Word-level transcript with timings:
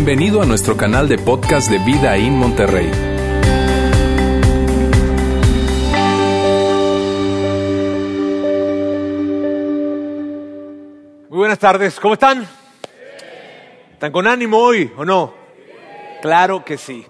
Bienvenido 0.00 0.40
a 0.40 0.46
nuestro 0.46 0.76
canal 0.76 1.08
de 1.08 1.18
podcast 1.18 1.68
de 1.68 1.78
Vida 1.80 2.16
en 2.16 2.32
Monterrey. 2.38 2.88
Muy 11.28 11.36
buenas 11.36 11.58
tardes, 11.58 11.98
¿cómo 11.98 12.14
están? 12.14 12.46
¿Están 13.92 14.12
con 14.12 14.28
ánimo 14.28 14.58
hoy 14.58 14.88
o 14.96 15.04
no? 15.04 15.34
Claro 16.22 16.64
que 16.64 16.78
sí. 16.78 17.04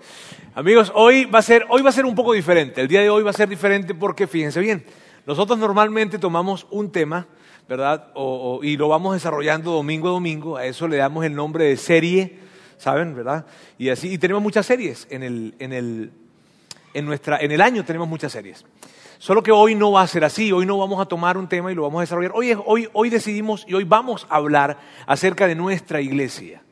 Amigos, 0.54 0.90
hoy 0.94 1.26
va 1.26 1.40
a 1.40 1.42
ser, 1.42 1.66
hoy 1.68 1.82
va 1.82 1.90
a 1.90 1.92
ser 1.92 2.06
un 2.06 2.14
poco 2.14 2.32
diferente. 2.32 2.80
El 2.80 2.88
día 2.88 3.02
de 3.02 3.10
hoy 3.10 3.22
va 3.22 3.28
a 3.28 3.34
ser 3.34 3.50
diferente 3.50 3.94
porque 3.94 4.26
fíjense 4.26 4.60
bien, 4.60 4.82
nosotros 5.26 5.58
normalmente 5.58 6.18
tomamos 6.18 6.66
un 6.70 6.90
tema, 6.90 7.26
¿verdad? 7.68 8.14
Y 8.62 8.78
lo 8.78 8.88
vamos 8.88 9.12
desarrollando 9.12 9.72
domingo 9.72 10.08
a 10.08 10.12
domingo. 10.12 10.56
A 10.56 10.64
eso 10.64 10.88
le 10.88 10.96
damos 10.96 11.26
el 11.26 11.34
nombre 11.34 11.66
de 11.66 11.76
serie, 11.76 12.47
¿saben? 12.78 13.14
¿Verdad? 13.14 13.44
Y 13.76 13.90
así, 13.90 14.12
y 14.12 14.18
tenemos 14.18 14.42
muchas 14.42 14.66
series 14.66 15.06
en 15.10 15.22
el, 15.22 15.54
en 15.58 15.72
el, 15.72 16.10
en, 16.94 17.04
nuestra, 17.04 17.38
en 17.38 17.52
el 17.52 17.60
año 17.60 17.84
tenemos 17.84 18.08
muchas 18.08 18.32
series. 18.32 18.64
Solo 19.18 19.42
que 19.42 19.50
hoy 19.50 19.74
no 19.74 19.90
va 19.90 20.02
a 20.02 20.06
ser 20.06 20.24
así, 20.24 20.52
hoy 20.52 20.64
no 20.64 20.78
vamos 20.78 21.00
a 21.00 21.06
tomar 21.06 21.36
un 21.36 21.48
tema 21.48 21.72
y 21.72 21.74
lo 21.74 21.82
vamos 21.82 21.98
a 21.98 22.02
desarrollar. 22.02 22.32
Hoy, 22.34 22.56
hoy, 22.64 22.88
hoy 22.92 23.10
decidimos 23.10 23.64
y 23.68 23.74
hoy 23.74 23.84
vamos 23.84 24.26
a 24.30 24.36
hablar 24.36 24.78
acerca 25.06 25.48
de 25.48 25.56
nuestra 25.56 26.00
iglesia. 26.00 26.62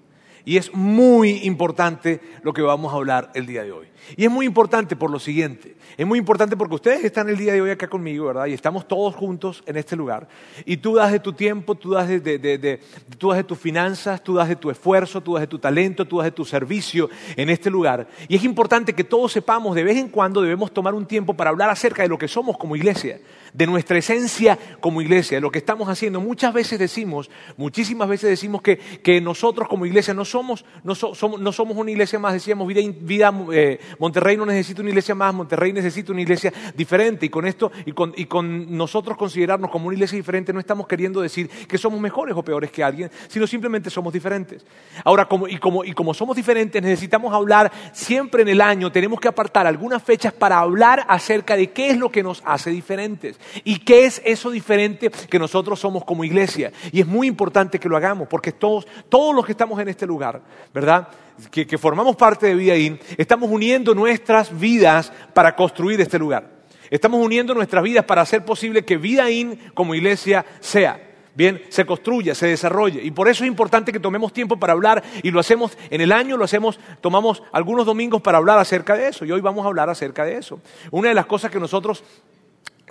Y 0.45 0.57
es 0.57 0.73
muy 0.73 1.45
importante 1.45 2.21
lo 2.43 2.53
que 2.53 2.63
vamos 2.63 2.93
a 2.93 2.97
hablar 2.97 3.33
el 3.35 3.47
día 3.47 3.65
de 3.65 3.73
hoy. 3.73 3.89
Y 4.17 4.25
es 4.25 4.31
muy 4.31 4.47
importante 4.47 4.95
por 4.97 5.11
lo 5.11 5.19
siguiente. 5.19 5.77
Es 5.97 6.07
muy 6.07 6.19
importante 6.19 6.57
porque 6.57 6.75
ustedes 6.75 7.05
están 7.05 7.29
el 7.29 7.37
día 7.37 7.53
de 7.55 7.63
hoy 7.63 7.71
acá 7.71 7.89
conmigo, 7.89 8.27
¿verdad? 8.27 8.47
Y 8.47 8.53
estamos 8.53 8.87
todos 8.87 9.15
juntos 9.15 9.63
en 9.67 9.77
este 9.77 9.97
lugar. 9.97 10.29
Y 10.65 10.77
tú 10.77 10.95
das 10.97 11.11
de 11.13 11.21
tu 11.21 11.33
tiempo, 11.33 11.75
tú 11.75 11.93
das 11.93 12.09
de, 12.09 12.21
de- 12.21 12.39
de- 12.39 12.81
tú 13.19 13.29
das 13.31 13.39
de 13.39 13.45
tus 13.45 13.59
finanzas, 13.59 14.23
tú 14.23 14.35
das 14.35 14.49
de 14.49 14.57
tu 14.57 14.71
esfuerzo, 14.71 15.23
tú 15.23 15.35
das 15.35 15.41
de 15.43 15.47
tu 15.47 15.59
talento, 15.59 16.05
tú 16.07 16.19
das 16.19 16.27
de 16.27 16.31
tu 16.33 16.45
servicio 16.45 17.09
en 17.37 17.49
este 17.51 17.71
lugar. 17.71 18.07
Y 18.29 18.37
es 18.37 18.45
importante 18.45 18.93
que 18.93 19.05
todos 19.05 19.33
sepamos, 19.33 19.75
de 19.75 19.85
vez 19.85 19.97
en 19.97 20.09
cuando 20.09 20.43
debemos 20.43 20.73
tomar 20.73 20.95
un 20.95 21.07
tiempo 21.07 21.35
para 21.35 21.51
hablar 21.51 21.71
acerca 21.71 22.03
de 22.03 22.09
lo 22.09 22.19
que 22.19 22.29
somos 22.29 22.59
como 22.59 22.77
iglesia, 22.77 23.21
de 23.55 23.67
nuestra 23.67 23.97
esencia 23.97 24.59
como 24.81 25.01
iglesia, 25.01 25.39
de 25.39 25.41
lo 25.41 25.51
que 25.51 25.59
estamos 25.59 25.89
haciendo. 25.89 26.21
Muchas 26.21 26.53
veces 26.53 26.79
decimos, 26.79 27.31
muchísimas 27.57 28.09
veces 28.09 28.29
decimos 28.29 28.61
que, 28.61 28.77
que 28.77 29.21
nosotros 29.21 29.67
como 29.69 29.87
iglesia 29.87 30.13
no 30.13 30.25
somos, 30.27 30.65
no, 30.85 30.95
so- 30.95 31.15
somos, 31.15 31.41
no 31.41 31.53
somos 31.53 31.77
una 31.77 31.91
iglesia 31.91 32.19
más, 32.19 32.35
decíamos, 32.35 32.67
vida, 32.69 32.83
vida, 33.01 33.33
eh, 33.53 33.81
Monterrey 33.99 34.37
no 34.37 34.47
necesita 34.47 34.83
una 34.83 34.91
iglesia 34.91 35.15
más, 35.15 35.35
Monterrey 35.35 35.73
necesita 35.73 36.13
una 36.13 36.21
iglesia 36.21 36.53
diferente. 36.75 37.27
Y 37.27 37.29
con 37.29 37.47
esto, 37.47 37.71
y 37.85 37.93
con, 37.93 38.13
y 38.17 38.27
con 38.27 38.77
nosotros 38.77 39.17
considerarnos 39.17 39.71
como 39.71 39.87
una 39.87 39.95
iglesia 39.95 40.17
diferente, 40.17 40.53
no 40.53 40.61
estamos 40.61 40.87
queriendo 40.87 41.21
decir 41.21 41.49
que 41.49 41.79
somos 41.79 42.01
mejores 42.01 42.37
o 42.37 42.43
peores 42.43 42.71
que 42.71 42.83
alguien, 42.83 43.11
sino 43.29 43.47
simplemente 43.47 43.91
somos 43.91 44.13
diferentes. 44.13 44.65
Ahora, 45.05 45.27
como, 45.27 45.49
y, 45.49 45.59
como, 45.59 45.85
y 45.85 45.93
como 45.93 46.15
somos 46.15 46.37
diferentes, 46.37 46.83
necesitamos 46.83 47.33
hablar 47.33 47.71
siempre 47.93 48.43
en 48.43 48.49
el 48.49 48.61
año, 48.61 48.91
tenemos 48.93 49.21
que 49.21 49.29
apartar 49.29 49.67
algunas 49.67 50.03
fechas 50.03 50.33
para 50.33 50.59
hablar 50.59 51.05
acerca 51.09 51.57
de 51.57 51.71
qué 51.71 51.91
es 51.91 51.99
lo 51.99 52.11
que 52.11 52.23
nos 52.23 52.43
hace 52.45 52.71
diferentes 52.71 53.39
y 53.65 53.79
qué 53.81 54.07
es 54.07 54.23
eso 54.25 54.51
diferente 54.51 55.11
que 55.11 55.39
nosotros 55.39 55.81
somos 55.81 56.05
como 56.05 56.25
iglesia. 56.25 56.73
Y 56.93 57.01
es 57.01 57.07
muy 57.07 57.27
importante 57.27 57.79
que 57.79 57.89
lo 57.89 57.97
hagamos, 57.97 58.29
porque 58.29 58.53
todos, 58.53 58.87
todos 59.09 59.35
los 59.35 59.45
que 59.45 59.53
estamos 59.53 59.81
en 59.81 59.89
este 59.89 60.07
lugar, 60.07 60.43
¿verdad? 60.73 61.09
Que, 61.51 61.79
formamos 61.79 62.17
parte 62.17 62.47
de 62.47 62.55
Vidaín, 62.55 62.99
estamos 63.17 63.51
uniendo 63.51 63.95
nuestras 63.95 64.59
vidas 64.59 65.13
para 65.35 65.55
construir 65.55 66.01
este 66.01 66.19
lugar. 66.19 66.51
Estamos 66.91 67.21
uniendo 67.21 67.55
nuestras 67.55 67.83
vidas 67.83 68.05
para 68.05 68.23
hacer 68.23 68.45
posible 68.45 68.85
que 68.85 68.97
Vidaín 68.97 69.59
como 69.75 69.95
iglesia 69.95 70.45
sea. 70.61 71.03
Bien, 71.35 71.63
se 71.69 71.85
construya, 71.85 72.35
se 72.35 72.47
desarrolle. 72.47 73.03
Y 73.03 73.11
por 73.11 73.29
eso 73.29 73.45
es 73.45 73.49
importante 73.49 73.93
que 73.93 74.01
tomemos 74.01 74.33
tiempo 74.33 74.57
para 74.59 74.73
hablar 74.73 75.03
y 75.23 75.31
lo 75.31 75.39
hacemos 75.39 75.77
en 75.91 76.01
el 76.01 76.11
año, 76.11 76.39
lo 76.39 76.45
hacemos, 76.45 76.81
tomamos 77.03 77.43
algunos 77.53 77.85
domingos 77.85 78.23
para 78.23 78.39
hablar 78.39 78.59
acerca 78.59 78.97
de 78.97 79.09
eso. 79.09 79.27
Y 79.27 79.33
hoy 79.33 79.43
vamos 79.43 79.65
a 79.65 79.69
hablar 79.69 79.91
acerca 79.91 80.25
de 80.25 80.39
eso. 80.39 80.61
Una 80.91 81.11
de 81.11 81.15
las 81.15 81.27
cosas 81.27 81.51
que 81.51 81.61
nosotros 81.61 82.03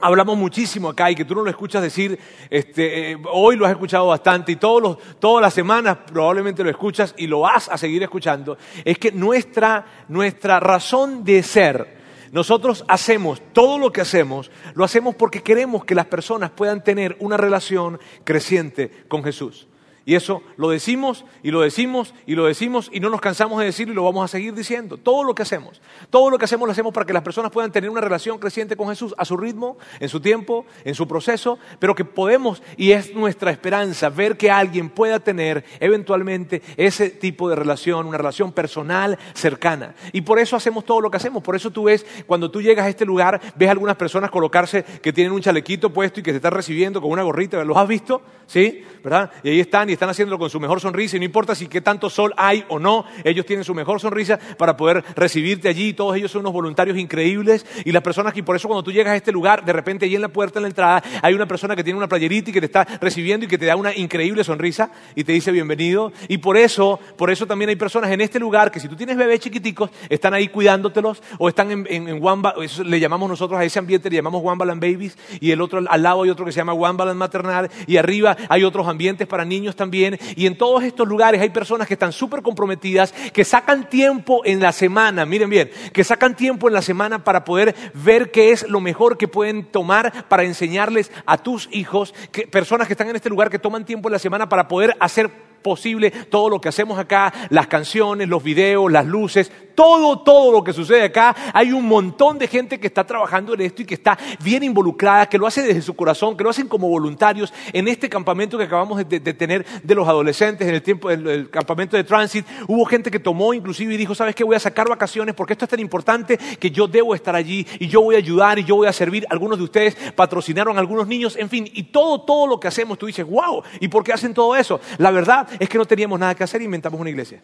hablamos 0.01 0.37
muchísimo 0.37 0.89
acá 0.89 1.09
y 1.09 1.15
que 1.15 1.25
tú 1.25 1.35
no 1.35 1.43
lo 1.43 1.49
escuchas 1.49 1.81
decir, 1.81 2.19
este, 2.49 3.11
eh, 3.11 3.17
hoy 3.31 3.55
lo 3.55 3.65
has 3.65 3.71
escuchado 3.71 4.07
bastante 4.07 4.51
y 4.51 4.55
todos 4.57 4.81
los, 4.81 5.19
todas 5.19 5.41
las 5.41 5.53
semanas 5.53 5.97
probablemente 6.11 6.63
lo 6.63 6.69
escuchas 6.69 7.13
y 7.17 7.27
lo 7.27 7.41
vas 7.41 7.69
a 7.69 7.77
seguir 7.77 8.03
escuchando, 8.03 8.57
es 8.83 8.97
que 8.97 9.11
nuestra, 9.11 9.85
nuestra 10.07 10.59
razón 10.59 11.23
de 11.23 11.43
ser, 11.43 11.95
nosotros 12.31 12.83
hacemos 12.87 13.41
todo 13.53 13.79
lo 13.79 13.91
que 13.91 14.01
hacemos, 14.01 14.51
lo 14.73 14.83
hacemos 14.83 15.15
porque 15.15 15.41
queremos 15.41 15.85
que 15.85 15.95
las 15.95 16.07
personas 16.07 16.51
puedan 16.51 16.83
tener 16.83 17.15
una 17.19 17.37
relación 17.37 17.99
creciente 18.23 18.91
con 19.07 19.23
Jesús. 19.23 19.67
Y 20.07 20.13
eso 20.13 20.43
lo 20.55 20.69
decimos 20.69 21.25
y 21.41 21.49
lo 21.49 21.61
decimos 21.61 22.13
y 22.27 22.35
lo 22.35 22.45
decimos 22.45 22.91
y 22.93 22.99
no 22.99 23.09
nos 23.09 23.21
cansamos 23.21 23.59
de 23.59 23.65
decirlo 23.65 23.91
y 23.91 23.95
lo 23.95 24.03
vamos 24.03 24.23
a 24.23 24.27
seguir 24.27 24.53
diciendo. 24.53 24.97
Todo 24.97 25.23
lo 25.23 25.33
que 25.33 25.41
hacemos, 25.41 25.81
todo 26.11 26.29
lo 26.29 26.37
que 26.37 26.45
hacemos 26.45 26.67
lo 26.67 26.73
hacemos 26.73 26.93
para 26.93 27.07
que 27.07 27.13
las 27.13 27.23
personas 27.23 27.51
puedan 27.51 27.71
tener 27.71 27.89
una 27.89 28.01
relación 28.01 28.37
creciente 28.37 28.77
con 28.77 28.87
Jesús 28.89 29.15
a 29.17 29.25
su 29.25 29.35
ritmo, 29.35 29.77
en 29.99 30.07
su 30.07 30.19
tiempo, 30.19 30.67
en 30.83 30.93
su 30.93 31.07
proceso, 31.07 31.57
pero 31.79 31.95
que 31.95 32.05
podemos, 32.05 32.61
y 32.77 32.91
es 32.91 33.15
nuestra 33.15 33.49
esperanza, 33.49 34.09
ver 34.09 34.37
que 34.37 34.51
alguien 34.51 34.91
pueda 34.91 35.19
tener 35.19 35.65
eventualmente 35.79 36.61
ese 36.77 37.09
tipo 37.09 37.49
de 37.49 37.55
relación, 37.55 38.05
una 38.05 38.17
relación 38.17 38.51
personal 38.51 39.17
cercana. 39.33 39.95
Y 40.13 40.21
por 40.21 40.37
eso 40.37 40.55
hacemos 40.55 40.85
todo 40.85 41.01
lo 41.01 41.09
que 41.09 41.17
hacemos. 41.17 41.41
Por 41.41 41.55
eso 41.55 41.71
tú 41.71 41.85
ves, 41.85 42.05
cuando 42.27 42.51
tú 42.51 42.61
llegas 42.61 42.85
a 42.85 42.89
este 42.89 43.05
lugar, 43.05 43.41
ves 43.55 43.69
a 43.69 43.71
algunas 43.71 43.95
personas 43.95 44.29
colocarse 44.29 44.83
que 45.01 45.11
tienen 45.11 45.33
un 45.33 45.41
chalequito 45.41 45.91
puesto 45.91 46.19
y 46.19 46.23
que 46.23 46.31
te 46.31 46.37
están 46.37 46.53
recibiendo 46.53 47.01
con 47.01 47.09
una 47.09 47.23
gorrita. 47.23 47.63
¿Los 47.63 47.75
has 47.75 47.87
visto? 47.87 48.21
¿Sí? 48.45 48.83
¿Verdad? 49.03 49.31
Y 49.43 49.49
ahí 49.49 49.59
están 49.59 49.89
están 49.95 50.09
haciéndolo 50.09 50.37
con 50.39 50.49
su 50.49 50.59
mejor 50.59 50.79
sonrisa 50.79 51.17
y 51.17 51.19
no 51.19 51.25
importa 51.25 51.55
si 51.55 51.67
qué 51.67 51.81
tanto 51.81 52.09
sol 52.09 52.33
hay 52.37 52.63
o 52.69 52.79
no, 52.79 53.05
ellos 53.23 53.45
tienen 53.45 53.63
su 53.63 53.73
mejor 53.73 53.99
sonrisa 53.99 54.39
para 54.57 54.77
poder 54.77 55.03
recibirte 55.15 55.67
allí. 55.67 55.93
Todos 55.93 56.15
ellos 56.15 56.31
son 56.31 56.41
unos 56.41 56.53
voluntarios 56.53 56.97
increíbles 56.97 57.65
y 57.83 57.91
las 57.91 58.03
personas 58.03 58.33
que 58.33 58.43
por 58.43 58.55
eso 58.55 58.67
cuando 58.67 58.83
tú 58.83 58.91
llegas 58.91 59.13
a 59.13 59.15
este 59.15 59.31
lugar, 59.31 59.65
de 59.65 59.73
repente 59.73 60.05
allí 60.05 60.15
en 60.15 60.21
la 60.21 60.29
puerta, 60.29 60.59
en 60.59 60.63
la 60.63 60.69
entrada, 60.69 61.03
hay 61.21 61.33
una 61.33 61.47
persona 61.47 61.75
que 61.75 61.83
tiene 61.83 61.97
una 61.97 62.07
playerita 62.07 62.49
y 62.49 62.53
que 62.53 62.59
te 62.59 62.65
está 62.67 62.85
recibiendo 63.01 63.45
y 63.45 63.49
que 63.49 63.57
te 63.57 63.65
da 63.65 63.75
una 63.75 63.95
increíble 63.95 64.43
sonrisa 64.43 64.91
y 65.15 65.23
te 65.23 65.31
dice 65.31 65.51
bienvenido. 65.51 66.11
Y 66.27 66.37
por 66.37 66.57
eso, 66.57 66.99
por 67.17 67.29
eso 67.31 67.47
también 67.47 67.69
hay 67.69 67.75
personas 67.75 68.11
en 68.11 68.21
este 68.21 68.39
lugar 68.39 68.71
que 68.71 68.79
si 68.79 68.87
tú 68.87 68.95
tienes 68.95 69.17
bebés 69.17 69.39
chiquiticos, 69.39 69.89
están 70.09 70.33
ahí 70.33 70.49
cuidándotelos 70.49 71.23
o 71.39 71.49
están 71.49 71.71
en, 71.71 71.87
en, 71.89 72.07
en 72.09 72.25
One 72.25 72.41
Ba- 72.41 72.55
eso 72.61 72.83
le 72.83 72.99
llamamos 72.99 73.29
nosotros 73.29 73.59
a 73.59 73.63
ese 73.63 73.79
ambiente, 73.79 74.09
le 74.09 74.17
llamamos 74.17 74.41
One 74.43 74.57
Balance 74.57 74.91
Babies 74.91 75.17
y 75.39 75.51
el 75.51 75.61
otro 75.61 75.81
al 75.87 76.03
lado 76.03 76.23
hay 76.23 76.29
otro 76.29 76.45
que 76.45 76.51
se 76.51 76.57
llama 76.57 76.73
One 76.73 76.97
Balance 76.97 77.17
Maternal 77.17 77.69
y 77.87 77.97
arriba 77.97 78.35
hay 78.49 78.63
otros 78.63 78.87
ambientes 78.87 79.27
para 79.27 79.45
niños 79.45 79.75
también 79.75 79.84
y 79.93 80.45
en 80.45 80.57
todos 80.57 80.83
estos 80.83 81.07
lugares 81.07 81.41
hay 81.41 81.49
personas 81.49 81.87
que 81.87 81.93
están 81.93 82.11
súper 82.11 82.41
comprometidas, 82.41 83.13
que 83.33 83.43
sacan 83.43 83.89
tiempo 83.89 84.41
en 84.45 84.59
la 84.59 84.71
semana, 84.71 85.25
miren 85.25 85.49
bien, 85.49 85.69
que 85.93 86.03
sacan 86.03 86.35
tiempo 86.35 86.67
en 86.67 86.73
la 86.73 86.81
semana 86.81 87.23
para 87.23 87.45
poder 87.45 87.75
ver 87.93 88.31
qué 88.31 88.51
es 88.51 88.67
lo 88.67 88.79
mejor 88.79 89.17
que 89.17 89.27
pueden 89.27 89.65
tomar 89.65 90.27
para 90.27 90.43
enseñarles 90.43 91.11
a 91.25 91.37
tus 91.37 91.69
hijos, 91.71 92.13
que, 92.31 92.47
personas 92.47 92.87
que 92.87 92.93
están 92.93 93.09
en 93.09 93.15
este 93.15 93.29
lugar 93.29 93.49
que 93.49 93.59
toman 93.59 93.85
tiempo 93.85 94.09
en 94.09 94.13
la 94.13 94.19
semana 94.19 94.49
para 94.49 94.67
poder 94.67 94.95
hacer 94.99 95.54
posible 95.65 96.11
todo 96.11 96.47
lo 96.47 96.61
que 96.61 96.69
hacemos 96.69 96.99
acá, 96.99 97.33
las 97.49 97.65
canciones, 97.65 98.29
los 98.29 98.43
videos, 98.43 98.91
las 98.91 99.07
luces, 99.07 99.51
todo, 99.73 100.19
todo 100.19 100.51
lo 100.51 100.63
que 100.63 100.73
sucede 100.73 101.03
acá. 101.03 101.35
Hay 101.53 101.71
un 101.71 101.87
montón 101.87 102.37
de 102.37 102.47
gente 102.47 102.79
que 102.79 102.85
está 102.85 103.03
trabajando 103.03 103.55
en 103.55 103.61
esto 103.61 103.81
y 103.81 103.85
que 103.85 103.95
está 103.95 104.15
bien 104.43 104.61
involucrada, 104.61 105.27
que 105.27 105.39
lo 105.39 105.47
hace 105.47 105.63
desde 105.63 105.81
su 105.81 105.95
corazón, 105.95 106.37
que 106.37 106.43
lo 106.43 106.51
hacen 106.51 106.67
como 106.67 106.87
voluntarios 106.87 107.51
en 107.73 107.87
este 107.87 108.09
campamento 108.09 108.59
que 108.59 108.63
acabamos 108.63 109.07
de, 109.09 109.19
tener 109.19 109.65
de 109.83 109.95
los 109.95 110.07
adolescentes, 110.07 110.67
en 110.67 110.75
el 110.75 110.83
tiempo 110.83 111.09
del 111.09 111.27
el 111.27 111.49
campamento 111.49 111.97
de 111.97 112.03
Transit. 112.03 112.45
Hubo 112.67 112.85
gente 112.85 113.09
que 113.09 113.19
tomó 113.19 113.53
inclusive 113.53 113.93
y 113.93 113.97
dijo, 113.97 114.13
¿sabes 114.13 114.35
qué? 114.35 114.43
Voy 114.43 114.55
a 114.55 114.59
sacar 114.59 114.87
vacaciones 114.87 115.33
porque 115.33 115.53
esto 115.53 115.65
es 115.65 115.71
tan 115.71 115.79
importante 115.79 116.37
que 116.37 116.69
yo 116.69 116.87
debo 116.87 117.15
estar 117.15 117.35
allí 117.35 117.65
y 117.79 117.87
yo 117.87 118.01
voy 118.01 118.15
a 118.15 118.19
ayudar 118.19 118.59
y 118.59 118.63
yo 118.63 118.75
voy 118.75 118.87
a 118.87 118.93
servir. 118.93 119.25
Algunos 119.29 119.57
de 119.57 119.63
ustedes 119.63 119.95
patrocinaron 120.15 120.77
a 120.77 120.79
algunos 120.79 121.07
niños, 121.07 121.35
en 121.35 121.49
fin, 121.49 121.67
y 121.73 121.83
todo, 121.83 122.21
todo 122.21 122.45
lo 122.45 122.59
que 122.59 122.67
hacemos, 122.67 122.99
tú 122.99 123.07
dices, 123.07 123.25
wow, 123.27 123.63
¿y 123.79 123.87
por 123.87 124.03
qué 124.03 124.13
hacen 124.13 124.33
todo 124.33 124.55
eso? 124.55 124.79
La 124.99 125.11
verdad 125.11 125.47
es 125.59 125.69
que 125.69 125.77
no 125.77 125.85
teníamos 125.85 126.19
nada 126.19 126.35
que 126.35 126.43
hacer 126.43 126.61
y 126.61 126.65
inventamos 126.65 126.99
una 126.99 127.09
iglesia. 127.09 127.41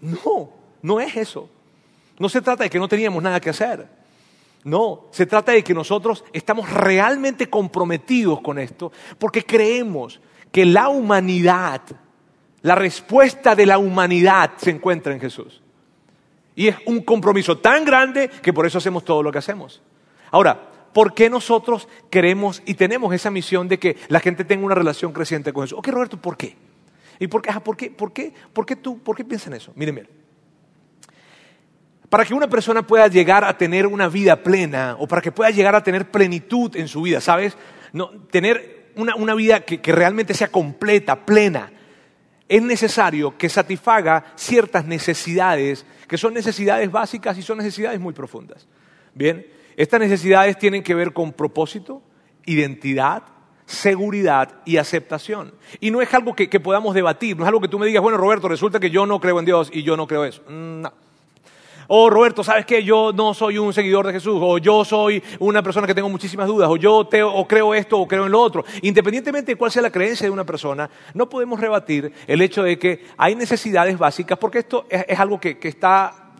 No, 0.00 0.50
no 0.82 1.00
es 1.00 1.16
eso. 1.16 1.48
No 2.18 2.28
se 2.28 2.40
trata 2.40 2.64
de 2.64 2.70
que 2.70 2.78
no 2.78 2.88
teníamos 2.88 3.22
nada 3.22 3.40
que 3.40 3.50
hacer. 3.50 3.86
No, 4.64 5.06
se 5.12 5.26
trata 5.26 5.52
de 5.52 5.62
que 5.62 5.72
nosotros 5.72 6.24
estamos 6.32 6.70
realmente 6.70 7.48
comprometidos 7.48 8.40
con 8.40 8.58
esto 8.58 8.92
porque 9.18 9.44
creemos 9.44 10.20
que 10.50 10.64
la 10.64 10.88
humanidad, 10.88 11.80
la 12.62 12.74
respuesta 12.74 13.54
de 13.54 13.66
la 13.66 13.78
humanidad 13.78 14.52
se 14.56 14.70
encuentra 14.70 15.12
en 15.12 15.20
Jesús. 15.20 15.62
Y 16.56 16.66
es 16.66 16.76
un 16.86 17.02
compromiso 17.02 17.58
tan 17.58 17.84
grande 17.84 18.28
que 18.28 18.52
por 18.52 18.66
eso 18.66 18.78
hacemos 18.78 19.04
todo 19.04 19.22
lo 19.22 19.30
que 19.30 19.38
hacemos. 19.38 19.80
Ahora, 20.32 20.68
¿por 20.98 21.14
qué 21.14 21.30
nosotros 21.30 21.86
queremos 22.10 22.60
y 22.66 22.74
tenemos 22.74 23.14
esa 23.14 23.30
misión 23.30 23.68
de 23.68 23.78
que 23.78 23.96
la 24.08 24.18
gente 24.18 24.44
tenga 24.44 24.66
una 24.66 24.74
relación 24.74 25.12
creciente 25.12 25.52
con 25.52 25.62
Jesús? 25.62 25.78
Ok, 25.78 25.86
Roberto, 25.86 26.20
¿por 26.20 26.36
qué? 26.36 26.56
¿Y 27.20 27.28
por 27.28 27.40
qué? 27.40 27.50
Ajá, 27.50 27.60
¿por 27.60 27.76
qué? 27.76 27.88
¿Por 27.88 28.12
qué? 28.12 28.34
¿Por 28.52 28.66
qué 28.66 28.74
tú? 28.74 28.98
¿Por 28.98 29.14
qué 29.14 29.24
piensas 29.24 29.46
en 29.46 29.52
eso? 29.52 29.72
Miren, 29.76 29.94
miren. 29.94 30.10
Para 32.08 32.24
que 32.24 32.34
una 32.34 32.48
persona 32.48 32.84
pueda 32.84 33.06
llegar 33.06 33.44
a 33.44 33.56
tener 33.56 33.86
una 33.86 34.08
vida 34.08 34.42
plena 34.42 34.96
o 34.98 35.06
para 35.06 35.22
que 35.22 35.30
pueda 35.30 35.50
llegar 35.50 35.76
a 35.76 35.84
tener 35.84 36.10
plenitud 36.10 36.74
en 36.74 36.88
su 36.88 37.02
vida, 37.02 37.20
¿sabes? 37.20 37.56
No, 37.92 38.10
tener 38.32 38.90
una, 38.96 39.14
una 39.14 39.36
vida 39.36 39.60
que, 39.60 39.80
que 39.80 39.92
realmente 39.92 40.34
sea 40.34 40.48
completa, 40.48 41.24
plena, 41.24 41.70
es 42.48 42.60
necesario 42.60 43.38
que 43.38 43.48
satisfaga 43.48 44.32
ciertas 44.34 44.84
necesidades, 44.84 45.86
que 46.08 46.18
son 46.18 46.34
necesidades 46.34 46.90
básicas 46.90 47.38
y 47.38 47.42
son 47.42 47.58
necesidades 47.58 48.00
muy 48.00 48.14
profundas. 48.14 48.66
Bien, 49.14 49.46
estas 49.78 50.00
necesidades 50.00 50.58
tienen 50.58 50.82
que 50.82 50.92
ver 50.92 51.12
con 51.12 51.32
propósito, 51.32 52.02
identidad, 52.46 53.22
seguridad 53.64 54.56
y 54.64 54.76
aceptación. 54.76 55.54
Y 55.78 55.92
no 55.92 56.02
es 56.02 56.12
algo 56.12 56.34
que, 56.34 56.48
podamos 56.58 56.96
debatir, 56.96 57.36
no 57.36 57.44
es 57.44 57.48
algo 57.48 57.60
que 57.60 57.68
tú 57.68 57.78
me 57.78 57.86
digas, 57.86 58.02
bueno, 58.02 58.18
Roberto, 58.18 58.48
resulta 58.48 58.80
que 58.80 58.90
yo 58.90 59.06
no 59.06 59.20
creo 59.20 59.38
en 59.38 59.44
Dios 59.44 59.70
y 59.72 59.84
yo 59.84 59.96
no 59.96 60.08
creo 60.08 60.24
eso. 60.24 60.42
Mm, 60.48 60.80
no. 60.80 60.92
O 61.86 62.10
Roberto, 62.10 62.42
¿sabes 62.42 62.66
qué? 62.66 62.82
Yo 62.82 63.12
no 63.14 63.32
soy 63.34 63.56
un 63.56 63.72
seguidor 63.72 64.04
de 64.04 64.14
Jesús, 64.14 64.40
o 64.42 64.58
yo 64.58 64.84
soy 64.84 65.22
una 65.38 65.62
persona 65.62 65.86
que 65.86 65.94
tengo 65.94 66.08
muchísimas 66.08 66.48
dudas, 66.48 66.68
o 66.68 66.76
yo 66.76 66.96
o 66.98 67.46
creo 67.46 67.72
esto 67.72 68.00
o 68.00 68.08
creo 68.08 68.26
en 68.26 68.32
lo 68.32 68.40
otro. 68.42 68.64
Independientemente 68.82 69.52
de 69.52 69.56
cuál 69.56 69.70
sea 69.70 69.82
la 69.82 69.92
creencia 69.92 70.26
de 70.26 70.30
una 70.32 70.44
persona, 70.44 70.90
no 71.14 71.28
podemos 71.28 71.60
rebatir 71.60 72.12
el 72.26 72.42
hecho 72.42 72.64
de 72.64 72.80
que 72.80 73.06
hay 73.16 73.36
necesidades 73.36 73.96
básicas, 73.96 74.36
porque 74.38 74.58
esto 74.58 74.86
es, 74.90 75.20
algo 75.20 75.38
que, 75.38 75.56
está 75.62 76.32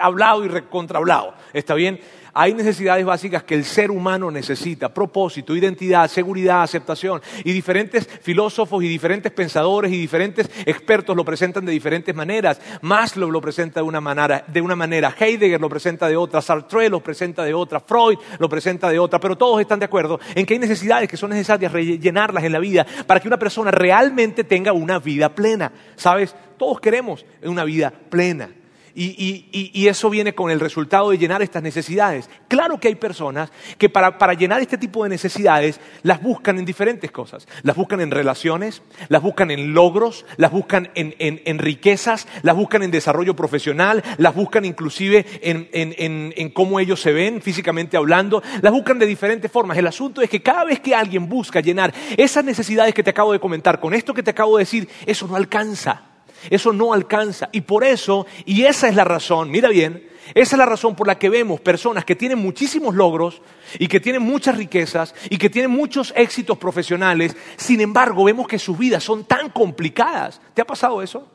hablado 0.00 0.44
y 0.44 0.48
recontrahablado. 0.48 1.34
¿Está 1.52 1.74
bien? 1.74 1.98
Hay 2.32 2.54
necesidades 2.54 3.04
básicas 3.04 3.42
que 3.42 3.54
el 3.54 3.64
ser 3.64 3.90
humano 3.90 4.30
necesita, 4.30 4.92
propósito, 4.92 5.56
identidad, 5.56 6.08
seguridad, 6.08 6.62
aceptación. 6.62 7.20
Y 7.44 7.52
diferentes 7.52 8.06
filósofos 8.22 8.82
y 8.82 8.88
diferentes 8.88 9.32
pensadores 9.32 9.92
y 9.92 9.98
diferentes 9.98 10.50
expertos 10.66 11.16
lo 11.16 11.24
presentan 11.24 11.64
de 11.64 11.72
diferentes 11.72 12.14
maneras. 12.14 12.60
Maslow 12.82 13.30
lo 13.30 13.40
presenta 13.40 13.80
de 13.80 13.84
una 13.84 14.00
manera, 14.00 14.44
de 14.46 14.60
una 14.60 14.76
manera 14.76 15.14
Heidegger 15.18 15.60
lo 15.60 15.68
presenta 15.68 16.08
de 16.08 16.16
otra, 16.16 16.42
Sartre 16.42 16.88
lo 16.88 17.00
presenta 17.00 17.44
de 17.44 17.54
otra, 17.54 17.80
Freud 17.80 18.18
lo 18.38 18.48
presenta 18.48 18.90
de 18.90 18.98
otra, 18.98 19.18
pero 19.20 19.36
todos 19.36 19.60
están 19.60 19.78
de 19.78 19.86
acuerdo 19.86 20.20
en 20.34 20.46
que 20.46 20.54
hay 20.54 20.60
necesidades 20.60 21.08
que 21.08 21.16
son 21.16 21.30
necesarias 21.30 21.72
rellenarlas 21.72 22.44
en 22.44 22.52
la 22.52 22.58
vida 22.58 22.86
para 23.06 23.20
que 23.20 23.28
una 23.28 23.38
persona 23.38 23.70
realmente 23.70 24.44
tenga 24.44 24.72
una 24.72 24.98
vida 24.98 25.34
plena. 25.34 25.72
¿Sabes? 25.96 26.34
Todos 26.56 26.80
queremos 26.80 27.24
una 27.42 27.64
vida 27.64 27.92
plena. 28.10 28.50
Y, 29.00 29.86
eso 29.88 30.10
viene 30.10 30.34
con 30.34 30.50
el 30.50 30.58
resultado 30.58 31.10
de 31.10 31.18
llenar 31.18 31.40
estas 31.40 31.62
necesidades. 31.62 32.28
Claro 32.48 32.80
que 32.80 32.88
hay 32.88 32.96
personas 32.96 33.50
que 33.78 33.88
para, 33.88 34.34
llenar 34.34 34.60
este 34.60 34.76
tipo 34.76 35.04
de 35.04 35.10
necesidades 35.10 35.80
las 36.02 36.20
buscan 36.20 36.58
en 36.58 36.64
diferentes 36.64 37.10
cosas. 37.12 37.46
Las 37.62 37.76
buscan 37.76 38.00
en 38.00 38.10
relaciones, 38.10 38.82
las 39.08 39.22
buscan 39.22 39.50
en 39.52 39.72
logros, 39.72 40.26
las 40.36 40.50
buscan 40.50 40.90
en, 40.94 41.58
riquezas, 41.58 42.26
las 42.42 42.56
buscan 42.56 42.82
en 42.82 42.90
desarrollo 42.90 43.36
profesional, 43.36 44.02
las 44.18 44.34
buscan 44.34 44.64
inclusive 44.64 45.24
en, 45.42 45.68
en 45.72 46.50
cómo 46.50 46.80
ellos 46.80 47.00
se 47.00 47.12
ven 47.12 47.40
físicamente 47.40 47.96
hablando, 47.96 48.42
las 48.62 48.72
buscan 48.72 48.98
de 48.98 49.06
diferentes 49.06 49.50
formas. 49.50 49.78
El 49.78 49.86
asunto 49.86 50.22
es 50.22 50.28
que 50.28 50.42
cada 50.42 50.64
vez 50.64 50.80
que 50.80 50.94
alguien 50.94 51.28
busca 51.28 51.60
llenar 51.60 51.94
esas 52.16 52.44
necesidades 52.44 52.94
que 52.94 53.04
te 53.04 53.10
acabo 53.10 53.32
de 53.32 53.38
comentar, 53.38 53.78
con 53.78 53.94
esto 53.94 54.12
que 54.12 54.24
te 54.24 54.32
acabo 54.32 54.56
de 54.56 54.62
decir, 54.62 54.88
eso 55.06 55.28
no 55.28 55.36
alcanza. 55.36 56.17
Eso 56.50 56.72
no 56.72 56.92
alcanza. 56.92 57.48
Y 57.52 57.62
por 57.62 57.84
eso, 57.84 58.26
y 58.44 58.64
esa 58.64 58.88
es 58.88 58.94
la 58.94 59.04
razón, 59.04 59.50
mira 59.50 59.68
bien, 59.68 60.08
esa 60.34 60.56
es 60.56 60.58
la 60.58 60.66
razón 60.66 60.94
por 60.94 61.06
la 61.06 61.18
que 61.18 61.28
vemos 61.28 61.60
personas 61.60 62.04
que 62.04 62.16
tienen 62.16 62.38
muchísimos 62.38 62.94
logros 62.94 63.40
y 63.78 63.88
que 63.88 64.00
tienen 64.00 64.22
muchas 64.22 64.56
riquezas 64.56 65.14
y 65.30 65.38
que 65.38 65.50
tienen 65.50 65.70
muchos 65.70 66.12
éxitos 66.16 66.58
profesionales, 66.58 67.36
sin 67.56 67.80
embargo 67.80 68.24
vemos 68.24 68.46
que 68.46 68.58
sus 68.58 68.76
vidas 68.76 69.02
son 69.02 69.24
tan 69.24 69.50
complicadas. 69.50 70.40
¿Te 70.54 70.62
ha 70.62 70.66
pasado 70.66 71.02
eso? 71.02 71.26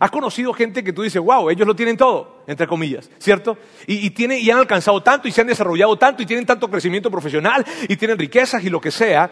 Has 0.00 0.10
conocido 0.10 0.52
gente 0.52 0.82
que 0.82 0.92
tú 0.92 1.02
dices, 1.02 1.22
wow, 1.22 1.50
ellos 1.50 1.66
lo 1.66 1.76
tienen 1.76 1.96
todo, 1.96 2.42
entre 2.48 2.66
comillas, 2.66 3.08
¿cierto? 3.18 3.56
Y, 3.86 4.12
y 4.12 4.50
han 4.50 4.58
alcanzado 4.58 5.00
tanto 5.02 5.28
y 5.28 5.30
se 5.30 5.40
han 5.40 5.46
desarrollado 5.46 5.96
tanto 5.96 6.22
y 6.22 6.26
tienen 6.26 6.44
tanto 6.44 6.68
crecimiento 6.68 7.10
profesional 7.12 7.64
y 7.88 7.96
tienen 7.96 8.18
riquezas 8.18 8.64
y 8.64 8.70
lo 8.70 8.80
que 8.80 8.90
sea, 8.90 9.30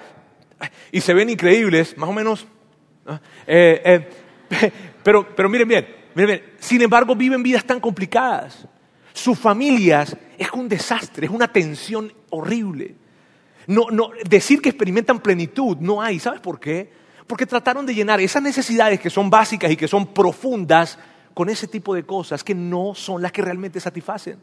y 0.92 1.00
se 1.00 1.14
ven 1.14 1.30
increíbles, 1.30 1.96
más 1.96 2.08
o 2.08 2.12
menos. 2.12 2.46
Eh, 3.48 4.08
eh, 4.50 4.72
pero, 5.02 5.34
pero 5.34 5.48
miren 5.48 5.68
bien, 5.68 5.86
miren 6.14 6.38
bien, 6.38 6.52
sin 6.58 6.82
embargo 6.82 7.14
viven 7.14 7.42
vidas 7.42 7.64
tan 7.64 7.80
complicadas. 7.80 8.66
Sus 9.12 9.38
familias 9.38 10.16
es 10.38 10.50
un 10.52 10.68
desastre, 10.68 11.26
es 11.26 11.32
una 11.32 11.48
tensión 11.52 12.12
horrible. 12.30 12.94
No, 13.66 13.86
no, 13.90 14.10
decir 14.28 14.60
que 14.60 14.70
experimentan 14.70 15.20
plenitud 15.20 15.76
no 15.78 16.00
hay. 16.00 16.18
¿Sabes 16.18 16.40
por 16.40 16.58
qué? 16.58 16.90
Porque 17.26 17.46
trataron 17.46 17.86
de 17.86 17.94
llenar 17.94 18.20
esas 18.20 18.42
necesidades 18.42 18.98
que 18.98 19.10
son 19.10 19.30
básicas 19.30 19.70
y 19.70 19.76
que 19.76 19.86
son 19.86 20.12
profundas 20.12 20.98
con 21.34 21.48
ese 21.48 21.68
tipo 21.68 21.94
de 21.94 22.04
cosas 22.04 22.42
que 22.42 22.54
no 22.54 22.94
son 22.94 23.22
las 23.22 23.32
que 23.32 23.42
realmente 23.42 23.80
satisfacen. 23.80 24.38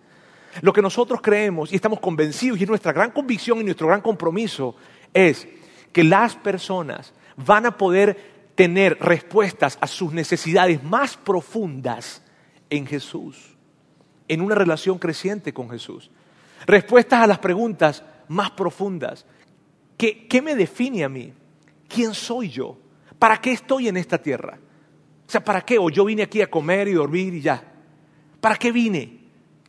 Lo 0.61 0.73
que 0.73 0.81
nosotros 0.81 1.21
creemos 1.21 1.71
y 1.71 1.75
estamos 1.75 1.99
convencidos, 1.99 2.59
y 2.59 2.63
es 2.63 2.69
nuestra 2.69 2.91
gran 2.91 3.11
convicción 3.11 3.59
y 3.59 3.63
nuestro 3.63 3.87
gran 3.87 4.01
compromiso, 4.01 4.75
es 5.13 5.47
que 5.91 6.03
las 6.03 6.35
personas 6.35 7.13
van 7.35 7.65
a 7.65 7.77
poder 7.77 8.38
tener 8.59 8.97
respuestas 8.99 9.77
a 9.79 9.87
sus 9.87 10.11
necesidades 10.11 10.83
más 10.83 11.15
profundas 11.15 12.21
en 12.69 12.85
Jesús, 12.85 13.55
en 14.27 14.41
una 14.41 14.53
relación 14.53 14.99
creciente 14.99 15.53
con 15.53 15.69
Jesús. 15.69 16.11
Respuestas 16.65 17.23
a 17.23 17.27
las 17.27 17.39
preguntas 17.39 18.03
más 18.27 18.51
profundas. 18.51 19.25
¿Qué, 19.95 20.41
me 20.43 20.55
define 20.55 21.05
a 21.05 21.07
mí? 21.07 21.31
¿Quién 21.87 22.13
soy 22.13 22.49
yo? 22.49 22.77
¿Para 23.17 23.39
qué 23.39 23.53
estoy 23.53 23.87
en 23.87 23.95
esta 23.95 24.17
tierra? 24.17 24.59
O 25.25 25.31
sea, 25.31 25.41
¿para 25.41 25.61
qué? 25.61 25.79
O 25.79 25.89
yo 25.89 26.03
vine 26.03 26.23
aquí 26.23 26.41
a 26.41 26.51
comer 26.51 26.89
y 26.89 26.95
dormir 26.95 27.35
y 27.35 27.39
ya. 27.39 27.63
¿Para 28.41 28.57
qué 28.57 28.73
vine? 28.73 29.19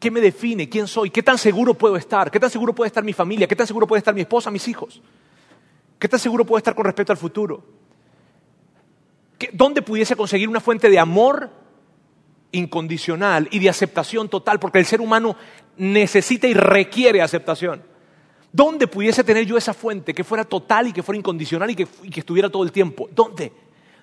¿Qué 0.01 0.11
me 0.11 0.21
define? 0.21 0.69
¿Quién 0.69 0.89
soy? 0.89 1.11
¿Qué 1.11 1.23
tan 1.23 1.39
seguro 1.39 1.75
puedo 1.75 1.97
estar? 1.97 2.29
¿Qué 2.29 2.41
tan 2.41 2.51
seguro 2.51 2.75
puede 2.75 2.89
estar 2.89 3.05
mi 3.05 3.13
familia? 3.13 3.47
¿Qué 3.47 3.55
tan 3.55 3.69
seguro 3.69 3.87
puede 3.87 3.99
estar 3.99 4.17
mi 4.17 4.23
esposa, 4.23 4.51
mis 4.51 4.67
hijos? 4.67 5.01
¿Qué 5.97 6.09
tan 6.09 6.19
seguro 6.19 6.45
puedo 6.45 6.59
estar 6.59 6.75
con 6.75 6.87
respecto 6.87 7.13
al 7.13 7.19
futuro? 7.19 7.80
¿Dónde 9.53 9.83
pudiese 9.83 10.17
conseguir 10.17 10.49
una 10.49 10.61
fuente 10.61 10.91
de 10.91 10.99
amor 10.99 11.51
incondicional 12.53 13.49
y 13.51 13.59
de 13.59 13.69
aceptación 13.69 14.29
total? 14.29 14.61
Porque 14.61 14.79
el 14.79 14.87
ser 14.87 15.01
humano 15.01 15.37
necesita 15.77 16.47
y 16.47 16.55
requiere 16.55 17.23
aceptación. 17.23 17.83
¿Dónde 18.53 18.89
pudiese 18.89 19.23
tener 19.23 19.47
yo 19.47 19.57
esa 19.57 19.73
fuente 19.73 20.13
que 20.13 20.25
fuera 20.25 20.45
total 20.45 20.89
y 20.89 20.93
que 20.93 21.03
fuera 21.03 21.19
incondicional 21.19 21.71
y 21.71 21.77
que, 21.77 21.87
estuviera 22.17 22.51
todo 22.51 22.65
el 22.65 22.73
tiempo? 22.73 23.09
¿Dónde? 23.13 23.53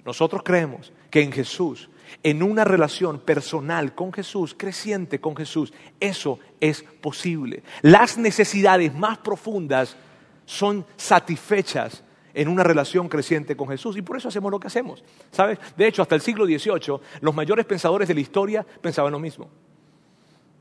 Nosotros 0.05 0.41
creemos 0.43 0.93
que 1.09 1.21
en 1.21 1.33
Jesús, 1.33 1.89
en 2.23 2.41
una 2.41 2.63
relación 2.63 3.19
personal 3.19 3.93
con 3.93 4.13
Jesús, 4.13 4.55
creciente 4.57 5.19
con 5.19 5.35
Jesús, 5.35 5.73
eso 5.99 6.39
es 6.61 6.81
posible. 7.01 7.61
Las 7.81 8.17
necesidades 8.17 8.95
más 8.95 9.17
profundas 9.17 9.97
son 10.45 10.85
satisfechas 10.95 12.03
en 12.33 12.47
una 12.47 12.63
relación 12.63 13.09
creciente 13.09 13.55
con 13.55 13.67
Jesús. 13.67 13.97
Y 13.97 14.01
por 14.01 14.17
eso 14.17 14.27
hacemos 14.27 14.51
lo 14.51 14.59
que 14.59 14.67
hacemos. 14.67 15.03
¿Sabes? 15.31 15.59
De 15.75 15.87
hecho, 15.87 16.01
hasta 16.01 16.15
el 16.15 16.21
siglo 16.21 16.45
XVIII, 16.45 16.99
los 17.21 17.35
mayores 17.35 17.65
pensadores 17.65 18.07
de 18.07 18.13
la 18.13 18.19
historia 18.19 18.65
pensaban 18.81 19.11
lo 19.11 19.19
mismo. 19.19 19.49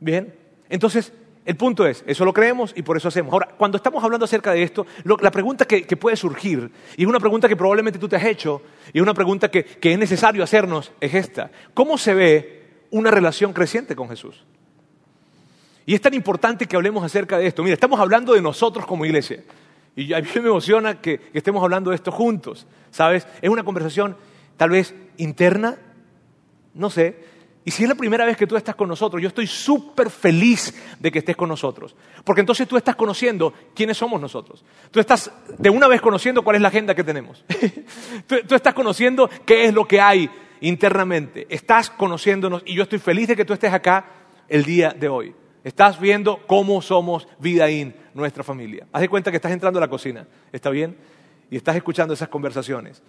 Bien. 0.01 0.35
Entonces, 0.69 1.13
el 1.47 1.57
punto 1.57 1.87
es, 1.87 2.03
eso 2.09 2.25
lo 2.25 2.33
creemos 2.33 2.73
y 2.77 2.83
por 2.83 2.97
eso 2.97 3.07
hacemos. 3.07 3.33
Ahora, 3.33 3.49
cuando 3.57 3.77
estamos 3.77 4.03
hablando 4.03 4.25
acerca 4.25 4.53
de 4.53 4.65
esto, 4.65 4.85
la 5.05 5.31
pregunta 5.31 5.65
que, 5.65 5.85
puede 5.97 6.17
surgir, 6.17 6.73
y 6.97 7.03
es 7.03 7.09
una 7.09 7.21
pregunta 7.21 7.49
que 7.49 7.57
probablemente 7.57 8.01
tú 8.01 8.09
te 8.09 8.17
has 8.17 8.25
hecho, 8.25 8.63
y 8.93 8.99
es 8.99 9.03
una 9.03 9.15
pregunta 9.15 9.49
que, 9.49 9.65
que 9.65 9.93
es 9.93 9.99
necesario 9.99 10.43
hacernos, 10.43 10.91
es 11.01 11.15
esta. 11.15 11.53
¿Cómo 11.73 11.99
se 11.99 12.15
ve 12.15 12.63
una 12.91 13.13
relación 13.13 13.53
creciente 13.53 13.95
con 13.95 14.09
Jesús? 14.09 14.45
Y 15.87 15.95
es 15.95 16.01
tan 16.01 16.15
importante 16.15 16.67
que 16.67 16.75
hablemos 16.75 17.05
acerca 17.05 17.39
de 17.39 17.47
esto. 17.47 17.63
Mira, 17.63 17.75
estamos 17.75 18.01
hablando 18.01 18.35
de 18.35 18.43
nosotros 18.43 18.85
como 18.85 19.05
iglesia. 19.05 19.45
Y 19.97 20.13
a 20.13 20.21
mí 20.21 20.29
me 20.35 20.49
emociona 20.49 21.01
que, 21.01 21.21
estemos 21.33 21.63
hablando 21.63 21.91
de 21.91 21.97
esto 21.97 22.13
juntos, 22.13 22.67
¿sabes? 22.91 23.27
Es 23.41 23.51
una 23.51 23.65
conversación 23.65 24.17
tal 24.57 24.71
vez 24.71 24.95
interna, 25.17 25.77
no 26.75 26.91
sé. 26.91 27.35
Y 27.65 27.73
si 27.73 27.83
es 27.83 27.89
la 27.89 27.97
primera 27.97 28.25
vez 28.25 28.37
que 28.37 28.47
tú 28.47 28.57
estás 28.57 28.77
con 28.77 28.89
nosotros, 28.89 29.21
yo 29.21 29.27
estoy 29.27 29.49
súper 29.49 30.09
feliz 30.09 30.73
de 31.01 31.11
que 31.11 31.19
estés 31.19 31.35
con 31.35 31.49
nosotros. 31.49 31.97
Porque 32.23 32.41
entonces 32.41 32.69
tú 32.69 32.77
estás 32.77 32.95
conociendo 32.95 33.53
quiénes 33.75 33.97
somos 33.97 34.21
nosotros. 34.21 34.65
Tú 34.93 35.01
estás 35.01 35.33
de 35.59 35.69
una 35.69 35.89
vez 35.89 36.01
conociendo 36.01 36.45
cuál 36.45 36.57
es 36.57 36.63
la 36.63 36.69
agenda 36.69 36.95
que 36.95 37.03
tenemos. 37.03 37.45
tú, 38.29 38.55
estás 38.55 38.73
conociendo 38.73 39.29
qué 39.45 39.65
es 39.65 39.75
lo 39.75 39.89
que 39.89 40.01
hay 40.01 40.31
internamente. 40.61 41.49
Estás 41.51 41.91
conociéndonos 41.91 42.63
y 42.67 42.75
yo 42.75 42.85
estoy 42.85 43.01
feliz 43.01 43.27
de 43.27 43.37
que 43.37 43.45
tú 43.45 43.53
estés 43.53 43.73
acá 43.73 44.13
el 44.49 44.63
día 44.63 44.91
de 44.91 45.09
hoy. 45.09 45.35
Estás 45.67 45.99
viendo 45.99 46.47
cómo 46.47 46.81
somos 46.81 47.27
Vidaín, 47.41 47.93
nuestra 48.15 48.45
familia. 48.45 48.87
Haz 48.93 49.01
de 49.01 49.09
cuenta 49.09 49.33
que 49.33 49.39
estás 49.39 49.51
entrando 49.51 49.81
a 49.81 49.81
la 49.81 49.89
cocina, 49.89 50.25
¿está 50.53 50.71
bien? 50.71 50.97
Y 51.51 51.57
estás 51.57 51.75
escuchando 51.75 52.15
esas 52.15 52.29
conversaciones. 52.29 53.03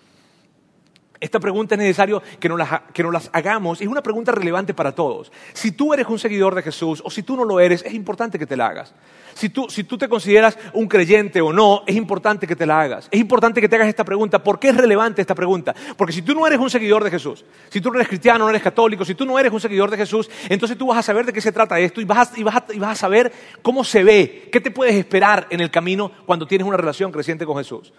Esta 1.19 1.39
pregunta 1.39 1.75
es 1.75 1.79
necesario 1.79 2.21
que 2.39 2.47
nos, 2.47 2.59
las, 2.59 2.81
que 2.93 3.03
nos 3.03 3.12
las 3.12 3.29
hagamos 3.33 3.81
es 3.81 3.88
una 3.88 4.03
pregunta 4.03 4.31
relevante 4.31 4.74
para 4.74 4.93
todos. 4.93 5.31
Si 5.53 5.71
tú 5.71 5.93
eres 5.93 6.07
un 6.07 6.19
seguidor 6.19 6.53
de 6.53 6.62
Jesús 6.62 7.01
o 7.03 7.09
si 7.09 7.24
tú 7.24 7.36
no 7.36 7.43
lo 7.43 7.59
eres, 7.59 7.83
es 7.83 7.93
importante 7.93 8.38
que 8.38 8.45
te 8.45 8.55
la 8.55 8.67
hagas. 8.67 8.93
Si 9.33 9.50
tú, 9.50 9.67
si 9.69 9.83
tú 9.83 9.97
te 9.97 10.09
consideras 10.09 10.57
un 10.74 10.88
creyente 10.88 11.41
o 11.41 11.53
no, 11.53 11.83
es 11.86 11.95
importante 11.95 12.47
que 12.47 12.55
te 12.55 12.65
la 12.65 12.81
hagas. 12.81 13.07
Es 13.12 13.19
importante 13.19 13.62
que 13.62 13.69
te 13.69 13.75
hagas 13.75 13.88
esta 13.88 14.03
pregunta. 14.03 14.43
¿Por 14.43 14.59
qué 14.59 14.69
es 14.69 14.77
relevante 14.77 15.21
esta 15.21 15.36
pregunta? 15.36 15.75
Porque 15.95 16.13
si 16.13 16.21
tú 16.24 16.33
no 16.33 16.45
eres 16.47 16.59
un 16.59 16.69
seguidor 16.69 17.03
de 17.03 17.12
Jesús, 17.12 17.45
si 17.69 17.81
tú 17.81 17.89
no 17.89 17.95
eres 17.95 18.07
cristiano, 18.07 18.45
no 18.45 18.50
eres 18.50 18.63
católico, 18.63 19.05
si 19.05 19.15
tú 19.15 19.25
no 19.25 19.38
eres 19.38 19.51
un 19.51 19.59
seguidor 19.59 19.91
de 19.91 19.97
Jesús, 19.97 20.29
entonces 20.50 20.77
tú 20.77 20.88
vas 20.88 20.97
a 20.97 21.03
saber 21.03 21.25
de 21.25 21.33
qué 21.33 21.41
se 21.41 21.51
trata 21.51 21.79
esto 21.79 22.01
y 22.01 22.05
vas 22.05 22.38
y 22.38 22.43
vas 22.43 22.63
y 22.74 22.79
vas 22.79 22.91
a 22.91 22.95
saber 22.95 23.31
cómo 23.62 23.83
se 23.83 24.03
ve, 24.03 24.50
qué 24.51 24.59
te 24.59 24.71
puedes 24.71 24.95
esperar 24.95 25.47
en 25.50 25.62
el 25.62 25.69
camino 25.69 26.12
cuando 26.25 26.47
tienes 26.47 26.67
una 26.67 26.77
relación 26.77 27.12
creciente 27.12 27.45
con 27.45 27.57
Jesús. 27.57 27.93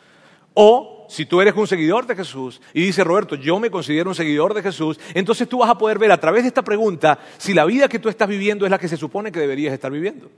O 0.55 1.07
si 1.09 1.25
tú 1.27 1.41
eres 1.41 1.55
un 1.57 1.67
seguidor 1.67 2.07
de 2.07 2.15
Jesús 2.15 2.61
y 2.75 2.83
dices, 2.83 3.05
Roberto, 3.05 3.35
yo 3.35 3.59
me 3.59 3.71
considero 3.71 4.11
un 4.11 4.15
seguidor 4.15 4.55
de 4.55 4.63
Jesús, 4.63 5.01
entonces 5.15 5.49
tú 5.49 5.59
vas 5.59 5.71
a 5.71 5.79
poder 5.79 5.99
ver 5.99 6.13
a 6.13 6.21
través 6.21 6.43
de 6.43 6.49
esta 6.49 6.63
pregunta 6.63 7.19
si 7.39 7.55
la 7.55 7.65
vida 7.65 7.89
que 7.89 7.99
tú 7.99 8.09
estás 8.09 8.29
viviendo 8.29 8.65
es 8.65 8.71
la 8.71 8.79
que 8.79 8.89
se 8.89 8.97
supone 8.97 9.33
que 9.33 9.41
deberías 9.41 9.73
estar 9.73 9.91
viviendo. 9.91 10.31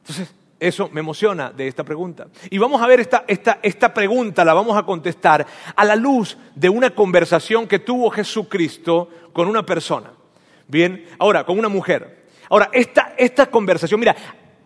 Entonces, 0.00 0.34
eso 0.58 0.88
me 0.92 1.00
emociona 1.00 1.50
de 1.50 1.68
esta 1.68 1.84
pregunta. 1.84 2.28
Y 2.50 2.58
vamos 2.58 2.80
a 2.80 2.86
ver 2.86 3.00
esta, 3.00 3.24
esta, 3.28 3.60
esta, 3.62 3.92
pregunta, 3.92 4.44
la 4.44 4.54
vamos 4.54 4.76
a 4.76 4.84
contestar 4.84 5.46
a 5.74 5.84
la 5.84 5.96
luz 5.96 6.36
de 6.54 6.68
una 6.68 6.90
conversación 6.90 7.66
que 7.66 7.78
tuvo 7.78 8.10
Jesucristo 8.10 9.10
con 9.32 9.48
una 9.48 9.64
persona. 9.64 10.12
Bien, 10.66 11.04
ahora, 11.18 11.44
con 11.44 11.58
una 11.58 11.68
mujer. 11.68 12.24
Ahora, 12.48 12.70
esta, 12.72 13.14
esta 13.18 13.46
conversación, 13.46 14.00
mira, 14.00 14.16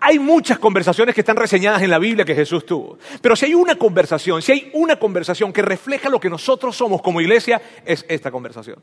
hay 0.00 0.18
muchas 0.18 0.58
conversaciones 0.58 1.14
que 1.14 1.20
están 1.20 1.36
reseñadas 1.36 1.82
en 1.82 1.90
la 1.90 1.98
Biblia 1.98 2.24
que 2.24 2.34
Jesús 2.34 2.64
tuvo. 2.64 2.98
Pero 3.20 3.36
si 3.36 3.46
hay 3.46 3.54
una 3.54 3.76
conversación, 3.76 4.40
si 4.40 4.52
hay 4.52 4.70
una 4.72 4.98
conversación 4.98 5.52
que 5.52 5.62
refleja 5.62 6.08
lo 6.08 6.18
que 6.18 6.30
nosotros 6.30 6.74
somos 6.74 7.02
como 7.02 7.20
iglesia, 7.20 7.60
es 7.84 8.04
esta 8.08 8.30
conversación. 8.30 8.78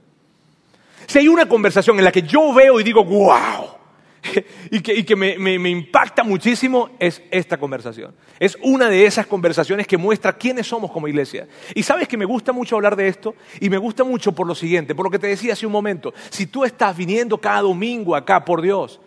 Si 1.08 1.20
hay 1.20 1.28
una 1.28 1.48
conversación 1.48 1.98
en 1.98 2.04
la 2.04 2.12
que 2.12 2.22
yo 2.22 2.54
veo 2.54 2.80
y 2.80 2.84
digo, 2.84 3.04
wow, 3.04 3.78
y 4.72 4.82
que, 4.82 5.16
me, 5.16 5.70
impacta 5.70 6.24
muchísimo 6.24 6.92
es 7.00 7.22
esta 7.32 7.58
conversación. 7.58 8.14
Es 8.40 8.58
una 8.62 8.90
de 8.90 9.06
esas 9.06 9.26
conversaciones 9.26 9.88
que 9.88 9.98
muestra 9.98 10.34
quiénes 10.34 10.68
somos 10.68 10.92
como 10.92 11.08
iglesia. 11.08 11.48
Y 11.74 11.84
sabes 11.84 12.08
que 12.08 12.18
me 12.18 12.26
gusta 12.26 12.52
mucho 12.52 12.76
hablar 12.76 12.96
de 12.96 13.08
esto 13.08 13.36
y 13.60 13.70
me 13.70 13.78
gusta 13.78 14.04
mucho 14.04 14.34
por 14.34 14.48
lo 14.48 14.56
siguiente, 14.56 14.96
por 14.96 15.06
lo 15.06 15.12
que 15.12 15.20
te 15.20 15.28
decía 15.28 15.54
hace 15.54 15.66
un 15.66 15.72
momento. 15.72 16.14
Si 16.30 16.48
tú 16.48 16.64
estás 16.64 16.96
viniendo 16.96 17.38
cada 17.40 17.62
domingo 17.62 18.16
acá, 18.16 18.44
por 18.44 18.62
Dios, 18.62 19.00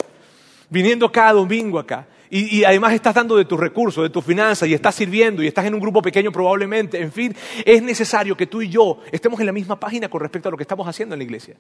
viniendo 0.71 1.11
cada 1.13 1.33
domingo 1.33 1.79
acá, 1.79 2.07
y, 2.33 2.61
y, 2.61 2.65
además 2.65 2.93
estás 2.93 3.13
dando 3.13 3.37
de 3.37 3.45
tus 3.45 3.59
recursos, 3.59 4.05
de 4.05 4.11
tus 4.11 4.25
finanzas, 4.25 4.69
y 4.69 4.75
estás 4.75 4.95
sirviendo, 4.95 5.43
y 5.43 5.49
estás 5.49 5.67
en 5.67 5.75
un 5.75 5.81
grupo 5.81 6.01
pequeño 6.01 6.31
probablemente, 6.31 7.01
en 7.01 7.11
fin, 7.11 7.35
es 7.65 7.83
necesario 7.83 8.37
que 8.37 8.47
tú 8.47 8.63
y 8.63 8.69
yo 8.69 9.01
estemos 9.11 9.41
en 9.41 9.47
la 9.47 9.53
misma 9.53 9.79
página 9.79 10.09
con 10.09 10.21
respecto 10.21 10.49
a 10.49 10.53
lo 10.53 10.57
que 10.57 10.63
estamos 10.63 10.87
haciendo 10.87 11.17
en 11.17 11.19
la 11.19 11.25
iglesia. 11.25 11.57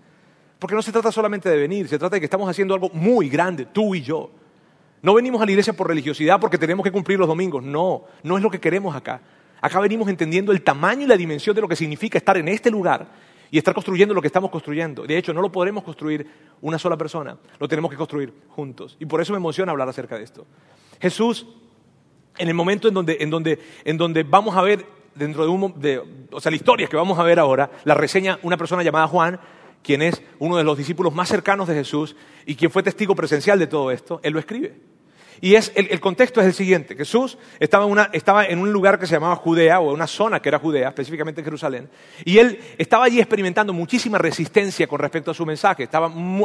Porque 0.61 0.77
no 0.77 0.83
se 0.83 0.93
trata 0.93 1.11
solamente 1.11 1.49
de 1.49 1.57
venir, 1.57 1.89
se 1.89 1.99
trata 1.99 2.17
de 2.17 2.21
que 2.21 2.27
estamos 2.27 2.49
haciendo 2.49 2.75
algo 2.75 2.89
muy 2.93 3.29
grande, 3.29 3.67
tú 3.67 3.95
y 3.97 4.03
yo. 4.03 4.31
No 5.03 5.15
venimos 5.15 5.41
a 5.41 5.47
la 5.47 5.51
iglesia 5.51 5.73
por 5.73 5.89
religiosidad 5.89 6.39
porque 6.39 6.59
tenemos 6.59 6.85
que 6.85 6.93
cumplir 6.93 7.19
los 7.19 7.27
domingos, 7.27 7.65
no, 7.65 8.05
no 8.23 8.37
es 8.37 8.43
lo 8.43 8.51
que 8.51 8.61
queremos 8.61 8.95
acá. 8.95 9.21
Acá 9.61 9.81
venimos 9.81 10.09
entendiendo 10.09 10.53
el 10.53 10.63
tamaño 10.63 11.03
y 11.03 11.07
la 11.07 11.17
dimensión 11.17 11.57
de 11.57 11.63
lo 11.63 11.69
que 11.69 11.77
significa 11.77 12.17
estar 12.19 12.37
en 12.37 12.49
este 12.49 12.71
lugar 12.71 13.09
y 13.51 13.59
estar 13.59 13.75
construyendo 13.75 14.15
lo 14.15 14.21
que 14.21 14.29
estamos 14.29 14.51
construyendo. 14.51 15.05
De 15.05 15.17
hecho, 15.17 15.33
no 15.33 15.43
lo 15.43 15.51
podremos 15.51 15.83
construir 15.83 16.27
una 16.61 16.79
sola 16.79 16.97
persona, 16.97 17.37
lo 17.59 17.69
tenemos 17.69 17.91
que 17.91 17.97
construir 17.97 18.33
juntos. 18.49 18.97
Y 19.01 19.07
por 19.07 19.21
eso 19.21 19.33
me 19.33 19.39
emociona 19.39 19.73
hablar 19.73 19.89
acerca 19.89 20.17
de 20.17 20.25
esto. 20.25 20.47
Jesús, 21.01 21.47
en 22.39 22.49
el 22.49 22.55
momento 22.55 22.89
en 22.89 22.95
donde, 22.95 23.19
en 23.21 23.31
donde, 23.31 23.59
en 23.85 23.97
donde 23.97 24.23
vamos 24.23 24.57
a 24.57 24.63
ver, 24.63 24.87
dentro 25.15 25.45
de 25.45 25.51
un, 25.51 25.81
de, 25.81 26.01
o 26.31 26.41
sea, 26.41 26.51
la 26.51 26.57
historia 26.57 26.87
que 26.87 26.97
vamos 26.97 27.19
a 27.19 27.23
ver 27.23 27.39
ahora, 27.39 27.71
la 27.85 27.95
reseña 27.95 28.39
una 28.43 28.57
persona 28.57 28.83
llamada 28.83 29.09
Juan, 29.09 29.41
quien 29.83 30.03
es 30.03 30.23
uno 30.39 30.57
de 30.57 30.65
los 30.65 30.77
discípulos 30.77 31.15
más 31.15 31.29
cercanos 31.29 31.67
de 31.69 31.75
Jesús 31.75 32.17
y 32.47 32.55
quien 32.55 32.71
fue 32.71 32.83
testigo 32.83 33.15
presencial 33.15 33.59
de 33.59 33.67
todo 33.67 33.91
esto, 33.91 34.21
él 34.23 34.33
lo 34.33 34.39
escribe. 34.39 34.77
Y 35.43 35.55
es, 35.55 35.73
el, 35.75 36.01
contexto 36.01 36.41
es 36.41 36.47
el 36.47 36.53
siguiente. 36.53 36.95
Jesús 36.95 37.39
estaba 37.59 37.87
en, 38.45 38.59
un 38.59 38.73
lugar 38.73 38.99
que 38.99 39.07
se 39.07 39.15
llamaba 39.15 39.37
Judea, 39.37 39.81
o 39.81 39.93
una 39.93 40.07
zona 40.07 40.41
que 40.41 40.51
era 40.51 40.59
Judea, 40.59 40.89
específicamente 40.89 41.41
en 41.41 41.45
Jerusalén, 41.47 41.89
y 42.25 42.39
él 42.39 42.61
estaba 42.77 43.07
allí 43.07 43.21
experimentando 43.21 43.73
muchísima 43.73 44.19
resistencia 44.19 44.87
con 44.87 44.99
respecto 44.99 45.31
a 45.31 45.35
su 45.35 45.47
mensaje, 45.47 45.89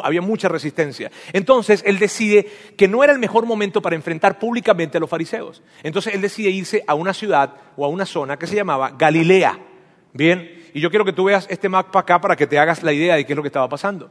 había 0.04 0.22
mucha 0.22 0.48
resistencia. 0.48 1.12
Entonces 1.34 1.84
él 1.86 2.00
decide 2.00 2.48
que 2.78 2.88
no 2.88 3.04
era 3.04 3.12
el 3.12 3.20
mejor 3.20 3.46
momento 3.46 3.82
para 3.82 3.98
enfrentar 3.98 4.40
públicamente 4.40 4.98
a 4.98 5.02
los 5.02 5.10
fariseos. 5.10 5.62
Entonces 5.84 6.14
él 6.14 6.22
decide 6.22 6.50
irse 6.50 6.84
a 6.88 6.96
una 6.96 7.14
ciudad 7.14 7.54
o 7.76 7.84
a 7.84 7.90
una 7.90 8.06
zona 8.06 8.38
que 8.38 8.48
se 8.48 8.56
llamaba 8.56 8.92
Galilea. 8.98 9.60
Bien, 10.14 10.70
y 10.74 10.80
yo 10.80 10.90
quiero 10.90 11.04
que 11.04 11.12
tú 11.12 11.26
veas 11.26 11.48
este 11.50 11.68
mapa 11.68 12.00
acá 12.00 12.22
para 12.22 12.38
que 12.38 12.48
te 12.48 12.58
hagas 12.58 12.82
la 12.82 12.94
idea 12.94 13.16
de 13.16 13.26
qué 13.26 13.34
es 13.34 13.38
lo 13.38 13.44
que 13.44 13.50
estaba 13.50 13.68
pasando. 13.68 14.10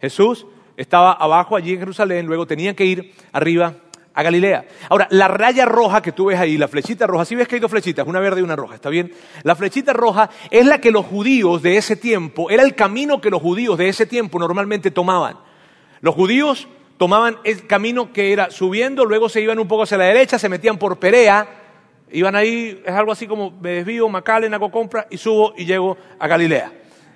Jesús 0.00 0.46
estaba 0.76 1.12
abajo 1.12 1.56
allí 1.56 1.72
en 1.72 1.78
Jerusalén, 1.78 2.26
luego 2.26 2.46
tenían 2.46 2.74
que 2.74 2.84
ir 2.84 3.14
arriba 3.32 3.74
a 4.18 4.22
Galilea. 4.24 4.64
Ahora, 4.88 5.06
la 5.12 5.28
raya 5.28 5.64
roja 5.64 6.02
que 6.02 6.10
tú 6.10 6.24
ves 6.24 6.40
ahí, 6.40 6.58
la 6.58 6.66
flechita 6.66 7.06
roja, 7.06 7.24
si 7.24 7.36
ves 7.36 7.46
que 7.46 7.54
hay 7.54 7.60
dos 7.60 7.70
flechitas, 7.70 8.04
una 8.04 8.18
verde 8.18 8.40
y 8.40 8.42
una 8.42 8.56
roja, 8.56 8.74
¿está 8.74 8.90
bien? 8.90 9.12
La 9.44 9.54
flechita 9.54 9.92
roja 9.92 10.28
es 10.50 10.66
la 10.66 10.80
que 10.80 10.90
los 10.90 11.06
judíos 11.06 11.62
de 11.62 11.76
ese 11.76 11.94
tiempo, 11.94 12.50
era 12.50 12.64
el 12.64 12.74
camino 12.74 13.20
que 13.20 13.30
los 13.30 13.40
judíos 13.40 13.78
de 13.78 13.88
ese 13.88 14.06
tiempo 14.06 14.40
normalmente 14.40 14.90
tomaban. 14.90 15.36
Los 16.00 16.16
judíos 16.16 16.66
tomaban 16.96 17.36
el 17.44 17.68
camino 17.68 18.12
que 18.12 18.32
era 18.32 18.50
subiendo, 18.50 19.04
luego 19.04 19.28
se 19.28 19.40
iban 19.40 19.60
un 19.60 19.68
poco 19.68 19.84
hacia 19.84 19.98
la 19.98 20.06
derecha, 20.06 20.36
se 20.36 20.48
metían 20.48 20.78
por 20.78 20.98
Perea, 20.98 21.46
Iban 22.10 22.34
ahí, 22.34 22.82
es 22.84 22.92
algo 22.92 23.12
así 23.12 23.26
como 23.26 23.50
me 23.50 23.70
desvío, 23.70 24.08
Macalen, 24.08 24.52
hago 24.54 24.70
compra 24.70 25.06
y 25.10 25.18
subo 25.18 25.52
y 25.56 25.64
llego 25.64 25.96
a 26.18 26.26
Galilea. 26.26 26.72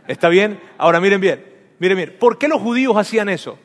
¿Está 0.07 0.29
bien? 0.29 0.61
Ahora 0.77 1.01
miren 1.01 1.21
bien, 1.21 1.45
miren 1.79 1.97
bien. 1.97 2.17
¿Por 2.21 2.37
qué 2.37 2.47
los 2.47 2.61
judíos 2.61 2.95
hacían 2.97 3.29
eso? 3.29 3.59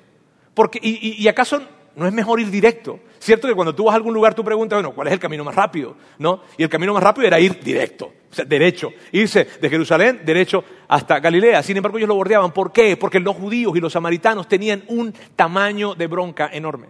Porque, 0.53 0.79
y, 0.81 1.21
y, 1.21 1.27
acaso 1.27 1.61
no 1.97 2.07
es 2.07 2.13
mejor 2.13 2.39
ir 2.39 2.51
directo? 2.51 2.99
Cierto 3.19 3.47
que 3.47 3.55
cuando 3.55 3.73
tú 3.73 3.85
vas 3.85 3.93
a 3.93 3.95
algún 3.97 4.13
lugar 4.13 4.35
tú 4.35 4.43
preguntas, 4.43 4.77
bueno, 4.77 4.93
¿cuál 4.93 5.07
es 5.07 5.13
el 5.13 5.19
camino 5.19 5.43
más 5.43 5.55
rápido? 5.55 5.95
¿No? 6.19 6.41
Y 6.55 6.63
el 6.63 6.69
camino 6.69 6.93
más 6.93 7.01
rápido 7.01 7.25
era 7.25 7.39
ir 7.39 7.59
directo, 7.59 8.13
o 8.31 8.33
sea, 8.33 8.45
derecho. 8.45 8.91
Irse 9.11 9.47
de 9.59 9.69
Jerusalén 9.69 10.21
derecho 10.23 10.63
hasta 10.87 11.19
Galilea. 11.19 11.63
Sin 11.63 11.75
embargo, 11.75 11.97
ellos 11.97 12.07
lo 12.07 12.13
bordeaban. 12.13 12.51
¿Por 12.51 12.71
qué? 12.71 12.95
Porque 12.97 13.19
los 13.19 13.35
judíos 13.35 13.75
y 13.75 13.79
los 13.79 13.93
samaritanos 13.93 14.47
tenían 14.47 14.83
un 14.89 15.11
tamaño 15.35 15.95
de 15.95 16.05
bronca 16.05 16.49
enorme. 16.53 16.87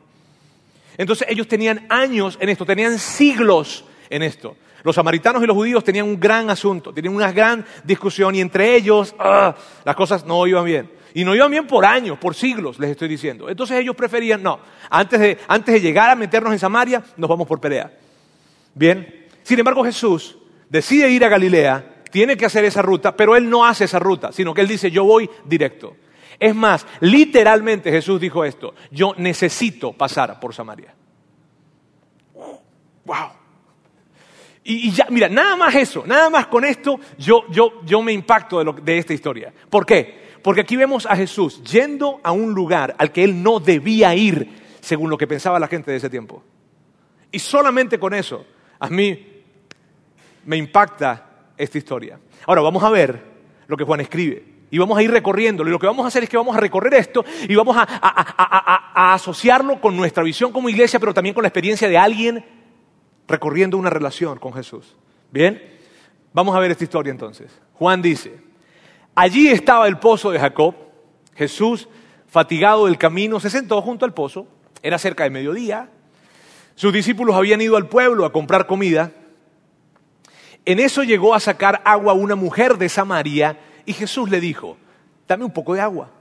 Entonces 0.98 1.26
ellos 1.30 1.48
tenían 1.48 1.86
años 1.88 2.38
en 2.42 2.50
esto, 2.50 2.66
tenían 2.66 3.00
siglos 3.00 3.86
en 4.10 4.24
esto. 4.24 4.58
Los 4.84 4.96
samaritanos 4.96 5.44
y 5.44 5.48
los 5.48 5.56
judíos 5.56 5.84
tenían 5.84 6.06
un 6.06 6.20
gran 6.20 6.50
asunto, 6.50 6.94
tenían 6.94 7.16
una 7.16 7.32
gran 7.32 7.66
discusión 7.84 8.36
y 8.36 8.42
entre 8.42 8.76
ellos 8.76 9.16
ah, 9.20 9.56
las 9.84 9.96
cosas 9.96 10.26
no 10.26 10.46
iban 10.48 10.66
bien. 10.66 10.92
Y 11.14 11.24
no 11.24 11.34
iban 11.34 11.50
bien 11.50 11.66
por 11.66 11.84
años, 11.84 12.18
por 12.20 12.36
siglos, 12.36 12.78
les 12.80 12.92
estoy 12.92 13.08
diciendo. 13.08 13.50
Entonces 13.50 13.80
ellos 13.80 13.96
preferían, 13.96 14.44
no, 14.44 14.60
antes 14.90 15.20
de, 15.20 15.38
antes 15.48 15.74
de 15.74 15.82
llegar 15.82 16.12
a 16.12 16.16
meternos 16.16 16.54
en 16.54 16.60
Samaria, 16.60 17.04
nos 17.16 17.30
vamos 17.30 17.48
por 17.48 17.60
pelea. 17.60 17.92
Bien. 18.76 19.26
Sin 19.42 19.58
embargo, 19.58 19.84
Jesús 19.84 20.38
decide 20.70 21.10
ir 21.10 21.26
a 21.26 21.30
Galilea, 21.30 22.04
tiene 22.12 22.38
que 22.38 22.46
hacer 22.46 22.66
esa 22.66 22.82
ruta, 22.82 23.16
pero 23.16 23.36
él 23.36 23.50
no 23.50 23.66
hace 23.66 23.86
esa 23.86 24.00
ruta, 24.00 24.32
sino 24.32 24.54
que 24.54 24.62
él 24.62 24.68
dice, 24.68 24.92
yo 24.92 25.06
voy 25.06 25.30
directo. 25.46 25.96
Es 26.40 26.54
más, 26.54 26.86
literalmente 27.00 27.92
Jesús 27.92 28.22
dijo 28.22 28.46
esto, 28.46 28.76
yo 28.92 29.14
necesito 29.18 29.94
pasar 29.94 30.40
por 30.40 30.54
Samaria. 30.54 30.94
¡Wow! 33.06 33.30
Y, 34.70 34.92
ya, 34.92 35.08
mira, 35.10 35.30
nada 35.30 35.56
más 35.56 35.74
eso, 35.76 36.04
nada 36.06 36.30
más 36.30 36.48
con 36.48 36.66
esto, 36.66 37.00
yo, 37.18 37.46
yo, 37.50 37.82
yo 37.86 38.02
me 38.02 38.12
impacto 38.12 38.62
de, 38.62 38.98
esta 38.98 39.14
historia. 39.14 39.54
¿Por 39.70 39.86
qué? 39.86 40.28
Porque 40.44 40.60
aquí 40.60 40.76
vemos 40.76 41.06
a 41.06 41.16
Jesús 41.16 41.64
yendo 41.64 42.20
a 42.22 42.34
un 42.34 42.54
lugar 42.54 42.94
al 42.98 43.14
que 43.14 43.24
él 43.24 43.42
no 43.42 43.62
debía 43.62 44.14
ir, 44.14 44.50
según 44.82 45.10
lo 45.10 45.18
que 45.18 45.26
pensaba 45.26 45.58
la 45.58 45.70
gente 45.70 45.92
de 45.92 45.98
ese 45.98 46.10
tiempo. 46.10 46.44
Y 47.32 47.40
solamente 47.40 47.98
con 47.98 48.14
eso, 48.14 48.46
a 48.78 48.90
mí 48.90 49.26
me 50.44 50.58
impacta 50.58 51.54
esta 51.56 51.78
historia. 51.78 52.20
Ahora 52.46 52.60
vamos 52.60 52.84
a 52.84 52.90
ver 52.90 53.24
lo 53.68 53.78
que 53.78 53.86
Juan 53.86 54.02
escribe. 54.02 54.44
Y 54.70 54.80
vamos 54.80 54.98
a 54.98 55.02
ir 55.02 55.12
recorriéndolo. 55.12 55.70
Y 55.70 55.72
lo 55.72 55.80
que 55.80 55.88
vamos 55.88 56.04
a 56.04 56.10
hacer 56.10 56.24
es 56.24 56.30
que 56.30 56.36
vamos 56.36 56.58
a 56.58 56.60
recorrer 56.60 56.94
esto 56.96 57.24
y 57.48 57.56
vamos 57.56 57.78
a, 57.78 57.88
a 57.88 59.14
asociarlo 59.14 59.80
con 59.80 59.96
nuestra 59.96 60.24
visión 60.24 60.52
como 60.52 60.68
iglesia, 60.68 61.00
pero 61.00 61.14
también 61.14 61.34
con 61.34 61.44
la 61.44 61.48
experiencia 61.48 61.88
de 61.88 61.98
alguien 61.98 62.44
recorriendo 63.28 63.78
una 63.78 63.90
relación 63.90 64.40
con 64.40 64.54
Jesús. 64.54 64.96
Bien, 65.32 65.62
vamos 66.34 66.56
a 66.56 66.60
ver 66.60 66.72
esta 66.72 66.84
historia 66.84 67.12
entonces. 67.12 67.52
Juan 67.74 68.02
dice, 68.02 68.40
allí 69.16 69.50
estaba 69.50 69.88
el 69.88 70.00
pozo 70.00 70.32
de 70.32 70.40
Jacob, 70.40 70.76
Jesús, 71.36 71.88
fatigado 72.28 72.86
del 72.86 72.98
camino, 72.98 73.40
se 73.40 73.50
sentó 73.50 73.82
junto 73.82 74.06
al 74.06 74.14
pozo, 74.14 74.48
era 74.82 74.98
cerca 74.98 75.24
de 75.24 75.30
mediodía, 75.30 75.90
sus 76.76 76.94
discípulos 76.94 77.36
habían 77.36 77.62
ido 77.62 77.76
al 77.76 77.88
pueblo 77.88 78.26
a 78.26 78.32
comprar 78.32 78.68
comida, 78.68 79.12
en 80.66 80.80
eso 80.80 81.04
llegó 81.04 81.34
a 81.34 81.40
sacar 81.40 81.82
agua 81.86 82.14
una 82.14 82.36
mujer 82.36 82.78
de 82.78 82.90
Samaria 82.90 83.60
y 83.86 83.94
Jesús 83.94 84.30
le 84.30 84.40
dijo, 84.40 84.78
dame 85.28 85.46
un 85.46 85.52
poco 85.52 85.74
de 85.74 85.82
agua. 85.82 86.12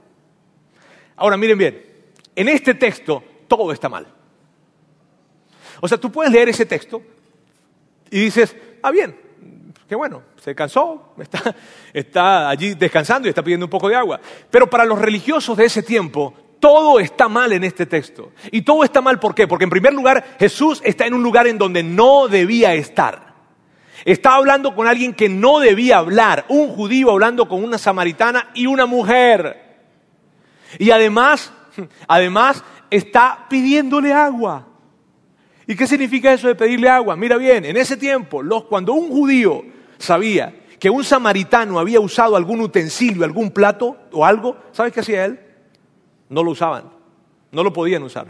Ahora 1.15 1.37
miren 1.37 1.57
bien, 1.57 1.85
en 2.35 2.47
este 2.47 2.73
texto 2.73 3.23
todo 3.47 3.71
está 3.71 3.89
mal. 3.89 4.07
O 5.81 5.87
sea, 5.87 5.97
tú 5.97 6.11
puedes 6.11 6.31
leer 6.31 6.49
ese 6.49 6.65
texto 6.65 7.01
y 8.09 8.19
dices, 8.21 8.55
ah, 8.81 8.91
bien, 8.91 9.15
qué 9.87 9.95
bueno, 9.95 10.23
se 10.41 10.53
cansó, 10.55 11.13
está, 11.93 12.49
allí 12.49 12.73
descansando 12.73 13.27
y 13.27 13.29
está 13.29 13.43
pidiendo 13.43 13.65
un 13.65 13.69
poco 13.69 13.89
de 13.89 13.95
agua. 13.95 14.19
Pero 14.49 14.69
para 14.69 14.85
los 14.85 14.99
religiosos 14.99 15.57
de 15.57 15.65
ese 15.65 15.83
tiempo, 15.83 16.33
todo 16.59 16.99
está 16.99 17.27
mal 17.27 17.53
en 17.53 17.63
este 17.63 17.85
texto. 17.85 18.31
Y 18.51 18.61
todo 18.61 18.83
está 18.83 19.01
mal, 19.01 19.19
¿por 19.19 19.35
qué? 19.35 19.47
Porque 19.47 19.65
en 19.65 19.69
primer 19.69 19.93
lugar, 19.93 20.35
Jesús 20.39 20.81
está 20.83 21.05
en 21.05 21.13
un 21.13 21.23
lugar 21.23 21.47
en 21.47 21.57
donde 21.57 21.83
no 21.83 22.27
debía 22.27 22.73
estar. 22.73 23.27
Está 24.05 24.35
hablando 24.35 24.75
con 24.75 24.87
alguien 24.87 25.13
que 25.13 25.29
no 25.29 25.59
debía 25.59 25.97
hablar, 25.97 26.45
un 26.49 26.69
judío 26.69 27.11
hablando 27.11 27.47
con 27.47 27.63
una 27.63 27.77
samaritana 27.77 28.49
y 28.53 28.67
una 28.67 28.85
mujer. 28.85 29.77
Y 30.79 30.91
además, 30.91 31.51
además 32.07 32.63
está 32.89 33.47
pidiéndole 33.49 34.13
agua. 34.13 34.66
¿Y 35.67 35.75
qué 35.75 35.85
significa 35.85 36.33
eso 36.33 36.47
de 36.47 36.55
pedirle 36.55 36.87
agua? 36.87 37.17
Mira 37.17 37.35
bien, 37.35 37.65
en 37.65 37.75
ese 37.75 37.97
tiempo, 37.97 38.41
cuando 38.69 38.93
un 38.93 39.09
judío 39.09 39.65
sabía 39.97 40.55
que 40.79 40.89
un 40.89 41.03
samaritano 41.03 41.77
había 41.77 41.99
usado 41.99 42.37
algún 42.37 42.61
utensilio, 42.61 43.25
algún 43.25 43.51
plato 43.51 43.97
o 44.13 44.25
algo, 44.25 44.55
¿sabes 44.71 44.93
qué 44.93 45.01
hacía 45.01 45.25
él? 45.25 45.39
No 46.29 46.41
lo 46.41 46.51
usaban, 46.51 46.85
no 47.51 47.63
lo 47.63 47.73
podían 47.73 48.03
usar. 48.03 48.27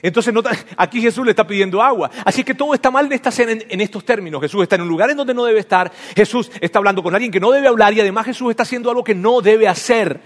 Entonces 0.00 0.34
aquí 0.78 1.02
Jesús 1.02 1.26
le 1.26 1.32
está 1.32 1.46
pidiendo 1.46 1.82
agua. 1.82 2.10
Así 2.24 2.42
que 2.42 2.54
todo 2.54 2.72
está 2.72 2.90
mal 2.90 3.04
en 3.04 3.12
esta 3.12 3.28
escena 3.28 3.52
en, 3.52 3.80
estos 3.82 4.02
términos. 4.04 4.40
Jesús 4.40 4.62
está 4.62 4.76
en 4.76 4.82
un 4.82 4.88
lugar 4.88 5.10
en 5.10 5.18
donde 5.18 5.34
no 5.34 5.44
debe 5.44 5.60
estar. 5.60 5.92
Jesús 6.16 6.50
está 6.60 6.78
hablando 6.78 7.02
con 7.02 7.14
alguien 7.14 7.32
que 7.32 7.40
no 7.40 7.50
debe 7.50 7.68
hablar 7.68 7.92
y 7.92 8.00
además 8.00 8.24
Jesús 8.24 8.50
está 8.50 8.62
haciendo 8.62 8.88
algo 8.88 9.04
que 9.04 9.14
no 9.14 9.42
debe 9.42 9.68
hacer. 9.68 10.20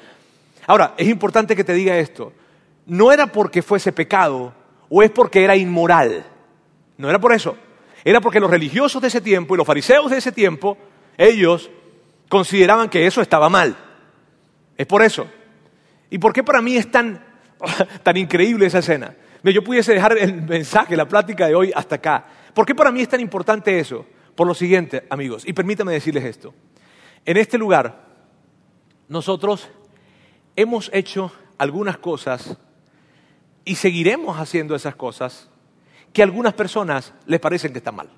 Ahora, 0.66 0.94
es 0.96 1.08
importante 1.08 1.56
que 1.56 1.64
te 1.64 1.72
diga 1.72 1.96
esto. 1.96 2.32
No 2.86 3.10
era 3.10 3.26
porque 3.26 3.62
fuese 3.62 3.92
pecado 3.92 4.52
o 4.88 5.02
es 5.02 5.11
porque 5.11 5.45
era 5.45 5.57
inmoral. 5.57 6.25
No 6.97 7.09
era 7.09 7.18
por 7.18 7.33
eso. 7.33 7.57
Era 8.04 8.21
porque 8.21 8.40
los 8.40 8.50
religiosos 8.50 9.02
de 9.02 9.09
ese 9.09 9.21
tiempo 9.21 9.54
y 9.54 9.59
los 9.59 9.66
fariseos 9.66 10.11
de 10.11 10.18
ese 10.18 10.33
tiempo, 10.33 10.78
ellos 11.16 11.71
consideraban 12.28 12.88
que 12.88 13.07
eso 13.07 13.21
estaba 13.21 13.49
mal. 13.49 13.76
Es 14.76 14.87
por 14.87 15.02
eso. 15.02 15.26
¿Y 16.11 16.18
por 16.18 16.33
qué 16.33 16.42
para 16.42 16.62
mí 16.62 16.76
es 16.76 16.90
tan, 16.90 17.25
tan 18.02 18.16
increíble 18.16 18.66
esa 18.66 18.78
escena? 18.78 19.14
Yo 19.42 19.62
pudiese 19.62 19.95
dejar 19.95 20.18
el 20.18 20.42
mensaje, 20.42 20.97
la 20.97 21.07
plática 21.09 21.47
de 21.47 21.54
hoy 21.54 21.73
hasta 21.75 21.97
acá. 21.97 22.26
¿Por 22.54 22.66
qué 22.66 22.75
para 22.75 22.90
mí 22.90 23.00
es 23.00 23.09
tan 23.09 23.21
importante 23.21 23.78
eso? 23.78 24.04
Por 24.35 24.47
lo 24.47 24.54
siguiente, 24.54 25.04
amigos, 25.11 25.45
y 25.47 25.52
permítame 25.52 25.92
decirles 25.92 26.25
esto. 26.25 26.54
En 27.25 27.37
este 27.37 27.59
lugar, 27.59 28.04
nosotros 29.09 29.68
hemos 30.54 30.90
hecho 30.92 31.33
algunas 31.57 31.99
cosas 31.99 32.57
y 33.68 33.75
seguiremos 33.75 34.38
haciendo 34.38 34.75
esas 34.75 34.96
cosas 34.96 35.50
que 36.14 36.22
a 36.22 36.25
algunas 36.25 36.54
personas 36.54 37.12
les 37.26 37.38
parecen 37.38 37.70
que 37.70 37.78
están 37.78 37.96
mal. 37.96 38.08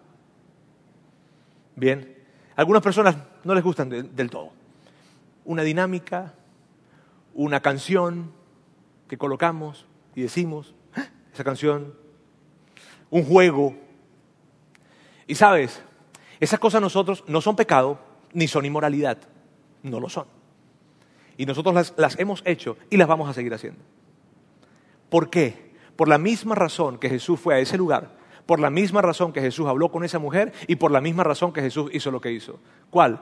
Bien, 1.75 2.17
algunas 2.55 2.81
personas 2.81 3.17
no 3.43 3.53
les 3.57 3.65
gustan 3.65 3.89
del 3.89 4.31
todo. 4.31 4.53
Una 5.45 5.65
dinámica, 5.65 6.35
una 7.35 7.59
canción 7.59 8.33
que 9.09 9.19
colocamos 9.19 9.87
y 10.15 10.23
decimos, 10.23 10.73
esa 11.35 11.43
canción, 11.43 11.95
un 13.11 13.25
juego. 13.25 13.75
Y 15.27 15.35
sabes, 15.35 15.83
esas 16.39 16.61
cosas 16.61 16.81
nosotros 16.81 17.25
no 17.27 17.41
son 17.41 17.57
pecado 17.57 17.99
ni 18.33 18.47
son 18.47 18.67
inmoralidad, 18.67 19.19
no 19.83 19.99
lo 19.99 20.09
son. 20.09 20.27
Y 21.37 21.45
nosotros 21.45 21.93
las 21.97 22.19
hemos 22.21 22.41
hecho 22.45 22.77
y 22.89 22.97
las 22.97 23.09
vamos 23.09 23.29
a 23.29 23.33
seguir 23.33 23.53
haciendo. 23.53 23.83
¿Por 25.11 25.29
qué? 25.29 25.73
Por 25.97 26.09
la 26.09 26.19
misma 26.19 26.55
razón 26.55 26.99
que 26.99 27.11
Jesús 27.11 27.39
fue 27.39 27.55
a 27.55 27.59
ese 27.59 27.77
lugar, 27.77 28.17
por 28.47 28.61
la 28.61 28.71
misma 28.71 29.03
razón 29.03 29.33
que 29.33 29.43
Jesús 29.43 29.67
habló 29.67 29.91
con 29.91 30.05
esa 30.05 30.19
mujer 30.19 30.53
y 30.67 30.77
por 30.77 30.91
la 30.91 31.01
misma 31.01 31.25
razón 31.25 31.53
que 31.53 31.61
Jesús 31.61 31.91
hizo 31.93 32.11
lo 32.11 32.21
que 32.21 32.33
hizo. 32.33 32.59
¿Cuál? 32.89 33.21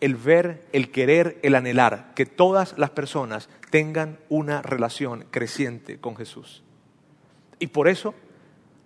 El 0.00 0.16
ver, 0.16 0.66
el 0.72 0.90
querer, 0.90 1.38
el 1.42 1.54
anhelar 1.54 2.12
que 2.14 2.26
todas 2.26 2.76
las 2.78 2.90
personas 2.90 3.48
tengan 3.70 4.18
una 4.28 4.62
relación 4.62 5.26
creciente 5.30 5.98
con 5.98 6.16
Jesús. 6.16 6.62
Y 7.58 7.68
por 7.68 7.86
eso 7.86 8.14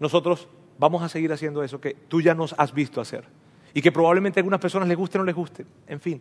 nosotros 0.00 0.48
vamos 0.78 1.02
a 1.02 1.08
seguir 1.08 1.32
haciendo 1.32 1.62
eso 1.62 1.80
que 1.80 1.94
tú 1.94 2.20
ya 2.20 2.34
nos 2.34 2.54
has 2.58 2.74
visto 2.74 3.00
hacer. 3.00 3.24
Y 3.72 3.82
que 3.82 3.92
probablemente 3.92 4.38
a 4.38 4.42
algunas 4.42 4.60
personas 4.60 4.88
les 4.88 4.96
guste 4.96 5.18
o 5.18 5.20
no 5.20 5.24
les 5.24 5.34
guste. 5.34 5.64
En 5.86 6.00
fin. 6.00 6.20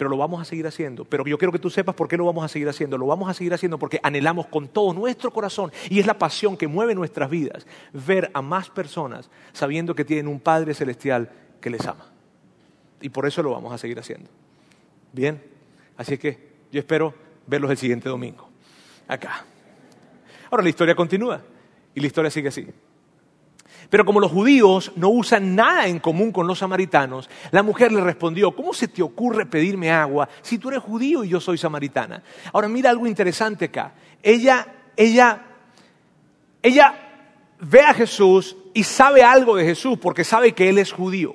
Pero 0.00 0.08
lo 0.08 0.16
vamos 0.16 0.40
a 0.40 0.46
seguir 0.46 0.66
haciendo. 0.66 1.04
Pero 1.04 1.26
yo 1.26 1.36
quiero 1.36 1.52
que 1.52 1.58
tú 1.58 1.68
sepas 1.68 1.94
por 1.94 2.08
qué 2.08 2.16
lo 2.16 2.24
vamos 2.24 2.42
a 2.42 2.48
seguir 2.48 2.66
haciendo. 2.70 2.96
Lo 2.96 3.04
vamos 3.04 3.28
a 3.28 3.34
seguir 3.34 3.52
haciendo 3.52 3.78
porque 3.78 4.00
anhelamos 4.02 4.46
con 4.46 4.66
todo 4.66 4.94
nuestro 4.94 5.30
corazón, 5.30 5.70
y 5.90 6.00
es 6.00 6.06
la 6.06 6.18
pasión 6.18 6.56
que 6.56 6.66
mueve 6.66 6.94
nuestras 6.94 7.28
vidas, 7.28 7.66
ver 7.92 8.30
a 8.32 8.40
más 8.40 8.70
personas 8.70 9.28
sabiendo 9.52 9.94
que 9.94 10.06
tienen 10.06 10.26
un 10.26 10.40
Padre 10.40 10.72
Celestial 10.72 11.30
que 11.60 11.68
les 11.68 11.86
ama. 11.86 12.06
Y 13.02 13.10
por 13.10 13.26
eso 13.26 13.42
lo 13.42 13.50
vamos 13.50 13.74
a 13.74 13.76
seguir 13.76 13.98
haciendo. 13.98 14.30
Bien. 15.12 15.44
Así 15.98 16.16
que 16.16 16.48
yo 16.72 16.80
espero 16.80 17.12
verlos 17.46 17.70
el 17.70 17.76
siguiente 17.76 18.08
domingo. 18.08 18.48
Acá. 19.06 19.44
Ahora 20.50 20.62
la 20.62 20.70
historia 20.70 20.94
continúa. 20.94 21.42
Y 21.94 22.00
la 22.00 22.06
historia 22.06 22.30
sigue 22.30 22.48
así. 22.48 22.66
Pero 23.90 24.04
como 24.04 24.20
los 24.20 24.30
judíos 24.30 24.92
no 24.94 25.08
usan 25.08 25.56
nada 25.56 25.88
en 25.88 25.98
común 25.98 26.30
con 26.30 26.46
los 26.46 26.60
samaritanos, 26.60 27.28
la 27.50 27.64
mujer 27.64 27.90
le 27.90 28.00
respondió, 28.00 28.54
¿cómo 28.54 28.72
se 28.72 28.86
te 28.86 29.02
ocurre 29.02 29.46
pedirme 29.46 29.90
agua 29.90 30.28
si 30.42 30.58
tú 30.58 30.68
eres 30.68 30.80
judío 30.80 31.24
y 31.24 31.28
yo 31.28 31.40
soy 31.40 31.58
samaritana? 31.58 32.22
Ahora 32.52 32.68
mira 32.68 32.88
algo 32.88 33.08
interesante 33.08 33.64
acá. 33.64 33.92
Ella, 34.22 34.66
ella, 34.96 35.42
ella 36.62 36.94
ve 37.58 37.80
a 37.80 37.92
Jesús 37.92 38.56
y 38.72 38.84
sabe 38.84 39.24
algo 39.24 39.56
de 39.56 39.64
Jesús 39.64 39.98
porque 40.00 40.22
sabe 40.22 40.52
que 40.52 40.68
él 40.68 40.78
es 40.78 40.92
judío. 40.92 41.34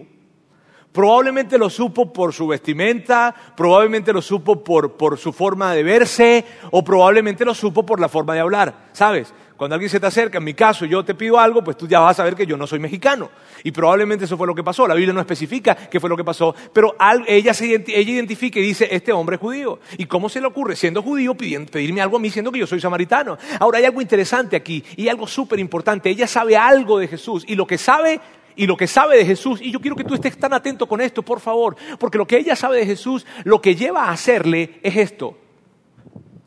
Probablemente 0.93 1.57
lo 1.57 1.69
supo 1.69 2.13
por 2.13 2.31
su 2.31 2.47
vestimenta, 2.47 3.35
probablemente 3.57 4.13
lo 4.13 4.21
supo 4.21 4.63
por, 4.63 4.93
por 4.93 5.17
su 5.17 5.33
forma 5.33 5.73
de 5.73 5.83
verse 5.83 6.45
o 6.71 6.85
probablemente 6.85 7.43
lo 7.43 7.53
supo 7.53 7.85
por 7.85 7.99
la 7.99 8.07
forma 8.07 8.33
de 8.33 8.39
hablar. 8.39 8.87
¿Sabes? 8.93 9.33
Cuando 9.57 9.75
alguien 9.75 9.89
se 9.89 9.99
te 10.01 10.07
acerca, 10.07 10.37
en 10.39 10.43
mi 10.43 10.53
caso, 10.53 10.85
yo 10.85 11.05
te 11.05 11.15
pido 11.15 11.39
algo, 11.39 11.63
pues 11.63 11.77
tú 11.77 11.87
ya 11.87 11.99
vas 11.99 12.11
a 12.11 12.13
saber 12.15 12.35
que 12.35 12.45
yo 12.45 12.57
no 12.57 12.67
soy 12.67 12.79
mexicano. 12.79 13.29
Y 13.63 13.71
probablemente 13.71 14.25
eso 14.25 14.37
fue 14.37 14.47
lo 14.47 14.53
que 14.53 14.63
pasó. 14.63 14.85
La 14.85 14.95
Biblia 14.95 15.13
no 15.13 15.21
especifica 15.21 15.75
qué 15.75 15.99
fue 15.99 16.09
lo 16.09 16.17
que 16.17 16.25
pasó, 16.25 16.53
pero 16.73 16.95
ella, 17.25 17.53
se, 17.53 17.73
ella 17.73 18.11
identifica 18.11 18.59
y 18.59 18.63
dice, 18.63 18.87
este 18.91 19.13
hombre 19.13 19.35
es 19.35 19.41
judío. 19.41 19.79
¿Y 19.97 20.05
cómo 20.07 20.27
se 20.27 20.41
le 20.41 20.47
ocurre, 20.47 20.75
siendo 20.75 21.01
judío, 21.01 21.35
pedirme 21.35 22.01
algo 22.01 22.17
a 22.17 22.19
mí, 22.19 22.29
siendo 22.29 22.51
que 22.51 22.59
yo 22.59 22.67
soy 22.67 22.81
samaritano? 22.81 23.37
Ahora, 23.59 23.77
hay 23.77 23.85
algo 23.85 24.01
interesante 24.01 24.57
aquí 24.57 24.83
y 24.97 25.07
algo 25.07 25.25
súper 25.25 25.59
importante. 25.59 26.09
Ella 26.09 26.27
sabe 26.27 26.57
algo 26.57 26.99
de 26.99 27.07
Jesús 27.07 27.45
y 27.47 27.55
lo 27.55 27.65
que 27.65 27.77
sabe 27.77 28.19
y 28.57 28.67
lo 28.67 28.77
que 28.77 28.87
sabe 28.87 29.17
de 29.17 29.25
Jesús, 29.25 29.59
y 29.61 29.69
yo 29.69 29.81
quiero 29.81 29.97
que 29.97 30.05
tú 30.05 30.13
estés 30.13 30.37
tan 30.37 30.53
atento 30.53 30.87
con 30.87 31.01
esto, 31.01 31.21
por 31.21 31.41
favor, 31.41 31.75
porque 31.99 32.17
lo 32.17 32.25
que 32.25 32.37
ella 32.37 32.55
sabe 32.55 32.77
de 32.77 32.85
Jesús, 32.85 33.25
lo 33.43 33.61
que 33.61 33.75
lleva 33.75 34.05
a 34.05 34.11
hacerle 34.11 34.79
es 34.81 34.95
esto, 34.95 35.37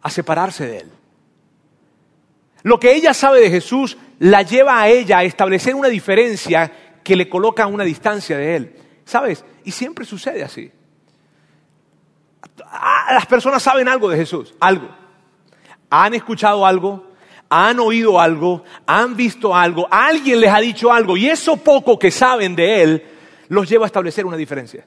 a 0.01 0.09
separarse 0.09 0.67
de 0.67 0.79
él. 0.79 0.98
Lo 2.69 2.79
que 2.79 2.93
ella 2.93 3.15
sabe 3.15 3.41
de 3.41 3.49
Jesús 3.49 3.97
la 4.19 4.43
lleva 4.43 4.79
a 4.79 4.89
ella 4.89 5.21
a 5.21 5.25
establecer 5.25 5.75
una 5.75 5.89
diferencia 5.89 6.71
que 7.03 7.17
le 7.17 7.27
coloca 7.27 7.63
a 7.63 7.67
una 7.67 7.83
distancia 7.83 8.37
de 8.37 8.57
Él. 8.57 8.77
¿Sabes? 9.07 9.43
Y 9.65 9.71
siempre 9.71 10.05
sucede 10.05 10.43
así. 10.43 10.71
Ah, 12.67 13.07
las 13.15 13.25
personas 13.25 13.63
saben 13.63 13.89
algo 13.89 14.11
de 14.11 14.19
Jesús, 14.19 14.55
algo. 14.61 14.87
Han 15.89 16.13
escuchado 16.13 16.67
algo, 16.67 17.11
han 17.49 17.81
oído 17.81 18.21
algo, 18.21 18.65
han 18.87 19.17
visto 19.17 19.57
algo, 19.57 19.89
alguien 19.91 20.39
les 20.39 20.53
ha 20.53 20.61
dicho 20.61 20.93
algo 20.93 21.17
y 21.17 21.27
eso 21.27 21.57
poco 21.57 21.99
que 21.99 22.11
saben 22.11 22.55
de 22.55 22.83
Él 22.83 23.03
los 23.49 23.67
lleva 23.67 23.87
a 23.87 23.89
establecer 23.89 24.27
una 24.27 24.37
diferencia. 24.37 24.85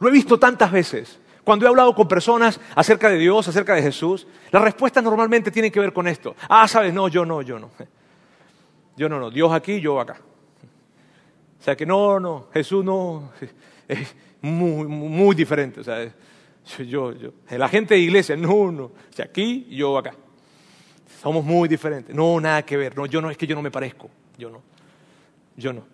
Lo 0.00 0.08
he 0.08 0.10
visto 0.10 0.38
tantas 0.38 0.72
veces. 0.72 1.20
Cuando 1.44 1.66
he 1.66 1.68
hablado 1.68 1.94
con 1.94 2.06
personas 2.06 2.60
acerca 2.76 3.08
de 3.08 3.18
Dios, 3.18 3.48
acerca 3.48 3.74
de 3.74 3.82
Jesús, 3.82 4.26
las 4.50 4.62
respuestas 4.62 5.02
normalmente 5.02 5.50
tienen 5.50 5.72
que 5.72 5.80
ver 5.80 5.92
con 5.92 6.06
esto. 6.06 6.36
Ah, 6.48 6.68
sabes, 6.68 6.94
no, 6.94 7.08
yo 7.08 7.24
no, 7.24 7.42
yo 7.42 7.58
no. 7.58 7.70
Yo 8.94 9.08
no, 9.08 9.18
no, 9.18 9.30
Dios 9.30 9.50
aquí, 9.50 9.80
yo 9.80 9.98
acá. 9.98 10.20
O 11.58 11.64
sea 11.64 11.74
que 11.74 11.86
no, 11.86 12.20
no, 12.20 12.48
Jesús 12.52 12.84
no, 12.84 13.32
es 13.88 14.14
muy, 14.42 14.86
muy 14.86 15.34
diferente. 15.34 15.80
O 15.80 15.82
sea, 15.82 16.12
yo, 16.84 17.12
yo, 17.12 17.32
la 17.48 17.70
gente 17.70 17.94
de 17.94 18.00
iglesia, 18.00 18.36
no, 18.36 18.70
no, 18.70 18.84
o 18.84 18.92
sea, 19.08 19.24
aquí, 19.24 19.66
yo 19.70 19.96
acá. 19.96 20.14
Somos 21.22 21.42
muy 21.42 21.70
diferentes. 21.70 22.14
No, 22.14 22.38
nada 22.38 22.66
que 22.66 22.76
ver. 22.76 22.94
No, 22.94 23.06
yo 23.06 23.22
no, 23.22 23.30
es 23.30 23.38
que 23.38 23.46
yo 23.46 23.54
no 23.54 23.62
me 23.62 23.70
parezco. 23.70 24.10
Yo 24.36 24.50
no. 24.50 24.60
Yo 25.56 25.72
no. 25.72 25.86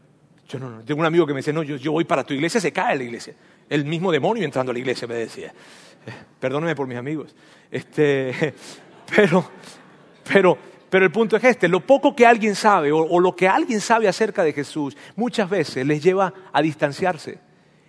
Yo 0.49 0.59
no, 0.59 0.69
no. 0.69 0.83
Tengo 0.83 0.99
un 0.99 1.07
amigo 1.07 1.25
que 1.25 1.35
me 1.35 1.39
dice, 1.39 1.53
no, 1.53 1.63
yo, 1.63 1.77
yo 1.77 1.93
voy 1.93 2.05
para 2.05 2.25
tu 2.25 2.35
iglesia, 2.35 2.61
se 2.61 2.73
cae 2.73 2.97
la 2.97 3.05
iglesia 3.05 3.37
el 3.69 3.85
mismo 3.85 4.13
demonio 4.13 4.45
entrando 4.45 4.71
a 4.71 4.73
la 4.73 4.79
iglesia, 4.79 5.07
me 5.07 5.15
decía. 5.15 5.49
Eh, 6.07 6.13
perdóneme 6.41 6.75
por 6.75 6.87
mis 6.87 6.99
amigos. 6.99 7.35
Este, 7.71 8.55
pero, 9.17 9.51
pero, 10.31 10.59
pero 10.89 11.05
el 11.05 11.13
punto 11.13 11.37
es 11.37 11.45
este, 11.45 11.69
lo 11.69 11.81
poco 11.81 12.15
que 12.15 12.27
alguien 12.27 12.55
sabe 12.55 12.93
o, 12.93 12.99
o, 12.99 13.21
lo 13.21 13.37
que 13.37 13.49
alguien 13.49 13.81
sabe 13.81 14.09
acerca 14.09 14.43
de 14.43 14.53
Jesús 14.53 14.97
muchas 15.17 15.49
veces 15.51 15.87
les 15.87 16.03
lleva 16.03 16.33
a 16.53 16.63
distanciarse. 16.63 17.39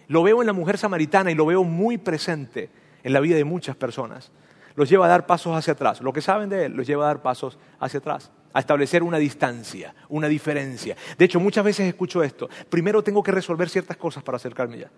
Lo 0.08 0.24
veo 0.24 0.42
en 0.42 0.48
la 0.48 0.54
mujer 0.54 0.78
samaritana 0.78 1.32
y 1.32 1.36
lo 1.36 1.46
veo 1.46 1.64
muy 1.64 1.98
presente 1.98 2.70
en 3.04 3.14
la 3.14 3.20
vida 3.20 3.36
de 3.36 3.44
muchas 3.44 3.76
personas. 3.76 4.32
Los 4.76 4.90
lleva 4.90 5.06
a 5.06 5.10
dar 5.10 5.26
pasos 5.26 5.56
hacia 5.56 5.74
atrás. 5.74 6.02
Lo 6.02 6.14
que 6.14 6.22
saben 6.22 6.50
de 6.50 6.66
Él 6.66 6.74
los 6.74 6.88
lleva 6.88 7.06
a 7.06 7.08
dar 7.08 7.22
pasos 7.22 7.58
hacia 7.80 8.00
atrás, 8.00 8.32
a 8.54 8.60
establecer 8.60 9.04
una 9.04 9.18
distancia, 9.18 9.94
una 10.08 10.28
diferencia. 10.28 10.96
De 11.18 11.26
hecho, 11.26 11.40
muchas 11.40 11.64
veces 11.64 11.88
escucho 11.88 12.24
esto. 12.24 12.50
Primero 12.70 13.04
tengo 13.04 13.22
que 13.22 13.32
resolver 13.32 13.70
ciertas 13.70 13.98
cosas 13.98 14.24
para 14.24 14.38
acercarme 14.38 14.80
ya. 14.80 14.90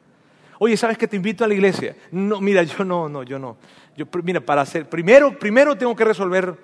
Oye, 0.63 0.77
¿sabes 0.77 0.95
que 0.95 1.07
te 1.07 1.15
invito 1.15 1.43
a 1.43 1.47
la 1.47 1.55
iglesia? 1.55 1.95
No, 2.11 2.39
mira, 2.39 2.61
yo 2.61 2.85
no, 2.85 3.09
no, 3.09 3.23
yo 3.23 3.39
no. 3.39 3.57
Yo, 3.97 4.05
mira, 4.21 4.41
para 4.41 4.61
hacer, 4.61 4.87
primero, 4.87 5.39
primero 5.39 5.75
tengo 5.75 5.95
que 5.95 6.05
resolver 6.05 6.55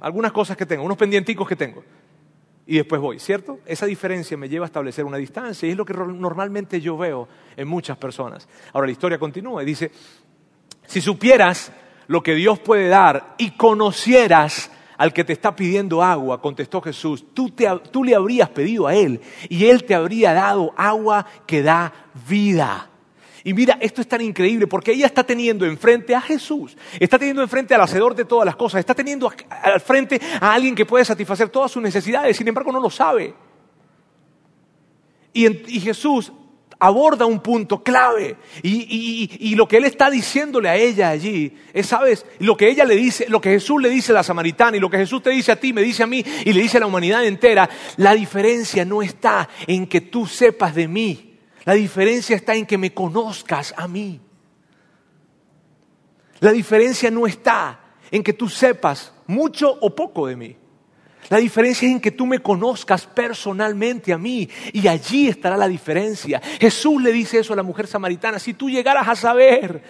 algunas 0.00 0.32
cosas 0.32 0.56
que 0.56 0.64
tengo, 0.64 0.84
unos 0.84 0.96
pendienticos 0.96 1.46
que 1.46 1.54
tengo. 1.54 1.84
Y 2.66 2.78
después 2.78 2.98
voy, 2.98 3.18
¿cierto? 3.18 3.58
Esa 3.66 3.84
diferencia 3.84 4.38
me 4.38 4.48
lleva 4.48 4.64
a 4.64 4.68
establecer 4.68 5.04
una 5.04 5.18
distancia 5.18 5.68
y 5.68 5.72
es 5.72 5.76
lo 5.76 5.84
que 5.84 5.92
normalmente 5.92 6.80
yo 6.80 6.96
veo 6.96 7.28
en 7.58 7.68
muchas 7.68 7.98
personas. 7.98 8.48
Ahora 8.72 8.86
la 8.86 8.92
historia 8.92 9.18
continúa 9.18 9.62
y 9.62 9.66
dice, 9.66 9.90
si 10.86 11.02
supieras 11.02 11.72
lo 12.06 12.22
que 12.22 12.34
Dios 12.34 12.58
puede 12.60 12.88
dar 12.88 13.34
y 13.36 13.50
conocieras 13.50 14.70
al 14.96 15.12
que 15.12 15.24
te 15.24 15.34
está 15.34 15.54
pidiendo 15.54 16.02
agua, 16.02 16.40
contestó 16.40 16.80
Jesús, 16.80 17.34
tú, 17.34 17.52
tú 17.90 18.02
le 18.02 18.14
habrías 18.14 18.48
pedido 18.48 18.86
a 18.86 18.94
él 18.94 19.20
y 19.50 19.66
él 19.66 19.84
te 19.84 19.94
habría 19.94 20.32
dado 20.32 20.72
agua 20.74 21.26
que 21.46 21.62
da 21.62 21.92
vida. 22.26 22.89
Y 23.44 23.54
mira, 23.54 23.78
esto 23.80 24.00
es 24.00 24.08
tan 24.08 24.20
increíble 24.20 24.66
porque 24.66 24.92
ella 24.92 25.06
está 25.06 25.24
teniendo 25.24 25.64
enfrente 25.64 26.14
a 26.14 26.20
Jesús, 26.20 26.76
está 26.98 27.18
teniendo 27.18 27.42
enfrente 27.42 27.74
al 27.74 27.80
hacedor 27.80 28.14
de 28.14 28.24
todas 28.24 28.46
las 28.46 28.56
cosas, 28.56 28.80
está 28.80 28.94
teniendo 28.94 29.32
al 29.48 29.80
frente 29.80 30.20
a 30.40 30.52
alguien 30.52 30.74
que 30.74 30.86
puede 30.86 31.04
satisfacer 31.04 31.48
todas 31.48 31.70
sus 31.70 31.82
necesidades, 31.82 32.36
sin 32.36 32.48
embargo 32.48 32.72
no 32.72 32.80
lo 32.80 32.90
sabe. 32.90 33.34
Y, 35.32 35.46
y 35.76 35.80
Jesús 35.80 36.32
aborda 36.80 37.26
un 37.26 37.40
punto 37.40 37.82
clave. 37.82 38.36
Y, 38.62 39.54
lo 39.54 39.68
que 39.68 39.76
él 39.76 39.84
está 39.84 40.10
diciéndole 40.10 40.68
a 40.68 40.76
ella 40.76 41.10
allí 41.10 41.52
es, 41.72 41.86
¿sabes? 41.86 42.24
Lo 42.38 42.56
que 42.56 42.68
ella 42.68 42.84
le 42.84 42.96
dice, 42.96 43.26
lo 43.28 43.40
que 43.40 43.50
Jesús 43.50 43.80
le 43.80 43.90
dice 43.90 44.12
a 44.12 44.16
la 44.16 44.22
samaritana 44.22 44.78
y 44.78 44.80
lo 44.80 44.90
que 44.90 44.96
Jesús 44.96 45.22
te 45.22 45.30
dice 45.30 45.52
a 45.52 45.56
ti, 45.56 45.72
me 45.72 45.82
dice 45.82 46.02
a 46.02 46.06
mí 46.06 46.24
y 46.44 46.52
le 46.52 46.62
dice 46.62 46.78
a 46.78 46.80
la 46.80 46.86
humanidad 46.86 47.24
entera, 47.24 47.68
la 47.98 48.14
diferencia 48.14 48.84
no 48.84 49.02
está 49.02 49.48
en 49.66 49.86
que 49.86 50.00
tú 50.00 50.26
sepas 50.26 50.74
de 50.74 50.88
mí, 50.88 51.29
la 51.64 51.74
diferencia 51.74 52.36
está 52.36 52.54
en 52.54 52.66
que 52.66 52.78
me 52.78 52.94
conozcas 52.94 53.74
a 53.76 53.86
mí. 53.86 54.20
La 56.40 56.52
diferencia 56.52 57.10
no 57.10 57.26
está 57.26 57.80
en 58.10 58.22
que 58.22 58.32
tú 58.32 58.48
sepas 58.48 59.12
mucho 59.26 59.70
o 59.80 59.94
poco 59.94 60.26
de 60.26 60.36
mí. 60.36 60.56
La 61.28 61.36
diferencia 61.36 61.86
es 61.86 61.92
en 61.92 62.00
que 62.00 62.10
tú 62.10 62.26
me 62.26 62.40
conozcas 62.40 63.06
personalmente 63.06 64.12
a 64.12 64.18
mí 64.18 64.48
y 64.72 64.88
allí 64.88 65.28
estará 65.28 65.56
la 65.56 65.68
diferencia. 65.68 66.40
Jesús 66.58 67.00
le 67.00 67.12
dice 67.12 67.38
eso 67.38 67.52
a 67.52 67.56
la 67.56 67.62
mujer 67.62 67.86
samaritana, 67.86 68.38
si 68.38 68.54
tú 68.54 68.68
llegaras 68.70 69.06
a 69.06 69.14
saber, 69.14 69.82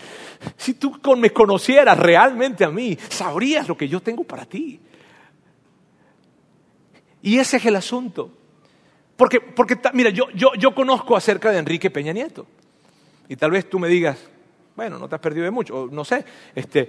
si 0.57 0.75
tú 0.75 1.01
me 1.17 1.31
conocieras 1.31 1.99
realmente 1.99 2.65
a 2.65 2.71
mí, 2.71 2.99
sabrías 3.09 3.69
lo 3.69 3.77
que 3.77 3.89
yo 3.89 4.01
tengo 4.01 4.25
para 4.25 4.45
ti. 4.45 4.81
Y 7.23 7.39
ese 7.39 7.59
es 7.59 7.65
el 7.65 7.77
asunto. 7.77 8.40
Porque, 9.21 9.39
porque 9.39 9.79
mira, 9.93 10.09
yo, 10.09 10.75
conozco 10.75 11.15
acerca 11.15 11.51
de 11.51 11.59
Enrique 11.59 11.91
Peña 11.91 12.11
Nieto. 12.11 12.47
Y 13.29 13.37
tal 13.37 13.51
vez 13.51 13.69
tú 13.69 13.79
me 13.79 13.87
digas, 13.87 14.17
bueno, 14.75 14.99
no 14.99 15.11
te 15.11 15.15
has 15.15 15.21
perdido 15.21 15.45
de 15.45 15.51
mucho, 15.51 15.91
no 15.93 16.07
sé, 16.07 16.25
este, 16.55 16.89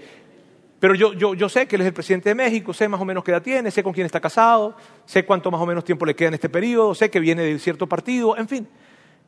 pero 0.80 0.96
yo, 0.96 1.12
yo, 1.12 1.34
yo, 1.34 1.50
sé 1.50 1.68
que 1.68 1.76
él 1.76 1.82
es 1.82 1.88
el 1.88 1.94
presidente 1.94 2.30
de 2.30 2.36
México, 2.36 2.74
sé 2.74 2.88
más 2.88 3.02
o 3.02 3.04
menos 3.04 3.26
qué 3.26 3.32
edad 3.32 3.42
tiene, 3.42 3.70
sé 3.70 3.84
con 3.84 3.92
quién 3.92 4.06
está 4.06 4.22
casado, 4.22 4.78
sé 5.06 5.26
cuánto 5.26 5.52
más 5.52 5.60
o 5.60 5.66
menos 5.66 5.84
tiempo 5.84 6.06
le 6.06 6.16
queda 6.16 6.30
en 6.30 6.36
este 6.36 6.48
periodo, 6.48 6.96
sé 6.96 7.12
que 7.12 7.20
viene 7.20 7.44
de 7.44 7.60
cierto 7.60 7.86
partido, 7.86 8.38
en 8.38 8.48
fin. 8.48 8.66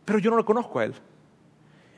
Pero 0.06 0.20
yo 0.20 0.32
no 0.32 0.38
lo 0.38 0.46
conozco 0.46 0.80
a 0.80 0.86
él. 0.86 0.94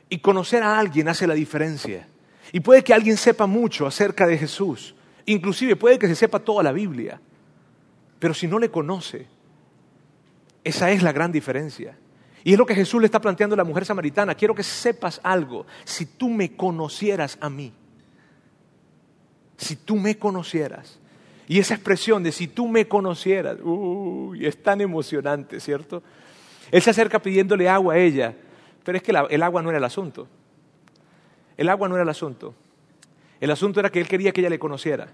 Y 0.08 0.18
conocer 0.18 0.64
a 0.64 0.76
alguien 0.76 1.06
hace 1.06 1.28
la 1.28 1.34
diferencia. 1.34 2.08
Y 2.50 2.58
puede 2.58 2.82
que 2.82 2.92
alguien 2.92 3.16
sepa 3.16 3.46
mucho 3.46 3.86
acerca 3.86 4.26
de 4.26 4.38
Jesús. 4.38 4.96
Inclusive 5.24 5.76
puede 5.76 6.00
que 6.00 6.08
se 6.08 6.16
sepa 6.16 6.40
toda 6.40 6.64
la 6.64 6.72
Biblia. 6.72 7.20
Pero 8.18 8.34
si 8.34 8.48
no 8.48 8.58
le 8.58 8.72
conoce, 8.72 9.35
esa 10.66 10.90
es 10.90 11.00
la 11.00 11.12
gran 11.12 11.30
diferencia. 11.30 11.96
Y 12.42 12.52
es 12.52 12.58
lo 12.58 12.66
que 12.66 12.74
Jesús 12.74 13.00
le 13.00 13.06
está 13.06 13.20
planteando 13.20 13.54
a 13.54 13.56
la 13.56 13.62
mujer 13.62 13.84
samaritana. 13.84 14.34
Quiero 14.34 14.52
que 14.52 14.64
sepas 14.64 15.20
algo. 15.22 15.64
Si 15.84 16.06
tú 16.06 16.28
me 16.28 16.56
conocieras 16.56 17.38
a 17.40 17.48
mí, 17.48 17.72
si 19.56 19.76
tú 19.76 19.94
me 19.94 20.18
conocieras. 20.18 20.98
Y 21.46 21.60
esa 21.60 21.74
expresión 21.74 22.24
de 22.24 22.32
si 22.32 22.48
tú 22.48 22.66
me 22.66 22.88
conocieras, 22.88 23.58
uy, 23.62 24.44
es 24.44 24.60
tan 24.60 24.80
emocionante, 24.80 25.60
¿cierto? 25.60 26.02
Él 26.72 26.82
se 26.82 26.90
acerca 26.90 27.22
pidiéndole 27.22 27.68
agua 27.68 27.94
a 27.94 27.98
ella, 27.98 28.34
pero 28.84 28.98
es 28.98 29.04
que 29.04 29.12
el 29.12 29.42
agua 29.44 29.62
no 29.62 29.68
era 29.68 29.78
el 29.78 29.84
asunto. 29.84 30.26
El 31.56 31.68
agua 31.68 31.88
no 31.88 31.94
era 31.94 32.02
el 32.02 32.08
asunto. 32.08 32.56
El 33.40 33.52
asunto 33.52 33.78
era 33.78 33.90
que 33.90 34.00
él 34.00 34.08
quería 34.08 34.32
que 34.32 34.40
ella 34.40 34.50
le 34.50 34.58
conociera. 34.58 35.06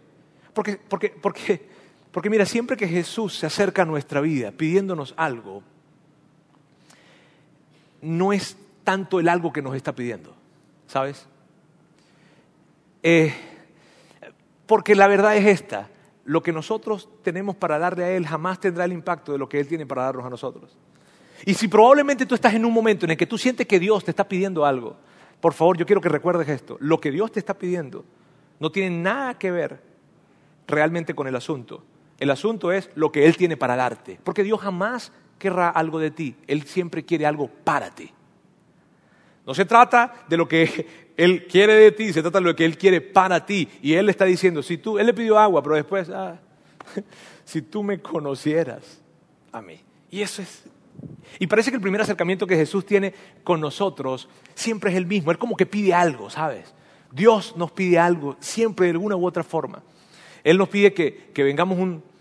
Porque, 0.54 0.78
porque, 0.88 1.10
porque, 1.10 1.68
porque 2.12 2.30
mira, 2.30 2.46
siempre 2.46 2.76
que 2.76 2.86
Jesús 2.86 3.38
se 3.38 3.46
acerca 3.46 3.82
a 3.82 3.86
nuestra 3.86 4.20
vida 4.20 4.52
pidiéndonos 4.52 5.14
algo, 5.16 5.62
no 8.02 8.32
es 8.32 8.56
tanto 8.84 9.18
el 9.18 9.28
algo 9.28 9.52
que 9.52 9.62
nos 9.62 9.74
está 9.74 9.94
pidiendo, 9.94 10.34
¿sabes? 10.86 11.26
Eh, 13.02 13.34
porque 14.66 14.94
la 14.94 15.06
verdad 15.08 15.36
es 15.36 15.46
esta, 15.46 15.88
lo 16.24 16.42
que 16.42 16.52
nosotros 16.52 17.08
tenemos 17.22 17.56
para 17.56 17.78
darle 17.78 18.04
a 18.04 18.10
Él 18.10 18.26
jamás 18.26 18.60
tendrá 18.60 18.84
el 18.84 18.92
impacto 18.92 19.32
de 19.32 19.38
lo 19.38 19.48
que 19.48 19.58
Él 19.58 19.66
tiene 19.66 19.86
para 19.86 20.02
darnos 20.02 20.26
a 20.26 20.30
nosotros. 20.30 20.76
Y 21.44 21.54
si 21.54 21.66
probablemente 21.66 22.26
tú 22.26 22.34
estás 22.34 22.54
en 22.54 22.64
un 22.64 22.72
momento 22.72 23.06
en 23.06 23.12
el 23.12 23.16
que 23.16 23.26
tú 23.26 23.36
sientes 23.38 23.66
que 23.66 23.80
Dios 23.80 24.04
te 24.04 24.10
está 24.10 24.28
pidiendo 24.28 24.64
algo, 24.64 24.96
por 25.40 25.54
favor, 25.54 25.76
yo 25.76 25.86
quiero 25.86 26.00
que 26.00 26.08
recuerdes 26.08 26.48
esto. 26.48 26.76
Lo 26.78 27.00
que 27.00 27.10
Dios 27.10 27.32
te 27.32 27.40
está 27.40 27.54
pidiendo 27.54 28.04
no 28.60 28.70
tiene 28.70 28.96
nada 28.96 29.34
que 29.38 29.50
ver 29.50 29.82
realmente 30.68 31.14
con 31.14 31.26
el 31.26 31.34
asunto. 31.34 31.82
El 32.22 32.30
asunto 32.30 32.70
es 32.70 32.88
lo 32.94 33.10
que 33.10 33.26
Él 33.26 33.36
tiene 33.36 33.56
para 33.56 33.74
darte. 33.74 34.16
Porque 34.22 34.44
Dios 34.44 34.60
jamás 34.60 35.10
querrá 35.40 35.68
algo 35.70 35.98
de 35.98 36.12
ti. 36.12 36.36
Él 36.46 36.62
siempre 36.62 37.04
quiere 37.04 37.26
algo 37.26 37.48
para 37.48 37.90
ti. 37.90 38.12
No 39.44 39.54
se 39.54 39.64
trata 39.64 40.24
de 40.28 40.36
lo 40.36 40.46
que 40.46 40.86
Él 41.16 41.48
quiere 41.48 41.74
de 41.74 41.90
ti, 41.90 42.12
se 42.12 42.22
trata 42.22 42.38
de 42.38 42.44
lo 42.44 42.54
que 42.54 42.64
Él 42.64 42.78
quiere 42.78 43.00
para 43.00 43.44
ti. 43.44 43.68
Y 43.82 43.94
Él 43.94 44.08
está 44.08 44.24
diciendo, 44.24 44.62
si 44.62 44.78
tú, 44.78 45.00
Él 45.00 45.06
le 45.06 45.14
pidió 45.14 45.36
agua, 45.36 45.64
pero 45.64 45.74
después, 45.74 46.10
ah, 46.10 46.38
si 47.44 47.60
tú 47.60 47.82
me 47.82 47.98
conocieras 48.00 49.00
a 49.50 49.60
mí. 49.60 49.80
Y 50.08 50.22
eso 50.22 50.42
es... 50.42 50.62
Y 51.40 51.48
parece 51.48 51.72
que 51.72 51.76
el 51.76 51.82
primer 51.82 52.02
acercamiento 52.02 52.46
que 52.46 52.54
Jesús 52.54 52.86
tiene 52.86 53.12
con 53.42 53.60
nosotros 53.60 54.28
siempre 54.54 54.92
es 54.92 54.96
el 54.96 55.06
mismo. 55.06 55.32
Él 55.32 55.38
como 55.38 55.56
que 55.56 55.66
pide 55.66 55.92
algo, 55.92 56.30
¿sabes? 56.30 56.72
Dios 57.10 57.56
nos 57.56 57.72
pide 57.72 57.98
algo 57.98 58.36
siempre 58.38 58.86
de 58.86 58.92
alguna 58.92 59.16
u 59.16 59.26
otra 59.26 59.42
forma. 59.42 59.82
Él 60.44 60.56
nos 60.56 60.68
pide 60.68 60.92
que, 60.94 61.30
que 61.34 61.42
vengamos 61.42 61.78
un, 61.78 62.11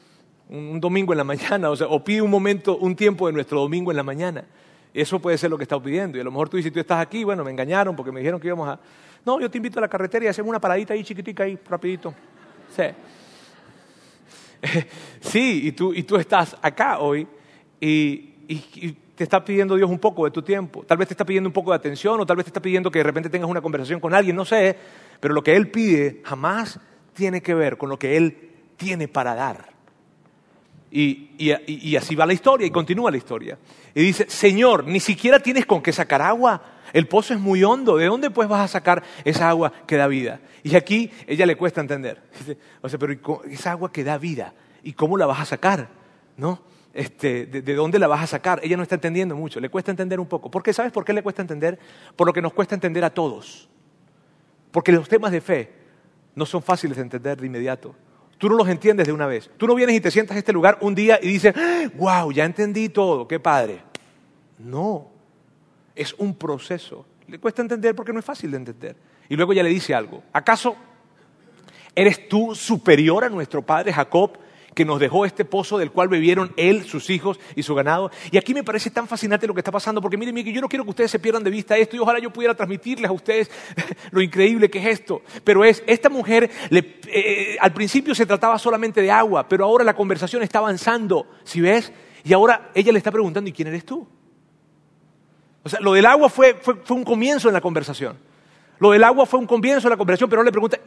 un, 0.52 0.80
domingo 0.80 1.14
en 1.14 1.18
la 1.18 1.24
mañana, 1.24 1.70
o 1.70 1.76
sea, 1.76 1.88
o 1.88 2.04
pide 2.04 2.22
un 2.22 2.30
momento, 2.30 2.78
un 2.78 2.96
tiempo 2.96 3.28
de 3.28 3.34
nuestro 3.34 3.62
domingo 3.62 3.92
en 3.92 3.98
la 3.98 4.04
mañana. 4.04 4.46
Eso 4.94 5.20
puede 5.20 5.38
ser 5.38 5.50
lo 5.50 5.58
que 5.58 5.64
está 5.64 5.82
pidiendo. 5.82 6.18
Y 6.18 6.22
a 6.22 6.24
lo 6.24 6.32
mejor 6.32 6.50
tú 6.50 6.58
dices, 6.58 6.72
tú 6.72 6.80
estás 6.80 7.00
aquí, 7.00 7.24
bueno, 7.24 7.44
me 7.44 7.52
engañaron 7.52 7.96
porque 7.96 8.12
me 8.12 8.20
dijeron 8.20 8.40
que 8.40 8.48
íbamos 8.48 8.68
a... 8.68 8.80
No, 9.26 9.40
yo 9.40 9.50
te 9.50 9.58
invito 9.58 9.80
a 9.80 9.82
la 9.82 9.88
carretera 9.88 10.26
y 10.26 10.28
hacemos 10.28 10.50
una 10.50 10.60
paradita 10.60 10.94
ahí 10.94 11.04
chiquitica 11.04 11.44
ahí, 11.44 11.58
rapidito. 11.70 12.14
Sí. 12.76 12.84
sí, 15.22 15.68
y 15.68 15.72
tú, 15.72 15.94
y 15.94 16.04
tú 16.04 16.18
estás 16.18 16.58
acá 16.62 17.00
hoy 17.00 17.28
y, 17.80 18.28
te 19.16 19.24
está 19.24 19.46
pidiendo 19.46 19.76
Dios 19.76 19.90
un 19.90 20.00
poco 20.00 20.26
de 20.26 20.32
tu 20.32 20.42
tiempo. 20.42 20.84
Tal 20.84 20.98
vez 20.98 21.08
te 21.08 21.14
está 21.14 21.24
pidiendo 21.24 21.48
un 21.48 21.54
poco 21.54 21.70
de 21.70 21.78
atención 21.78 22.20
o 22.20 22.26
tal 22.26 22.36
vez 22.38 22.46
te 22.46 22.50
está 22.50 22.62
pidiendo 22.62 22.90
que 22.90 23.00
de 23.00 23.04
repente 23.04 23.30
tengas 23.30 23.50
una 23.50 23.62
conversación 23.62 24.00
con 24.00 24.16
alguien, 24.16 24.36
no 24.36 24.46
sé. 24.46 24.76
Pero 25.20 25.34
lo 25.36 25.44
que 25.44 25.56
Él 25.56 25.70
pide 25.70 26.22
jamás 26.26 26.80
tiene 27.14 27.42
que 27.42 27.54
ver 27.54 27.78
con 27.78 27.90
lo 27.90 28.00
que 28.00 28.18
Él 28.18 28.50
tiene 28.78 29.08
para 29.08 29.36
dar. 29.36 29.71
Y, 30.92 31.96
así 31.96 32.16
va 32.16 32.26
la 32.26 32.34
historia 32.34 32.68
y 32.68 32.72
continúa 32.72 33.10
la 33.10 33.18
historia. 33.18 33.58
Y 33.96 34.04
dice, 34.04 34.30
Señor, 34.30 34.86
ni 34.86 35.00
siquiera 35.00 35.40
tienes 35.40 35.66
con 35.66 35.82
qué 35.82 35.94
sacar 35.94 36.22
agua. 36.22 36.62
El 36.92 37.08
pozo 37.08 37.34
es 37.34 37.40
muy 37.40 37.64
hondo. 37.64 37.96
¿De 37.96 38.08
dónde 38.08 38.30
pues 38.30 38.50
vas 38.50 38.62
a 38.62 38.68
sacar 38.68 39.02
esa 39.24 39.48
agua 39.48 39.72
que 39.88 39.96
da 39.96 40.08
vida? 40.08 40.42
Y 40.64 40.76
aquí 40.76 41.10
ella 41.28 41.46
le 41.46 41.56
cuesta 41.56 41.80
entender. 41.82 42.22
O 42.82 42.90
sea, 42.90 43.00
pero 43.00 43.42
esa 43.50 43.72
agua 43.72 43.92
que 43.92 44.04
da 44.04 44.18
vida, 44.18 44.54
¿y 44.84 44.94
cómo 44.94 45.16
la 45.16 45.26
vas 45.26 45.40
a 45.40 45.46
sacar? 45.46 45.90
¿No? 46.36 46.62
Este, 46.94 47.46
de, 47.46 47.62
de, 47.62 47.74
dónde 47.76 47.98
la 47.98 48.08
vas 48.08 48.24
a 48.24 48.28
sacar? 48.28 48.60
Ella 48.62 48.76
no 48.76 48.84
está 48.84 48.96
entendiendo 48.96 49.36
mucho, 49.36 49.62
le 49.62 49.70
cuesta 49.70 49.92
entender 49.92 50.20
un 50.20 50.28
poco. 50.28 50.52
¿Por 50.52 50.62
qué? 50.62 50.74
¿Sabes 50.74 50.92
por 50.92 51.06
qué 51.06 51.14
le 51.14 51.24
cuesta 51.24 51.42
entender? 51.42 51.80
Por 52.18 52.28
lo 52.28 52.34
que 52.34 52.42
nos 52.42 52.52
cuesta 52.52 52.76
entender 52.76 53.06
a 53.06 53.12
todos. 53.12 53.70
Porque 54.72 54.92
los 54.92 55.08
temas 55.08 55.32
de 55.32 55.40
fe 55.40 55.72
no 56.36 56.46
son 56.46 56.62
fáciles 56.62 56.98
de 56.98 57.04
entender 57.04 57.40
de 57.40 57.48
inmediato. 57.48 57.96
Tú 58.42 58.50
no 58.50 58.56
los 58.56 58.68
entiendes 58.70 59.06
de 59.06 59.14
una 59.14 59.28
vez. 59.28 59.52
Tú 59.56 59.68
no 59.68 59.76
vienes 59.76 59.96
y 59.96 60.02
te 60.02 60.10
sientas 60.10 60.34
en 60.34 60.40
este 60.40 60.52
lugar 60.52 60.80
un 60.82 60.96
día 60.96 61.20
y 61.22 61.28
dices, 61.28 61.54
wow, 61.94 62.32
ya 62.32 62.44
entendí 62.44 62.90
todo, 62.90 63.28
qué 63.28 63.40
padre. 63.40 63.84
No, 64.58 65.10
es 65.94 66.16
un 66.16 66.34
proceso. 66.34 67.06
Le 67.28 67.38
cuesta 67.38 67.62
entender 67.62 67.94
porque 67.94 68.12
no 68.12 68.18
es 68.18 68.26
fácil 68.26 68.50
de 68.50 68.58
entender. 68.58 68.96
Y 69.30 69.36
luego 69.36 69.54
ya 69.54 69.62
le 69.62 69.70
dice 69.70 69.94
algo. 69.94 70.24
¿Acaso 70.34 70.76
eres 71.94 72.28
tú 72.28 72.56
superior 72.56 73.26
a 73.26 73.30
nuestro 73.30 73.62
padre 73.62 73.94
Jacob 73.94 74.32
que 74.74 74.86
nos 74.86 75.00
dejó 75.00 75.26
este 75.26 75.46
pozo 75.46 75.78
del 75.78 75.92
cual 75.92 76.08
bebieron 76.08 76.54
él, 76.58 76.86
sus 76.86 77.10
hijos 77.10 77.40
y 77.56 77.64
su 77.64 77.76
ganado. 77.76 78.12
Y 78.32 78.38
aquí 78.38 78.54
me 78.54 78.64
parece 78.64 78.90
tan 78.90 79.08
fascinante 79.08 79.48
lo 79.48 79.54
que 79.54 79.60
está 79.60 79.72
pasando, 79.72 80.02
porque 80.02 80.18
miren, 80.18 80.34
miren, 80.34 80.54
yo 80.54 80.62
no 80.62 80.70
quiero 80.70 80.84
que 80.84 80.92
ustedes 80.92 81.12
se 81.12 81.20
pierdan 81.20 81.44
de 81.44 81.50
vista 81.50 81.78
esto 81.78 81.96
y 81.96 82.00
ojalá 82.00 82.20
yo 82.20 82.32
pudiera 82.32 82.56
transmitirles 82.56 83.10
a 83.10 83.14
ustedes 83.14 83.52
lo 84.12 84.22
increíble 84.22 84.70
que 84.70 84.80
es 84.80 85.00
esto. 85.00 85.22
Pero 85.44 85.66
es, 85.66 85.84
esta 85.88 86.10
mujer 86.10 86.50
eh, 86.72 87.58
al 87.60 87.74
principio 87.74 88.16
se 88.16 88.26
trataba 88.26 88.58
solamente 88.58 89.02
de 89.02 89.12
agua, 89.12 89.48
pero 89.48 89.66
ahora 89.66 89.84
la 89.84 89.96
conversación 89.96 90.42
está 90.44 90.60
avanzando, 90.60 91.28
¿si 91.44 91.62
ves? 91.62 91.92
Y 92.24 92.34
ahora 92.34 92.72
ella 92.74 92.92
le 92.92 92.98
está 92.98 93.12
preguntando, 93.12 93.50
¿y 93.50 93.54
quién 93.54 93.68
eres 93.68 93.86
tú? 93.86 94.08
O 95.64 95.70
sea, 95.70 95.80
lo 95.80 95.94
del 95.94 96.06
agua 96.06 96.30
fue, 96.30 96.56
fue, 96.56 96.76
un 96.90 97.04
comienzo 97.04 97.48
en 97.48 97.54
la 97.54 97.62
conversación. 97.62 98.18
Lo 98.80 98.92
del 98.92 99.04
agua 99.04 99.26
fue 99.26 99.40
un 99.40 99.46
comienzo 99.46 99.88
en 99.88 99.92
la 99.92 99.98
conversación, 99.98 100.30
pero 100.30 100.40
ahora 100.40 100.48
le 100.48 100.52
pregunta, 100.52 100.80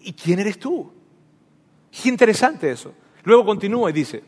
¿y, 0.00 0.12
quién 0.12 0.38
eres 0.38 0.58
tú? 0.58 0.92
Qué 1.90 2.08
interesante 2.08 2.70
eso. 2.70 2.94
Luego 3.24 3.44
continúa 3.44 3.90
y 3.90 3.92
dice, 3.92 4.22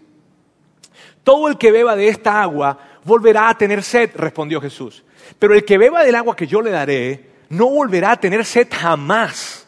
todo 1.23 1.49
el 1.49 1.59
que 1.59 1.71
beba 1.71 1.97
de 1.97 2.09
esta 2.09 2.43
agua 2.43 2.79
volverá 3.05 3.49
a 3.49 3.59
tener 3.59 3.83
sed, 3.83 4.11
respondió 4.15 4.61
Jesús. 4.61 5.05
Pero 5.39 5.55
el 5.55 5.65
que 5.65 5.79
beba 5.79 6.05
del 6.05 6.15
agua 6.15 6.37
que 6.37 6.47
yo 6.47 6.63
le 6.63 6.71
daré, 6.71 7.31
no 7.49 7.69
volverá 7.69 8.13
a 8.13 8.21
tener 8.21 8.45
sed 8.45 8.69
jamás, 8.71 9.67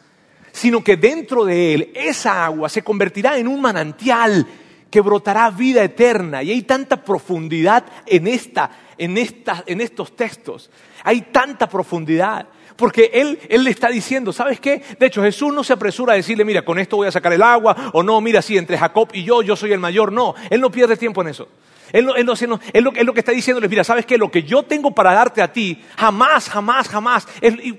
sino 0.53 0.83
que 0.83 0.97
dentro 0.97 1.45
de 1.45 1.75
él 1.75 1.93
esa 1.95 2.45
agua 2.45 2.69
se 2.69 2.83
convertirá 2.83 3.39
en 3.39 3.49
un 3.49 3.61
manantial 3.61 4.47
que 4.91 5.01
brotará 5.01 5.51
vida 5.51 5.85
eterna. 5.85 6.43
Y 6.43 6.51
hay 6.51 6.63
tanta 6.63 7.05
profundidad 7.05 7.85
en, 8.07 8.27
esta, 8.27 8.71
en, 8.97 9.17
en 9.19 9.81
estos 9.81 10.17
textos. 10.17 10.71
Hay 11.05 11.23
tanta 11.23 11.69
profundidad. 11.69 12.49
Porque 12.79 13.11
él, 13.13 13.41
él 13.49 13.65
le 13.65 13.71
está 13.71 13.89
diciendo, 13.89 14.33
¿sabes 14.33 14.61
qué? 14.61 14.81
De 15.01 15.07
hecho, 15.07 15.21
Jesús 15.21 15.53
no 15.53 15.65
se 15.65 15.73
apresura 15.73 16.13
a 16.13 16.17
decirle, 16.17 16.45
mira, 16.45 16.65
con 16.65 16.79
esto 16.79 16.97
voy 16.97 17.09
a 17.09 17.11
sacar 17.11 17.33
el 17.33 17.43
agua, 17.43 17.91
o 17.93 18.05
no, 18.05 18.21
mira, 18.21 18.41
sí, 18.41 18.57
entre 18.57 18.79
Jacob 18.79 19.09
y 19.13 19.25
yo, 19.25 19.43
yo 19.43 19.57
soy 19.57 19.73
el 19.73 19.81
mayor. 19.81 20.13
No, 20.13 20.37
él 20.49 20.61
no 20.61 20.71
pierde 20.71 20.97
tiempo 20.97 21.21
en 21.23 21.29
eso. 21.29 21.49
Él, 21.93 22.05
lo, 22.05 23.15
que 23.15 23.21
está 23.21 23.33
diciéndoles, 23.33 23.71
mira, 23.71 23.85
¿sabes 23.85 24.05
qué? 24.05 24.19
Lo 24.19 24.31
que 24.31 24.43
yo 24.43 24.63
tengo 24.63 24.91
para 24.91 25.13
darte 25.13 25.41
a 25.43 25.53
ti, 25.53 25.83
jamás, 25.97 26.49
jamás, 26.49 26.89
jamás, 26.89 27.29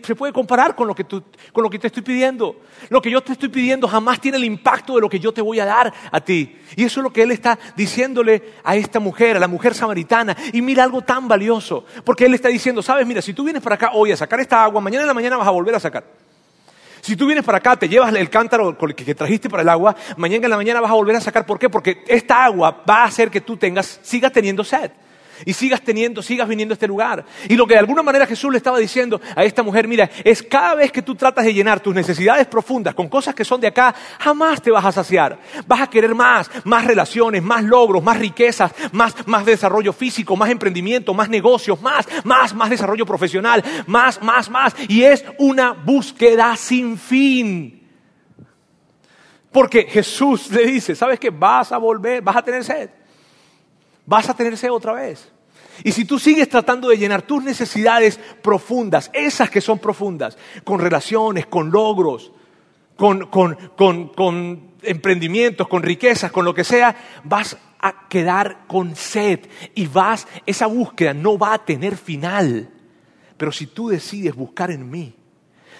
se 0.04 0.15
puede 0.15 0.34
comparar 0.34 0.76
con 0.76 0.88
lo, 0.88 0.95
que 0.95 1.06
con 1.06 1.63
lo 1.63 1.69
que 1.69 1.80
te 1.80 1.88
estoy 1.88 2.04
pidiendo. 2.04 2.62
Lo 2.89 3.02
que 3.02 3.12
yo 3.12 3.22
te 3.22 3.34
estoy 3.34 3.50
pidiendo 3.50 3.88
jamás 3.88 4.19
tiene 4.19 4.38
el 4.38 4.43
impacto 4.43 4.95
de 4.95 5.02
lo 5.02 5.10
que 5.10 5.19
yo 5.19 5.32
te 5.32 5.41
voy 5.41 5.60
a 5.60 5.65
dar 5.65 5.93
a 6.12 6.22
ti. 6.22 6.58
Y 6.76 6.84
eso 6.84 7.00
es 7.00 7.04
lo 7.04 7.13
que 7.13 7.24
él 7.24 7.32
está 7.32 7.60
diciéndole 7.76 8.54
a 8.63 8.76
esta 8.76 9.00
mujer, 9.00 9.38
a 9.38 9.39
la 9.39 9.48
mujer 9.48 9.74
samaritana. 9.76 10.36
Y 10.54 10.62
mira 10.62 10.84
algo 10.84 11.02
tan 11.02 11.28
valioso, 11.28 11.86
porque 12.04 12.26
él 12.26 12.34
está 12.34 12.50
diciendo, 12.50 12.82
sabes, 12.82 13.06
mira, 13.06 13.22
si 13.22 13.34
tú 13.34 13.43
vienes 13.43 13.62
para 13.62 13.76
acá 13.76 13.91
hoy 13.93 14.12
a 14.12 14.17
sacar 14.17 14.39
esta 14.39 14.63
agua, 14.63 14.82
mañana 14.82 15.04
en 15.04 15.08
la 15.08 15.13
mañana 15.13 15.38
vas 15.38 15.48
a 15.48 15.52
volver 15.52 15.76
a 15.76 15.80
sacar. 15.80 16.29
Si 17.10 17.15
tú 17.15 17.26
vienes 17.26 17.43
para 17.43 17.58
acá, 17.58 17.76
te 17.76 17.89
llevas 17.89 18.13
el 18.13 18.30
cántaro 18.30 18.78
que 18.78 19.15
trajiste 19.15 19.50
para 19.50 19.63
el 19.63 19.69
agua, 19.69 19.95
mañana 20.15 20.45
en 20.45 20.52
la 20.52 20.58
mañana 20.58 20.80
vas 20.80 20.91
a 20.91 20.93
volver 20.93 21.15
a 21.15 21.19
sacar. 21.19 21.43
¿Por 21.43 21.58
qué? 21.58 21.67
Porque 21.67 22.04
esta 22.08 22.45
agua 22.45 22.84
va 22.88 22.98
a 22.98 23.06
hacer 23.06 23.32
que 23.32 23.41
tú 23.41 23.58
tengas, 23.58 24.00
sigas 24.04 24.32
teniendo 24.32 24.63
sed 24.63 24.91
y 25.45 25.54
sigas 25.54 25.82
teniendo, 25.82 26.21
sigas 26.21 26.47
viniendo 26.47 26.73
a 26.73 26.75
este 26.75 26.88
lugar. 26.88 27.25
Y 27.47 27.56
lo 27.56 27.65
que 27.65 27.73
de 27.73 27.80
alguna 27.80 28.04
manera 28.04 28.25
Jesús 28.25 28.52
le 28.52 28.58
estaba 28.58 28.78
diciendo 28.78 29.19
a 29.36 29.43
esta 29.43 29.63
mujer, 29.63 29.88
mira, 29.88 30.10
es 30.23 30.43
cada 30.43 30.75
vez 30.75 30.91
que 30.91 31.02
tú 31.02 31.15
tratas 31.15 31.45
de 31.45 31.54
llenar 31.54 31.80
tus 31.80 31.93
necesidades 31.95 32.47
profundas 32.47 32.93
con 32.95 33.08
cosas 33.08 33.36
que 33.36 33.45
son 33.45 33.62
de 33.62 33.67
acá, 33.67 33.93
jamás 34.19 34.62
te 34.62 34.71
vas 34.71 34.86
a 34.86 34.91
saciar. 34.91 35.39
Vas 35.67 35.82
a 35.82 35.88
querer 35.88 36.13
más, 36.15 36.49
más 36.63 36.86
relaciones, 36.86 37.43
más 37.43 37.63
logros, 37.63 38.04
más 38.04 38.17
riquezas, 38.17 38.73
más, 38.91 39.15
más 39.28 39.45
desarrollo 39.45 39.93
físico, 39.93 40.36
más 40.36 40.49
emprendimiento, 40.49 41.13
más 41.13 41.30
negocios, 41.30 41.82
más, 41.82 42.08
más, 42.23 42.54
más 42.54 42.69
desarrollo 42.69 43.06
profesional, 43.06 43.63
más, 43.88 44.21
más, 44.21 44.49
más. 44.49 44.75
Y 44.88 45.04
es 45.04 45.23
una 45.38 45.73
búsqueda 45.73 46.56
sin 46.56 46.97
fin. 46.97 47.75
Porque 49.52 49.84
Jesús 49.84 50.52
le 50.52 50.65
dice, 50.65 50.95
¿sabes 50.95 51.19
qué? 51.19 51.32
Vas 51.32 51.71
a 51.71 51.78
volver, 51.78 52.21
vas 52.21 52.36
a 52.36 52.43
tener 52.43 52.63
sed 52.63 52.98
vas 54.10 54.28
a 54.28 54.34
tener 54.34 54.58
sed 54.58 54.72
otra 54.72 54.93
vez. 54.93 55.32
Y 55.84 55.91
si 55.93 56.04
tú 56.04 56.19
sigues 56.19 56.50
tratando 56.50 56.89
de 56.89 56.98
llenar 56.98 57.22
tus 57.22 57.43
necesidades 57.43 58.19
profundas, 58.41 59.10
esas 59.13 59.50
que 59.50 59.62
son 59.62 59.80
profundas, 59.80 60.38
con 60.65 60.80
relaciones, 60.80 61.45
con 61.45 61.72
logros, 61.72 62.34
con, 62.98 63.28
con, 63.28 64.69
emprendimientos, 64.82 65.67
con 65.67 65.84
riquezas, 65.84 66.32
con 66.32 66.43
lo 66.43 66.54
que 66.54 66.65
sea, 66.65 67.22
vas 67.24 67.56
a 67.80 68.10
quedar 68.10 68.65
con 68.67 68.95
sed 68.95 69.39
y 69.74 69.88
vas, 69.88 70.28
esa 70.45 70.65
búsqueda 70.65 71.13
no 71.13 71.38
va 71.38 71.54
a 71.54 71.63
tener 71.63 71.95
final. 71.95 72.69
Pero 73.38 73.54
si 73.54 73.67
tú 73.67 73.88
decides 73.88 74.36
buscar 74.36 74.72
en 74.72 74.89
mí, 74.89 75.15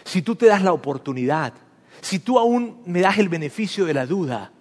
si 0.06 0.22
tú 0.22 0.36
te 0.36 0.46
das 0.46 0.62
la 0.62 0.72
oportunidad, 0.72 1.54
si 2.00 2.20
tú 2.20 2.40
aún 2.40 2.82
me 2.86 3.02
das 3.02 3.18
el 3.18 3.28
beneficio 3.28 3.86
de 3.86 3.94
la 3.94 4.06
duda 4.06 4.54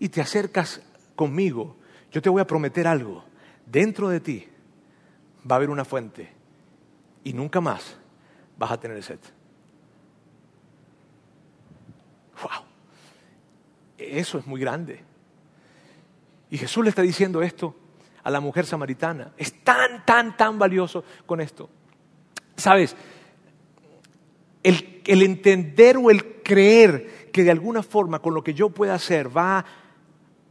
y 0.00 0.08
te 0.08 0.20
acercas 0.20 0.80
conmigo, 1.14 1.75
yo 2.16 2.22
te 2.22 2.30
voy 2.30 2.40
a 2.40 2.46
prometer 2.46 2.86
algo. 2.86 3.22
Dentro 3.66 4.08
de 4.08 4.20
ti 4.20 4.48
va 5.42 5.54
a 5.54 5.58
haber 5.58 5.68
una 5.68 5.84
fuente 5.84 6.32
y 7.22 7.34
nunca 7.34 7.60
más 7.60 7.98
vas 8.56 8.70
a 8.70 8.80
tener 8.80 9.02
sed. 9.02 9.18
¡Wow! 12.40 12.64
Eso 13.98 14.38
es 14.38 14.46
muy 14.46 14.58
grande. 14.62 15.04
Y 16.48 16.56
Jesús 16.56 16.82
le 16.84 16.88
está 16.88 17.02
diciendo 17.02 17.42
esto 17.42 17.76
a 18.22 18.30
la 18.30 18.40
mujer 18.40 18.64
samaritana. 18.64 19.32
Es 19.36 19.62
tan, 19.62 20.06
tan, 20.06 20.38
tan 20.38 20.58
valioso 20.58 21.04
con 21.26 21.42
esto. 21.42 21.68
Sabes, 22.56 22.96
el, 24.62 25.02
el 25.04 25.20
entender 25.20 25.98
o 25.98 26.10
el 26.10 26.40
creer 26.42 27.28
que 27.30 27.44
de 27.44 27.50
alguna 27.50 27.82
forma 27.82 28.20
con 28.20 28.32
lo 28.32 28.42
que 28.42 28.54
yo 28.54 28.70
pueda 28.70 28.94
hacer 28.94 29.36
va 29.36 29.58
a 29.58 29.85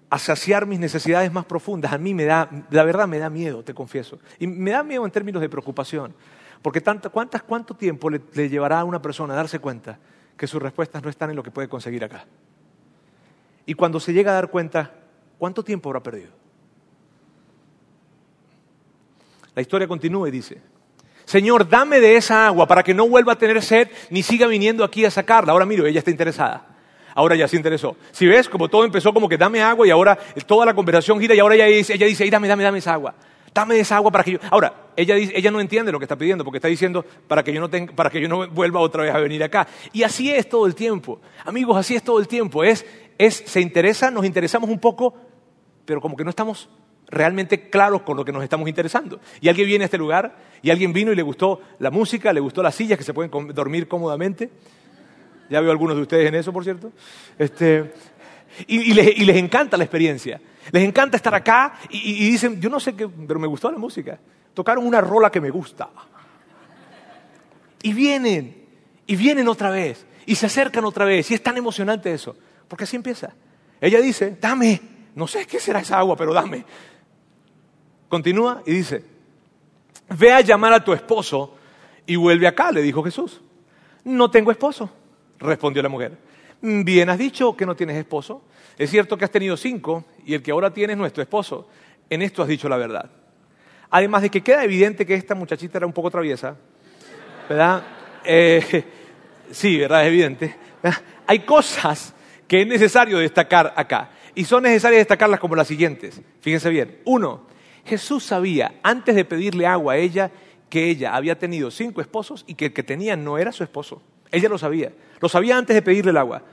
a 0.10 0.20
saciar 0.20 0.66
mis 0.66 0.80
necesidades 0.80 1.32
más 1.32 1.46
profundas, 1.46 1.92
a 1.92 1.98
mí 1.98 2.14
me 2.14 2.26
da, 2.26 2.50
la 2.70 2.84
verdad 2.84 3.08
me 3.08 3.18
da 3.18 3.30
miedo, 3.30 3.64
te 3.64 3.74
confieso. 3.74 4.20
Y 4.40 4.48
me 4.48 4.72
da 4.72 4.84
miedo 4.84 5.06
en 5.06 5.12
términos 5.12 5.42
de 5.42 5.50
preocupación. 5.50 6.14
Porque 6.62 6.82
¿cuántas, 7.12 7.44
¿cuánto 7.44 7.74
tiempo 7.76 8.10
le, 8.10 8.20
llevará 8.50 8.80
a 8.80 8.84
una 8.84 9.02
persona 9.02 9.34
a 9.34 9.38
darse 9.38 9.60
cuenta 9.60 10.00
que 10.38 10.48
sus 10.48 10.62
respuestas 10.62 11.04
no 11.04 11.10
están 11.10 11.30
en 11.30 11.36
lo 11.36 11.44
que 11.44 11.52
puede 11.52 11.68
conseguir 11.68 12.04
acá? 12.04 12.26
Y 13.66 13.74
cuando 13.74 14.00
se 14.00 14.14
llega 14.14 14.32
a 14.32 14.36
dar 14.36 14.50
cuenta, 14.50 14.92
¿cuánto 15.38 15.64
tiempo 15.64 15.90
habrá 15.90 16.02
perdido? 16.02 16.32
La 19.56 19.62
historia 19.62 19.88
continúa 19.88 20.28
y 20.28 20.32
dice, 20.32 20.62
Señor, 21.26 21.68
dame 21.68 22.00
de 22.00 22.18
esa 22.18 22.46
agua 22.46 22.68
para 22.68 22.84
que 22.84 22.94
no 22.94 23.08
vuelva 23.08 23.34
a 23.34 23.38
tener 23.38 23.62
sed 23.64 23.90
ni 24.10 24.22
siga 24.22 24.46
viniendo 24.48 24.84
aquí 24.84 25.06
a 25.06 25.12
sacarla. 25.12 25.54
Ahora 25.54 25.66
miro, 25.66 25.88
ella 25.88 26.00
está 26.00 26.12
interesada 26.12 26.75
ahora 27.16 27.36
ya 27.36 27.48
se 27.48 27.56
interesó. 27.56 27.96
Si 28.12 28.28
ves, 28.28 28.48
como 28.48 28.68
todo 28.68 28.86
empezó 28.86 29.12
como 29.14 29.28
que 29.28 29.38
dame 29.38 29.62
agua 29.62 29.88
y 29.88 29.90
ahora 29.90 30.18
toda 30.46 30.66
la 30.66 30.76
conversación 30.76 31.20
gira 31.20 31.34
y 31.34 31.40
ahora 31.40 31.56
ella 31.56 31.66
dice, 31.66 31.96
ella 31.96 32.06
dice, 32.06 32.30
dame, 32.30 32.48
dame, 32.48 32.64
dame 32.64 32.78
esa 32.78 32.94
agua. 32.94 33.16
Dame 33.54 33.80
esa 33.80 33.96
agua 33.96 34.12
para 34.12 34.24
que 34.26 34.34
yo... 34.34 34.40
Ahora, 34.52 34.74
ella, 34.98 35.16
ella 35.16 35.50
no 35.50 35.62
entiende 35.62 35.90
lo 35.90 35.98
que 35.98 36.04
está 36.04 36.18
pidiendo 36.18 36.44
porque 36.44 36.58
está 36.58 36.68
diciendo 36.68 37.06
para 37.26 37.42
que, 37.42 37.54
yo 37.54 37.62
no 37.62 37.70
para 37.96 38.10
que 38.10 38.20
yo 38.20 38.28
no 38.28 38.50
vuelva 38.50 38.82
otra 38.82 39.04
vez 39.04 39.16
a 39.16 39.20
venir 39.20 39.42
acá. 39.44 39.66
Y 39.94 40.04
así 40.04 40.30
es 40.30 40.50
todo 40.50 40.68
el 40.68 40.76
tiempo. 40.76 41.22
Amigos, 41.46 41.78
así 41.78 41.96
es 41.96 42.04
todo 42.04 42.20
el 42.20 42.28
tiempo. 42.28 42.66
Es, 42.66 42.86
es, 43.18 43.44
se 43.46 43.62
interesa, 43.62 44.12
nos 44.12 44.26
interesamos 44.26 44.70
un 44.70 44.80
poco, 44.80 45.16
pero 45.86 46.02
como 46.02 46.18
que 46.18 46.26
no 46.26 46.32
estamos 46.32 46.70
realmente 47.08 47.70
claros 47.70 48.02
con 48.02 48.18
lo 48.18 48.26
que 48.26 48.34
nos 48.34 48.44
estamos 48.44 48.68
interesando. 48.68 49.22
Y 49.40 49.48
alguien 49.48 49.68
viene 49.68 49.86
a 49.86 49.88
este 49.88 49.98
lugar 49.98 50.36
y 50.62 50.70
alguien 50.70 50.92
vino 50.92 51.14
y 51.14 51.16
le 51.16 51.22
gustó 51.22 51.62
la 51.80 51.92
música, 51.92 52.34
le 52.34 52.42
gustó 52.42 52.62
las 52.62 52.76
sillas 52.76 52.98
que 52.98 53.06
se 53.06 53.14
pueden 53.14 53.32
dormir 53.54 53.88
cómodamente 53.88 54.50
ya 55.50 55.62
veo 55.62 55.72
algunos 55.72 55.96
de 55.96 56.02
ustedes 56.02 56.28
en 56.28 56.36
eso, 56.36 56.52
por 56.52 56.64
cierto. 56.64 56.92
Este, 57.38 57.94
y, 58.68 58.94
les, 58.94 59.36
encanta 59.36 59.78
la 59.78 59.84
experiencia. 59.84 60.42
Les 60.72 60.84
encanta 60.84 61.18
estar 61.18 61.36
acá 61.36 61.80
y, 61.90 62.30
dicen, 62.32 62.60
yo 62.60 62.70
no 62.70 62.80
sé 62.80 62.96
qué, 62.96 63.08
pero 63.08 63.40
me 63.40 63.48
gustó 63.48 63.72
la 63.72 63.78
música. 63.78 64.18
Tocaron 64.54 64.86
una 64.86 65.02
rola 65.02 65.30
que 65.30 65.42
me 65.42 65.50
gusta. 65.50 65.90
Y 67.84 67.94
vienen, 67.94 68.66
y 69.06 69.16
vienen 69.16 69.48
otra 69.48 69.70
vez, 69.70 70.06
y 70.26 70.36
se 70.36 70.48
acercan 70.48 70.86
otra 70.86 71.06
vez, 71.06 71.30
y 71.30 71.36
es 71.36 71.44
tan 71.44 71.56
emocionante 71.58 72.12
eso, 72.12 72.36
porque 72.68 72.86
así 72.86 72.96
empieza. 72.96 73.34
Ella 73.80 74.00
dice, 74.02 74.38
dame, 74.42 74.82
no 75.14 75.28
sé 75.28 75.46
qué 75.46 75.60
será 75.60 75.82
esa 75.82 76.00
agua, 76.00 76.16
pero 76.16 76.34
dame. 76.34 76.66
Continúa 78.10 78.64
y 78.66 78.72
dice, 78.72 79.04
ve 80.18 80.32
a 80.32 80.42
llamar 80.42 80.74
a 80.74 80.84
tu 80.84 80.94
esposo 80.94 81.56
y 82.08 82.16
vuelve 82.16 82.48
acá, 82.48 82.72
le 82.72 82.82
dijo 82.82 83.04
Jesús. 83.04 83.42
No 84.04 84.32
tengo 84.32 84.50
esposo 84.50 84.90
respondió 85.40 85.82
la 85.82 85.90
mujer. 85.90 86.18
Bien 86.62 87.10
has 87.10 87.18
dicho 87.18 87.56
que 87.56 87.66
no 87.66 87.76
tienes 87.76 87.98
esposo. 87.98 88.44
Es 88.78 88.90
cierto 88.90 89.18
que 89.18 89.26
has 89.26 89.32
tenido 89.32 89.56
cinco 89.58 90.06
y 90.26 90.34
el 90.34 90.42
que 90.42 90.52
ahora 90.52 90.74
tienes 90.74 90.98
no 90.98 91.06
es 91.06 91.14
tu 91.14 91.22
esposo. 91.22 91.68
En 92.10 92.22
esto 92.22 92.42
has 92.42 92.48
dicho 92.48 92.68
la 92.70 92.78
verdad. 92.78 93.10
Además 93.90 94.24
de 94.24 94.30
que 94.30 94.42
queda 94.42 94.64
evidente 94.64 95.06
que 95.06 95.14
esta 95.14 95.36
muchachita 95.36 95.78
era 95.78 95.88
un 95.88 95.94
poco 95.94 96.10
traviesa, 96.10 96.56
¿verdad? 97.48 97.84
Eh, 98.24 98.84
sí, 99.52 99.78
¿verdad? 99.78 100.04
Es 100.04 100.08
evidente. 100.08 100.56
Hay 101.28 101.40
cosas 101.40 102.14
que 102.48 102.62
es 102.62 102.68
necesario 102.68 103.18
destacar 103.18 103.74
acá. 103.76 104.12
Y 104.34 104.44
son 104.44 104.64
necesarias 104.64 105.00
destacarlas 105.00 105.40
como 105.40 105.56
las 105.56 105.68
siguientes. 105.68 106.22
Fíjense 106.42 106.70
bien. 106.70 107.00
Uno, 107.06 107.48
Jesús 107.86 108.24
sabía, 108.24 108.76
antes 108.84 109.16
de 109.16 109.24
pedirle 109.24 109.66
agua 109.66 109.94
a 109.94 109.98
ella, 109.98 110.32
que 110.70 110.90
ella 110.90 111.16
había 111.16 111.40
tenido 111.40 111.72
cinco 111.72 112.02
esposos 112.02 112.44
y 112.48 112.56
que 112.56 112.66
el 112.66 112.74
que 112.74 112.84
tenía 112.84 113.16
no 113.16 113.38
era 113.38 113.52
su 113.52 113.64
esposo. 113.64 114.02
Ella 114.32 114.50
lo 114.50 114.58
sabía. 114.58 114.92
Lo 115.26 115.30
sabía 115.30 115.58
antes 115.58 115.74
de 115.74 115.82
pedirle 115.82 116.12
el 116.12 116.18
agua. 116.18 116.44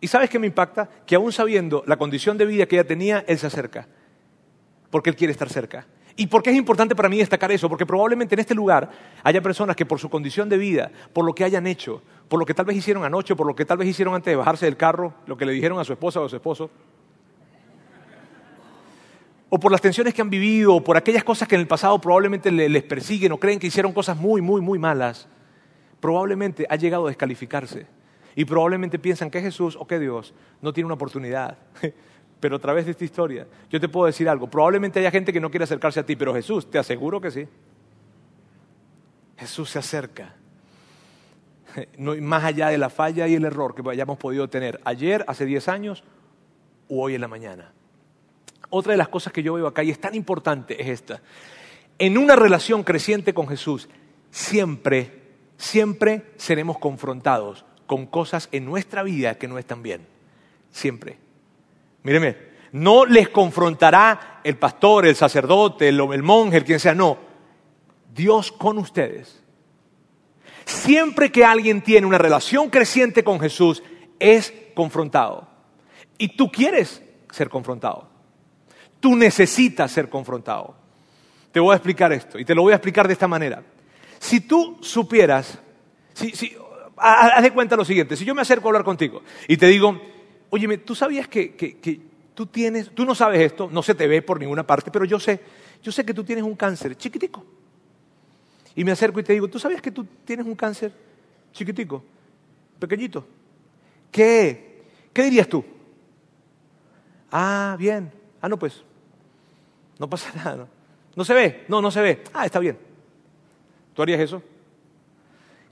¿Y 0.00 0.06
sabes 0.06 0.30
qué 0.30 0.38
me 0.38 0.46
impacta? 0.46 0.88
Que 1.04 1.16
aún 1.16 1.32
sabiendo 1.32 1.82
la 1.88 1.96
condición 1.96 2.38
de 2.38 2.46
vida 2.46 2.64
que 2.64 2.76
ella 2.76 2.86
tenía, 2.86 3.24
él 3.26 3.40
se 3.40 3.48
acerca. 3.48 3.88
Porque 4.88 5.10
él 5.10 5.16
quiere 5.16 5.32
estar 5.32 5.48
cerca. 5.48 5.84
¿Y 6.14 6.28
por 6.28 6.40
qué 6.40 6.50
es 6.50 6.56
importante 6.56 6.94
para 6.94 7.08
mí 7.08 7.18
destacar 7.18 7.50
eso? 7.50 7.68
Porque 7.68 7.84
probablemente 7.84 8.36
en 8.36 8.38
este 8.38 8.54
lugar 8.54 8.88
haya 9.24 9.42
personas 9.42 9.74
que 9.74 9.84
por 9.84 9.98
su 9.98 10.08
condición 10.08 10.48
de 10.48 10.58
vida, 10.58 10.92
por 11.12 11.24
lo 11.24 11.34
que 11.34 11.42
hayan 11.42 11.66
hecho, 11.66 12.04
por 12.28 12.38
lo 12.38 12.46
que 12.46 12.54
tal 12.54 12.66
vez 12.66 12.76
hicieron 12.76 13.02
anoche, 13.02 13.34
por 13.34 13.48
lo 13.48 13.56
que 13.56 13.64
tal 13.64 13.78
vez 13.78 13.88
hicieron 13.88 14.14
antes 14.14 14.30
de 14.30 14.36
bajarse 14.36 14.66
del 14.66 14.76
carro, 14.76 15.12
lo 15.26 15.36
que 15.36 15.44
le 15.44 15.50
dijeron 15.50 15.80
a 15.80 15.84
su 15.84 15.92
esposa 15.92 16.20
o 16.20 16.26
a 16.26 16.28
su 16.28 16.36
esposo, 16.36 16.70
o 19.48 19.58
por 19.58 19.72
las 19.72 19.80
tensiones 19.80 20.14
que 20.14 20.22
han 20.22 20.30
vivido, 20.30 20.76
o 20.76 20.84
por 20.84 20.96
aquellas 20.96 21.24
cosas 21.24 21.48
que 21.48 21.56
en 21.56 21.62
el 21.62 21.66
pasado 21.66 22.00
probablemente 22.00 22.52
les 22.52 22.82
persiguen 22.84 23.32
o 23.32 23.38
creen 23.38 23.58
que 23.58 23.66
hicieron 23.66 23.92
cosas 23.92 24.16
muy, 24.16 24.40
muy, 24.40 24.60
muy 24.60 24.78
malas, 24.78 25.26
probablemente 25.98 26.64
ha 26.70 26.76
llegado 26.76 27.06
a 27.06 27.08
descalificarse. 27.08 27.98
Y 28.36 28.44
probablemente 28.44 28.98
piensan 28.98 29.30
que 29.30 29.40
Jesús 29.40 29.76
o 29.78 29.86
que 29.86 29.98
Dios 29.98 30.34
no 30.60 30.72
tiene 30.72 30.86
una 30.86 30.94
oportunidad. 30.94 31.58
Pero 32.40 32.56
a 32.56 32.58
través 32.58 32.86
de 32.86 32.92
esta 32.92 33.04
historia, 33.04 33.46
yo 33.68 33.78
te 33.78 33.88
puedo 33.88 34.06
decir 34.06 34.28
algo. 34.28 34.48
Probablemente 34.48 34.98
haya 34.98 35.10
gente 35.10 35.32
que 35.32 35.40
no 35.40 35.50
quiere 35.50 35.64
acercarse 35.64 36.00
a 36.00 36.06
ti, 36.06 36.16
pero 36.16 36.32
Jesús, 36.32 36.70
te 36.70 36.78
aseguro 36.78 37.20
que 37.20 37.30
sí. 37.30 37.46
Jesús 39.36 39.68
se 39.68 39.78
acerca. 39.78 40.34
no, 41.98 42.16
más 42.16 42.44
allá 42.44 42.68
de 42.68 42.78
la 42.78 42.88
falla 42.88 43.28
y 43.28 43.34
el 43.34 43.44
error 43.44 43.74
que 43.74 43.88
hayamos 43.90 44.16
podido 44.16 44.48
tener 44.48 44.80
ayer, 44.84 45.22
hace 45.28 45.44
10 45.44 45.68
años 45.68 46.02
o 46.88 47.02
hoy 47.02 47.14
en 47.14 47.20
la 47.20 47.28
mañana. 47.28 47.72
Otra 48.70 48.92
de 48.92 48.98
las 48.98 49.08
cosas 49.08 49.32
que 49.32 49.42
yo 49.42 49.54
veo 49.54 49.66
acá 49.66 49.82
y 49.82 49.90
es 49.90 50.00
tan 50.00 50.14
importante 50.14 50.80
es 50.80 50.88
esta. 50.88 51.20
En 51.98 52.16
una 52.16 52.36
relación 52.36 52.84
creciente 52.84 53.34
con 53.34 53.48
Jesús, 53.48 53.88
siempre, 54.30 55.12
siempre 55.58 56.32
seremos 56.36 56.78
confrontados 56.78 57.66
con 57.90 58.06
cosas 58.06 58.48
en 58.52 58.66
nuestra 58.66 59.02
vida 59.02 59.34
que 59.34 59.48
no 59.48 59.58
están 59.58 59.82
bien. 59.82 60.06
Siempre. 60.70 61.18
Míreme, 62.04 62.36
no 62.70 63.04
les 63.04 63.30
confrontará 63.30 64.40
el 64.44 64.56
pastor, 64.58 65.06
el 65.06 65.16
sacerdote, 65.16 65.88
el, 65.88 65.98
el 65.98 66.22
monje, 66.22 66.58
el 66.58 66.64
quien 66.64 66.78
sea, 66.78 66.94
no. 66.94 67.18
Dios 68.14 68.52
con 68.52 68.78
ustedes. 68.78 69.42
Siempre 70.64 71.32
que 71.32 71.44
alguien 71.44 71.82
tiene 71.82 72.06
una 72.06 72.18
relación 72.18 72.70
creciente 72.70 73.24
con 73.24 73.40
Jesús, 73.40 73.82
es 74.20 74.54
confrontado. 74.76 75.48
Y 76.16 76.36
tú 76.36 76.48
quieres 76.48 77.02
ser 77.32 77.48
confrontado. 77.48 78.08
Tú 79.00 79.16
necesitas 79.16 79.90
ser 79.90 80.08
confrontado. 80.08 80.76
Te 81.50 81.58
voy 81.58 81.72
a 81.72 81.76
explicar 81.78 82.12
esto 82.12 82.38
y 82.38 82.44
te 82.44 82.54
lo 82.54 82.62
voy 82.62 82.72
a 82.72 82.76
explicar 82.76 83.08
de 83.08 83.14
esta 83.14 83.26
manera. 83.26 83.64
Si 84.20 84.42
tú 84.42 84.78
supieras, 84.80 85.58
si, 86.14 86.30
si, 86.30 86.56
haz 87.00 87.42
de 87.42 87.52
cuenta 87.52 87.76
lo 87.76 87.84
siguiente, 87.84 88.16
si 88.16 88.24
yo 88.24 88.34
me 88.34 88.42
acerco 88.42 88.68
a 88.68 88.70
hablar 88.70 88.84
contigo 88.84 89.22
y 89.48 89.56
te 89.56 89.66
digo, 89.66 90.00
oye, 90.50 90.78
¿tú 90.78 90.94
sabías 90.94 91.28
que, 91.28 91.54
que, 91.54 92.00
tú 92.34 92.46
tienes, 92.46 92.90
tú 92.94 93.04
no 93.04 93.14
sabes 93.14 93.40
esto, 93.40 93.68
no 93.70 93.82
se 93.82 93.94
te 93.94 94.06
ve 94.06 94.22
por 94.22 94.38
ninguna 94.38 94.66
parte, 94.66 94.90
pero 94.90 95.04
yo 95.04 95.18
sé, 95.18 95.40
yo 95.82 95.92
sé 95.92 96.04
que 96.04 96.14
tú 96.14 96.24
tienes 96.24 96.44
un 96.44 96.54
cáncer 96.54 96.96
chiquitico. 96.96 97.44
Y 98.74 98.84
me 98.84 98.92
acerco 98.92 99.20
y 99.20 99.24
te 99.24 99.32
digo, 99.32 99.48
¿tú 99.48 99.58
sabías 99.58 99.82
que 99.82 99.90
tú 99.90 100.06
tienes 100.24 100.46
un 100.46 100.54
cáncer 100.54 100.92
chiquitico, 101.52 102.04
pequeñito? 102.78 103.26
¿Qué? 104.10 104.84
¿Qué 105.12 105.22
dirías 105.24 105.48
tú? 105.48 105.64
Ah, 107.30 107.76
bien. 107.78 108.12
Ah, 108.40 108.48
no, 108.48 108.58
pues. 108.58 108.82
No 109.98 110.08
pasa 110.08 110.32
nada. 110.36 110.56
¿no? 110.56 110.68
¿No 111.16 111.24
se 111.24 111.34
ve? 111.34 111.64
No, 111.68 111.80
no 111.82 111.90
se 111.90 112.00
ve. 112.00 112.22
Ah, 112.32 112.46
está 112.46 112.58
bien. 112.58 112.78
¿Tú 113.94 114.02
harías 114.02 114.20
eso? 114.20 114.42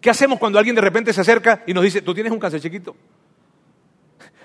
¿Qué 0.00 0.10
hacemos 0.10 0.38
cuando 0.38 0.58
alguien 0.58 0.76
de 0.76 0.82
repente 0.82 1.12
se 1.12 1.20
acerca 1.20 1.62
y 1.66 1.74
nos 1.74 1.82
dice, 1.82 2.02
tú 2.02 2.14
tienes 2.14 2.32
un 2.32 2.38
cáncer 2.38 2.60
chiquito? 2.60 2.94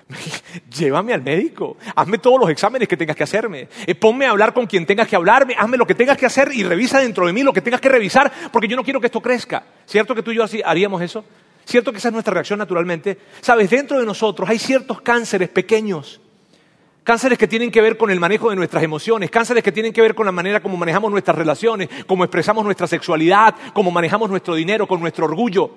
Llévame 0.76 1.12
al 1.14 1.22
médico, 1.22 1.76
hazme 1.94 2.18
todos 2.18 2.40
los 2.40 2.50
exámenes 2.50 2.88
que 2.88 2.96
tengas 2.96 3.16
que 3.16 3.22
hacerme, 3.22 3.68
eh, 3.86 3.94
ponme 3.94 4.26
a 4.26 4.30
hablar 4.30 4.52
con 4.52 4.66
quien 4.66 4.84
tengas 4.84 5.08
que 5.08 5.16
hablarme, 5.16 5.54
hazme 5.56 5.76
lo 5.76 5.86
que 5.86 5.94
tengas 5.94 6.18
que 6.18 6.26
hacer 6.26 6.50
y 6.52 6.62
revisa 6.62 6.98
dentro 7.00 7.26
de 7.26 7.32
mí 7.32 7.42
lo 7.42 7.52
que 7.52 7.60
tengas 7.60 7.80
que 7.80 7.88
revisar, 7.88 8.30
porque 8.52 8.68
yo 8.68 8.76
no 8.76 8.84
quiero 8.84 9.00
que 9.00 9.06
esto 9.06 9.20
crezca. 9.20 9.64
¿Cierto 9.86 10.14
que 10.14 10.22
tú 10.22 10.30
y 10.32 10.36
yo 10.36 10.44
así 10.44 10.60
haríamos 10.64 11.00
eso? 11.02 11.24
¿Cierto 11.64 11.92
que 11.92 11.98
esa 11.98 12.08
es 12.08 12.12
nuestra 12.12 12.34
reacción 12.34 12.58
naturalmente? 12.58 13.18
Sabes, 13.40 13.70
dentro 13.70 13.98
de 13.98 14.04
nosotros 14.04 14.48
hay 14.48 14.58
ciertos 14.58 15.00
cánceres 15.00 15.48
pequeños 15.48 16.20
Cánceres 17.04 17.36
que 17.36 17.46
tienen 17.46 17.70
que 17.70 17.82
ver 17.82 17.98
con 17.98 18.10
el 18.10 18.18
manejo 18.18 18.48
de 18.48 18.56
nuestras 18.56 18.82
emociones, 18.82 19.30
cánceres 19.30 19.62
que 19.62 19.70
tienen 19.70 19.92
que 19.92 20.00
ver 20.00 20.14
con 20.14 20.24
la 20.24 20.32
manera 20.32 20.62
como 20.62 20.78
manejamos 20.78 21.10
nuestras 21.10 21.36
relaciones, 21.36 21.90
cómo 22.06 22.24
expresamos 22.24 22.64
nuestra 22.64 22.86
sexualidad, 22.86 23.54
cómo 23.74 23.90
manejamos 23.90 24.30
nuestro 24.30 24.54
dinero, 24.54 24.88
con 24.88 25.00
nuestro 25.00 25.26
orgullo. 25.26 25.70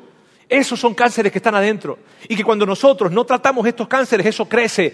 Esos 0.48 0.80
son 0.80 0.96
cánceres 0.96 1.34
que 1.34 1.40
están 1.40 1.56
adentro. 1.56 2.00
Y 2.30 2.36
que 2.38 2.46
cuando 2.46 2.66
nosotros 2.66 3.12
no 3.12 3.26
tratamos 3.26 3.68
estos 3.68 3.90
cánceres, 3.90 4.26
eso 4.26 4.48
crece 4.48 4.94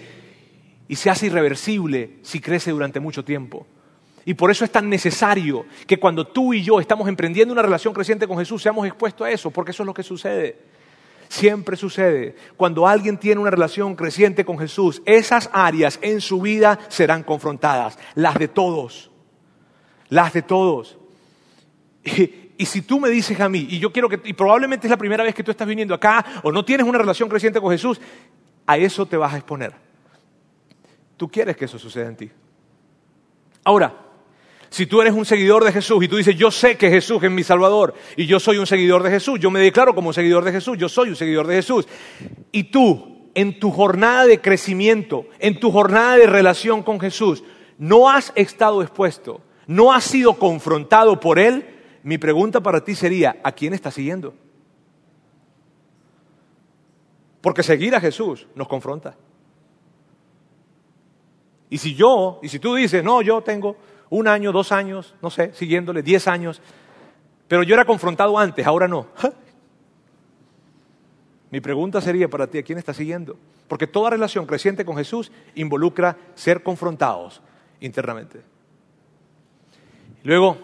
y 0.88 0.96
se 0.96 1.08
hace 1.08 1.26
irreversible 1.26 2.18
si 2.22 2.40
crece 2.40 2.72
durante 2.72 2.98
mucho 2.98 3.24
tiempo. 3.24 3.64
Y 4.24 4.34
por 4.34 4.50
eso 4.50 4.64
es 4.64 4.72
tan 4.72 4.90
necesario 4.90 5.66
que 5.86 5.98
cuando 5.98 6.26
tú 6.26 6.52
y 6.52 6.64
yo 6.64 6.80
estamos 6.80 7.08
emprendiendo 7.08 7.52
una 7.52 7.62
relación 7.62 7.94
creciente 7.94 8.26
con 8.26 8.38
Jesús, 8.38 8.60
seamos 8.60 8.84
expuestos 8.88 9.24
a 9.24 9.30
eso, 9.30 9.52
porque 9.52 9.70
eso 9.70 9.84
es 9.84 9.86
lo 9.86 9.94
que 9.94 10.02
sucede. 10.02 10.56
Siempre 11.34 11.76
sucede. 11.76 12.36
Cuando 12.56 12.86
alguien 12.86 13.18
tiene 13.18 13.40
una 13.40 13.50
relación 13.50 13.96
creciente 13.96 14.44
con 14.44 14.56
Jesús, 14.56 15.02
esas 15.04 15.50
áreas 15.52 15.98
en 16.00 16.20
su 16.20 16.40
vida 16.40 16.78
serán 16.88 17.24
confrontadas. 17.24 17.98
Las 18.14 18.38
de 18.38 18.46
todos. 18.46 19.10
Las 20.10 20.32
de 20.32 20.42
todos. 20.42 20.96
Y, 22.56 22.66
si 22.66 22.82
tú 22.82 23.00
me 23.00 23.08
dices 23.08 23.40
a 23.40 23.48
mí, 23.48 23.66
y 23.68 23.80
yo 23.80 23.92
quiero 23.92 24.08
que, 24.08 24.20
y 24.22 24.32
probablemente 24.32 24.86
es 24.86 24.90
la 24.92 24.96
primera 24.96 25.24
vez 25.24 25.34
que 25.34 25.42
tú 25.42 25.50
estás 25.50 25.66
viniendo 25.66 25.92
acá, 25.92 26.24
o 26.44 26.52
no 26.52 26.64
tienes 26.64 26.86
una 26.86 26.98
relación 26.98 27.28
creciente 27.28 27.60
con 27.60 27.72
Jesús, 27.72 28.00
a 28.64 28.78
eso 28.78 29.04
te 29.06 29.16
vas 29.16 29.34
a 29.34 29.38
exponer. 29.38 29.72
Tú 31.16 31.28
quieres 31.28 31.56
que 31.56 31.64
eso 31.64 31.80
suceda 31.80 32.06
en 32.06 32.16
ti. 32.16 32.30
Ahora, 33.64 34.03
si 34.74 34.86
tú 34.86 35.00
eres 35.00 35.14
un 35.14 35.24
seguidor 35.24 35.62
de 35.62 35.70
Jesús 35.70 36.02
y 36.02 36.08
tú 36.08 36.16
dices, 36.16 36.34
yo 36.34 36.50
sé 36.50 36.76
que 36.76 36.90
Jesús 36.90 37.22
es 37.22 37.30
mi 37.30 37.44
Salvador 37.44 37.94
y 38.16 38.26
yo 38.26 38.40
soy 38.40 38.58
un 38.58 38.66
seguidor 38.66 39.04
de 39.04 39.10
Jesús, 39.10 39.38
yo 39.38 39.48
me 39.48 39.60
declaro 39.60 39.94
como 39.94 40.08
un 40.08 40.14
seguidor 40.14 40.42
de 40.42 40.50
Jesús, 40.50 40.76
yo 40.76 40.88
soy 40.88 41.10
un 41.10 41.14
seguidor 41.14 41.46
de 41.46 41.54
Jesús, 41.54 41.86
y 42.50 42.64
tú, 42.64 43.30
en 43.34 43.60
tu 43.60 43.70
jornada 43.70 44.26
de 44.26 44.40
crecimiento, 44.40 45.26
en 45.38 45.60
tu 45.60 45.70
jornada 45.70 46.16
de 46.16 46.26
relación 46.26 46.82
con 46.82 46.98
Jesús, 46.98 47.44
no 47.78 48.10
has 48.10 48.32
estado 48.34 48.82
expuesto, 48.82 49.42
no 49.68 49.92
has 49.92 50.02
sido 50.02 50.40
confrontado 50.40 51.20
por 51.20 51.38
Él, 51.38 51.64
mi 52.02 52.18
pregunta 52.18 52.60
para 52.60 52.82
ti 52.82 52.96
sería, 52.96 53.36
¿a 53.44 53.52
quién 53.52 53.74
estás 53.74 53.94
siguiendo? 53.94 54.34
Porque 57.40 57.62
seguir 57.62 57.94
a 57.94 58.00
Jesús 58.00 58.48
nos 58.56 58.66
confronta. 58.66 59.16
Y 61.70 61.78
si 61.78 61.94
yo, 61.94 62.40
y 62.42 62.48
si 62.48 62.58
tú 62.58 62.74
dices, 62.74 63.04
no, 63.04 63.22
yo 63.22 63.40
tengo 63.40 63.76
un 64.14 64.28
año, 64.28 64.52
dos 64.52 64.70
años, 64.70 65.12
no 65.20 65.28
sé, 65.28 65.52
siguiéndole, 65.54 66.00
diez 66.00 66.28
años, 66.28 66.62
pero 67.48 67.64
yo 67.64 67.74
era 67.74 67.84
confrontado 67.84 68.38
antes, 68.38 68.64
ahora 68.64 68.86
no. 68.86 69.08
Mi 71.50 71.60
pregunta 71.60 72.00
sería 72.00 72.28
para 72.28 72.46
ti, 72.46 72.58
¿a 72.58 72.62
quién 72.62 72.78
estás 72.78 72.96
siguiendo? 72.96 73.36
Porque 73.66 73.88
toda 73.88 74.10
relación 74.10 74.46
creciente 74.46 74.84
con 74.84 74.96
Jesús 74.96 75.32
involucra 75.56 76.16
ser 76.36 76.62
confrontados 76.62 77.42
internamente. 77.80 78.40
Luego 80.22 80.58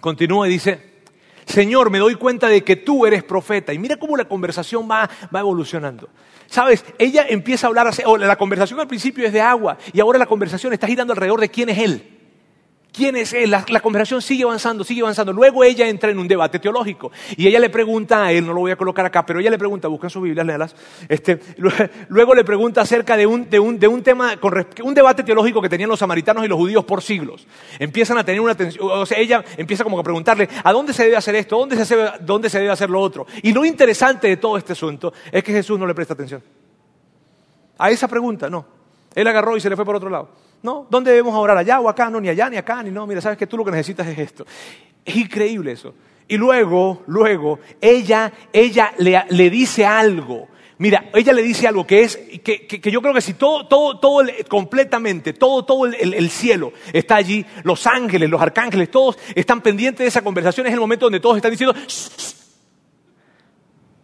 continúa 0.00 0.48
y 0.48 0.50
dice, 0.50 1.02
Señor, 1.46 1.90
me 1.90 1.98
doy 1.98 2.16
cuenta 2.16 2.48
de 2.48 2.64
que 2.64 2.74
tú 2.74 3.06
eres 3.06 3.22
profeta. 3.22 3.72
Y 3.72 3.78
mira 3.78 3.96
cómo 3.98 4.16
la 4.16 4.26
conversación 4.26 4.90
va, 4.90 5.08
va 5.34 5.40
evolucionando. 5.40 6.08
Sabes, 6.48 6.84
ella 6.98 7.24
empieza 7.28 7.66
a 7.66 7.68
hablar, 7.68 7.88
o 8.04 8.16
la 8.16 8.36
conversación 8.36 8.80
al 8.80 8.88
principio 8.88 9.26
es 9.26 9.32
de 9.32 9.40
agua, 9.40 9.78
y 9.92 10.00
ahora 10.00 10.18
la 10.18 10.26
conversación 10.26 10.72
está 10.72 10.88
girando 10.88 11.12
alrededor 11.12 11.40
de 11.40 11.50
quién 11.50 11.68
es 11.68 11.78
Él. 11.78 12.17
¿Quién 12.98 13.14
es 13.14 13.32
él? 13.32 13.52
La, 13.52 13.80
conversación 13.80 14.20
sigue 14.20 14.42
avanzando, 14.42 14.82
sigue 14.82 15.02
avanzando. 15.02 15.32
Luego 15.32 15.62
ella 15.62 15.86
entra 15.86 16.10
en 16.10 16.18
un 16.18 16.26
debate 16.26 16.58
teológico 16.58 17.12
y 17.36 17.46
ella 17.46 17.60
le 17.60 17.70
pregunta 17.70 18.24
a 18.24 18.32
él, 18.32 18.44
no 18.44 18.52
lo 18.52 18.58
voy 18.58 18.72
a 18.72 18.76
colocar 18.76 19.06
acá, 19.06 19.24
pero 19.24 19.38
ella 19.38 19.50
le 19.50 19.56
pregunta, 19.56 19.86
busca 19.86 20.10
su 20.10 20.20
Biblia, 20.20 20.42
léalas. 20.42 20.74
Este, 21.08 21.38
luego 22.08 22.34
le 22.34 22.42
pregunta 22.42 22.80
acerca 22.80 23.16
de 23.16 23.24
un, 23.24 23.48
de 23.48 23.60
un, 23.60 23.78
de 23.78 23.86
un 23.86 24.02
tema, 24.02 24.32
un 24.82 24.94
debate 24.94 25.22
teológico 25.22 25.62
que 25.62 25.68
tenían 25.68 25.88
los 25.88 26.00
samaritanos 26.00 26.44
y 26.44 26.48
los 26.48 26.58
judíos 26.58 26.84
por 26.84 27.00
siglos. 27.00 27.46
Empiezan 27.78 28.18
a 28.18 28.24
tener 28.24 28.40
una 28.40 28.50
atención, 28.50 28.90
o 28.90 29.06
sea, 29.06 29.16
ella 29.16 29.44
empieza 29.56 29.84
como 29.84 30.00
a 30.00 30.02
preguntarle, 30.02 30.48
¿a 30.64 30.72
dónde 30.72 30.92
se 30.92 31.04
debe 31.04 31.14
hacer 31.14 31.36
esto? 31.36 31.56
¿Dónde 31.56 31.84
se, 31.84 31.96
¿Dónde 32.22 32.50
se 32.50 32.58
debe 32.58 32.72
hacer 32.72 32.90
lo 32.90 33.00
otro? 33.00 33.28
Y 33.44 33.52
lo 33.52 33.64
interesante 33.64 34.26
de 34.26 34.38
todo 34.38 34.58
este 34.58 34.72
asunto 34.72 35.12
es 35.30 35.44
que 35.44 35.52
Jesús 35.52 35.78
no 35.78 35.86
le 35.86 35.94
presta 35.94 36.14
atención. 36.14 36.42
A 37.78 37.92
esa 37.92 38.08
pregunta, 38.08 38.50
no. 38.50 38.66
Él 39.14 39.28
agarró 39.28 39.56
y 39.56 39.60
se 39.60 39.70
le 39.70 39.76
fue 39.76 39.84
por 39.84 39.94
otro 39.94 40.10
lado. 40.10 40.47
No, 40.62 40.86
¿dónde 40.90 41.10
debemos 41.10 41.34
orar? 41.34 41.56
¿Allá 41.56 41.80
o 41.80 41.88
acá? 41.88 42.10
No, 42.10 42.20
ni 42.20 42.28
allá, 42.28 42.50
ni 42.50 42.56
acá, 42.56 42.82
ni 42.82 42.90
no. 42.90 43.06
Mira, 43.06 43.20
sabes 43.20 43.38
que 43.38 43.46
tú 43.46 43.56
lo 43.56 43.64
que 43.64 43.70
necesitas 43.70 44.06
es 44.06 44.18
esto. 44.18 44.44
Es 45.04 45.16
increíble 45.16 45.72
eso. 45.72 45.94
Y 46.26 46.36
luego, 46.36 47.02
luego, 47.06 47.58
ella, 47.80 48.32
ella 48.52 48.92
le, 48.98 49.24
le 49.30 49.50
dice 49.50 49.86
algo. 49.86 50.48
Mira, 50.78 51.10
ella 51.14 51.32
le 51.32 51.42
dice 51.42 51.66
algo 51.66 51.86
que 51.86 52.02
es, 52.02 52.16
que, 52.44 52.66
que, 52.66 52.90
yo 52.90 53.02
creo 53.02 53.12
que 53.12 53.20
si 53.20 53.34
todo, 53.34 53.66
todo, 53.66 53.98
todo, 53.98 54.22
completamente, 54.48 55.32
todo, 55.32 55.64
todo 55.64 55.86
el, 55.86 56.14
el, 56.14 56.30
cielo 56.30 56.72
está 56.92 57.16
allí, 57.16 57.44
los 57.64 57.84
ángeles, 57.88 58.30
los 58.30 58.40
arcángeles, 58.40 58.88
todos 58.88 59.18
están 59.34 59.60
pendientes 59.60 60.04
de 60.04 60.06
esa 60.06 60.22
conversación, 60.22 60.68
es 60.68 60.72
el 60.72 60.78
momento 60.78 61.06
donde 61.06 61.18
todos 61.18 61.34
están 61.34 61.50
diciendo, 61.50 61.74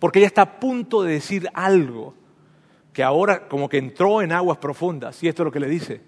porque 0.01 0.19
ella 0.19 0.27
está 0.27 0.43
a 0.43 0.59
punto 0.59 1.05
de 1.05 1.13
decir 1.13 1.49
algo 1.55 2.15
que 2.93 3.05
ahora 3.05 3.47
como 3.47 3.69
que 3.69 3.79
entró 3.79 4.21
en 4.21 4.33
aguas 4.33 4.59
profundas, 4.59 5.23
y 5.23 5.29
esto 5.29 5.43
es 5.43 5.45
lo 5.45 5.53
que 5.53 5.61
le 5.61 5.69
dice. 5.69 6.01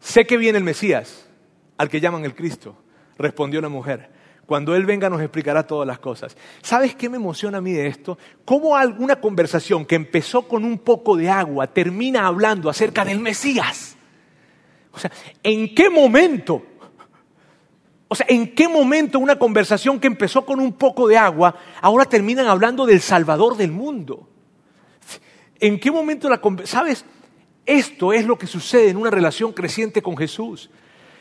Sé 0.00 0.26
que 0.26 0.36
viene 0.36 0.58
el 0.58 0.64
Mesías, 0.64 1.28
al 1.76 1.88
que 1.88 2.00
llaman 2.00 2.24
el 2.24 2.34
Cristo, 2.34 2.76
respondió 3.16 3.60
la 3.60 3.68
mujer. 3.68 4.10
Cuando 4.46 4.74
Él 4.74 4.86
venga 4.86 5.10
nos 5.10 5.20
explicará 5.20 5.66
todas 5.66 5.86
las 5.86 5.98
cosas. 5.98 6.34
¿Sabes 6.62 6.94
qué 6.94 7.10
me 7.10 7.16
emociona 7.16 7.58
a 7.58 7.60
mí 7.60 7.72
de 7.72 7.86
esto? 7.86 8.16
¿Cómo 8.46 8.76
alguna 8.76 9.16
conversación 9.20 9.84
que 9.84 9.94
empezó 9.94 10.48
con 10.48 10.64
un 10.64 10.78
poco 10.78 11.16
de 11.16 11.28
agua 11.28 11.66
termina 11.66 12.26
hablando 12.26 12.70
acerca 12.70 13.04
del 13.04 13.20
Mesías? 13.20 13.96
O 14.90 14.98
sea, 14.98 15.12
¿en 15.42 15.74
qué 15.74 15.90
momento? 15.90 16.62
O 18.08 18.14
sea, 18.14 18.24
¿en 18.30 18.54
qué 18.54 18.68
momento 18.68 19.18
una 19.18 19.38
conversación 19.38 20.00
que 20.00 20.06
empezó 20.06 20.46
con 20.46 20.60
un 20.60 20.72
poco 20.72 21.06
de 21.06 21.18
agua 21.18 21.54
ahora 21.82 22.06
terminan 22.06 22.46
hablando 22.46 22.86
del 22.86 23.02
Salvador 23.02 23.54
del 23.54 23.70
mundo? 23.70 24.30
¿En 25.60 25.78
qué 25.78 25.90
momento 25.90 26.30
la 26.30 26.40
conversación? 26.40 26.80
¿Sabes? 26.80 27.04
Esto 27.68 28.14
es 28.14 28.24
lo 28.24 28.38
que 28.38 28.46
sucede 28.46 28.88
en 28.88 28.96
una 28.96 29.10
relación 29.10 29.52
creciente 29.52 30.00
con 30.00 30.16
Jesús. 30.16 30.70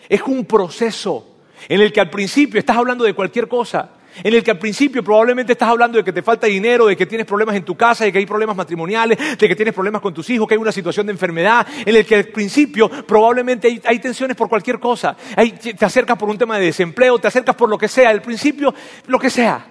Es 0.07 0.21
un 0.21 0.45
proceso 0.45 1.27
en 1.67 1.81
el 1.81 1.91
que 1.91 1.99
al 1.99 2.09
principio 2.09 2.57
estás 2.57 2.77
hablando 2.77 3.03
de 3.03 3.13
cualquier 3.13 3.49
cosa 3.49 3.91
en 4.23 4.33
el 4.33 4.43
que 4.43 4.51
al 4.51 4.57
principio 4.57 5.03
probablemente 5.03 5.51
estás 5.51 5.69
hablando 5.69 5.97
de 5.97 6.03
que 6.03 6.13
te 6.13 6.21
falta 6.21 6.47
dinero, 6.47 6.87
de 6.87 6.95
que 6.95 7.05
tienes 7.05 7.27
problemas 7.27 7.55
en 7.55 7.63
tu 7.63 7.75
casa, 7.75 8.05
de 8.05 8.11
que 8.11 8.17
hay 8.17 8.25
problemas 8.25 8.55
matrimoniales, 8.55 9.37
de 9.37 9.47
que 9.47 9.55
tienes 9.55 9.75
problemas 9.75 10.01
con 10.01 10.13
tus 10.13 10.27
hijos, 10.29 10.47
que 10.47 10.55
hay 10.55 10.59
una 10.59 10.71
situación 10.71 11.05
de 11.05 11.11
enfermedad, 11.11 11.67
en 11.85 11.95
el 11.95 12.05
que 12.05 12.15
al 12.15 12.25
principio 12.25 12.89
probablemente 12.89 13.81
hay, 13.83 13.99
tensiones 13.99 14.35
por 14.35 14.49
cualquier 14.49 14.79
cosa. 14.79 15.15
te 15.35 15.85
acercas 15.85 16.17
por 16.17 16.29
un 16.29 16.37
tema 16.37 16.57
de 16.57 16.65
desempleo, 16.65 17.19
te 17.19 17.27
acercas 17.27 17.55
por 17.55 17.69
lo 17.69 17.77
que 17.77 17.87
sea, 17.87 18.09
al 18.09 18.21
principio 18.21 18.73
lo 19.05 19.19
que 19.19 19.29
sea. 19.29 19.67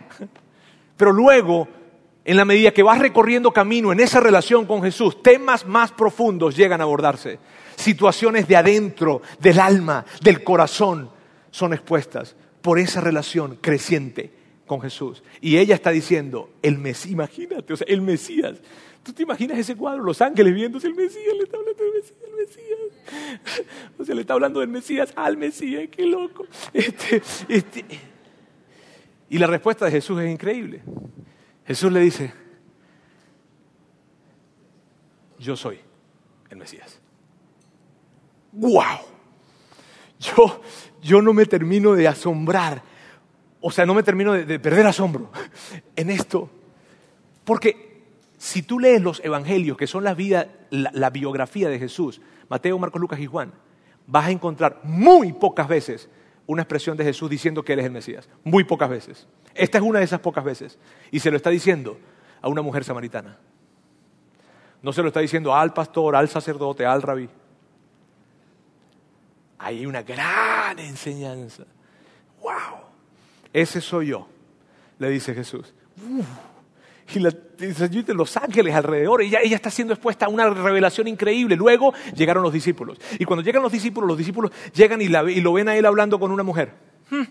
Pero 0.97 1.13
luego, 1.13 1.67
en 2.27 2.37
la 2.37 2.45
medida 2.45 2.73
que 2.73 2.83
vas 2.83 2.99
recorriendo 2.99 3.53
camino 3.53 3.93
en 3.93 4.01
esa 4.01 4.19
relación 4.19 4.67
con 4.67 4.83
Jesús, 4.83 5.23
temas 5.23 5.65
más 5.65 5.93
profundos 5.93 6.57
llegan 6.57 6.81
a 6.81 6.85
abordarse. 6.85 7.39
Situaciones 7.77 8.49
de 8.49 8.57
adentro, 8.57 9.23
del 9.39 9.61
alma, 9.61 10.05
del 10.23 10.43
corazón, 10.43 11.09
son 11.53 11.73
expuestas 11.73 12.35
por 12.61 12.81
esa 12.81 13.01
relación 13.01 13.59
creciente 13.61 14.33
con 14.67 14.81
Jesús. 14.81 15.23
Y 15.41 15.57
ella 15.59 15.77
está 15.77 15.91
diciendo, 15.91 16.51
el 16.63 16.79
Mesías, 16.79 17.13
imagínate, 17.13 17.73
o 17.73 17.77
sea, 17.77 17.87
el 17.89 18.03
Mesías. 18.03 18.59
¿Tú 19.05 19.13
te 19.13 19.23
imaginas 19.23 19.57
ese 19.59 19.77
cuadro? 19.77 20.03
Los 20.03 20.21
ángeles 20.21 20.53
viéndose 20.53 20.89
el 20.89 20.97
Mesías, 20.97 21.33
le 21.33 21.45
está 21.45 21.59
hablando 21.59 21.85
del 21.85 21.93
Mesías, 21.93 22.19
el 22.27 22.35
Mesías. 22.35 23.67
O 23.99 24.05
sea, 24.05 24.15
le 24.17 24.21
está 24.23 24.35
hablando 24.35 24.59
del 24.59 24.69
Mesías 24.69 25.13
al 25.15 25.37
Mesías, 25.37 25.89
qué 25.93 26.05
loco. 26.05 26.45
Este, 26.73 27.23
este. 27.49 27.85
Y 29.31 29.39
la 29.39 29.47
respuesta 29.47 29.85
de 29.85 29.93
Jesús 29.93 30.21
es 30.21 30.29
increíble. 30.29 30.83
Jesús 31.67 31.93
le 31.93 32.01
dice, 32.01 32.33
yo 35.39 35.57
soy 35.57 35.81
el 36.51 36.59
Mesías. 36.59 37.01
¡Wow! 38.53 38.99
Yo, 40.19 40.63
yo 41.03 41.21
no 41.21 41.33
me 41.33 41.45
termino 41.45 41.93
de 41.93 42.09
asombrar, 42.09 42.83
o 43.61 43.71
sea, 43.71 43.85
no 43.85 43.95
me 43.95 44.03
termino 44.03 44.33
de, 44.33 44.59
perder 44.59 44.87
asombro 44.87 45.31
en 45.95 46.11
esto, 46.11 46.49
porque 47.45 48.05
si 48.39 48.63
tú 48.63 48.79
lees 48.79 49.03
los 49.03 49.23
evangelios, 49.25 49.77
que 49.77 49.87
son 49.87 50.05
la 50.05 50.15
vida, 50.15 50.49
la, 50.71 51.11
biografía 51.11 51.69
de 51.69 51.79
Jesús, 51.79 52.21
Mateo, 52.49 52.79
Marcos, 52.79 53.01
Lucas 53.01 53.21
y 53.21 53.27
Juan, 53.27 53.53
vas 54.07 54.27
a 54.27 54.31
encontrar 54.31 54.81
muy 54.85 55.33
pocas 55.33 55.69
veces 55.69 56.09
una 56.47 56.63
expresión 56.63 56.97
de 56.97 57.05
Jesús 57.05 57.29
diciendo 57.29 57.65
que 57.65 57.73
Él 57.73 57.81
es 57.81 57.87
el 57.87 57.93
Mesías. 57.93 58.29
Muy 58.45 58.65
pocas 58.65 58.89
veces. 58.89 59.27
Esta 59.55 59.79
es 59.79 59.85
una 59.85 59.99
de 59.99 60.05
esas 60.05 60.21
pocas 60.21 60.45
veces. 60.45 60.79
Y 61.11 61.21
se 61.21 61.31
lo 61.31 61.37
está 61.37 61.51
diciendo 61.51 61.99
a 62.41 62.49
una 62.49 62.63
mujer 62.63 62.85
samaritana. 62.85 63.39
No 64.83 64.93
se 64.93 65.03
lo 65.03 65.09
está 65.09 65.21
diciendo 65.21 65.55
al 65.55 65.73
pastor, 65.73 66.15
al 66.15 66.29
sacerdote, 66.29 66.87
al 66.87 67.03
rabí 67.03 67.29
hay 69.59 69.87
una 69.87 70.03
gran 70.03 70.79
enseñanza. 70.79 71.65
¡Wow! 72.41 72.85
Ese 73.53 73.81
soy 73.81 74.09
yo, 74.09 74.29
le 74.99 75.09
dice 75.11 75.35
Jesús. 75.35 75.75
Y 77.15 77.21
la, 77.21 77.31
de 77.31 78.15
los 78.15 78.37
ángeles 78.37 78.75
alrededor, 78.75 79.23
ella, 79.23 79.41
ella 79.43 79.57
está 79.57 79.71
siendo 79.71 79.95
expuesta 79.95 80.27
a 80.27 80.29
una 80.29 80.51
revelación 80.51 81.07
increíble. 81.07 81.57
Luego 81.57 81.95
llegaron 82.15 82.43
los 82.43 82.53
discípulos. 82.53 82.99
Y 83.19 83.25
cuando 83.25 83.43
llegan 83.43 83.63
los 83.63 83.73
discípulos, 83.73 84.09
los 84.09 84.19
discípulos 84.19 84.51
llegan 84.75 85.01
y, 85.01 85.09
lo 85.09 85.53
ven 85.53 85.69
a 85.69 85.77
él 85.77 85.87
hablando 85.87 86.19
con 86.19 86.33
una 86.33 86.43
mujer. 86.43 86.73
Hmm, 87.09 87.23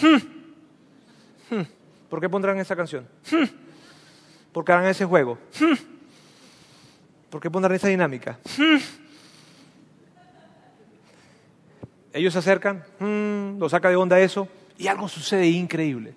hmm, 0.00 1.54
hmm. 1.54 1.66
¿Por 2.10 2.20
qué 2.20 2.28
pondrán 2.28 2.58
esa 2.58 2.76
canción? 2.76 3.08
¿Por 4.52 4.64
qué 4.64 4.72
harán 4.72 4.86
ese 4.86 5.04
juego? 5.04 5.38
¿Por 7.30 7.40
qué 7.40 7.50
pondrán 7.50 7.74
esa 7.74 7.88
dinámica? 7.88 8.38
Ellos 12.12 12.32
se 12.32 12.38
acercan, 12.38 12.84
lo 13.58 13.68
saca 13.68 13.88
de 13.88 13.96
onda 13.96 14.20
eso, 14.20 14.48
y 14.78 14.86
algo 14.86 15.08
sucede 15.08 15.46
increíble. 15.48 16.14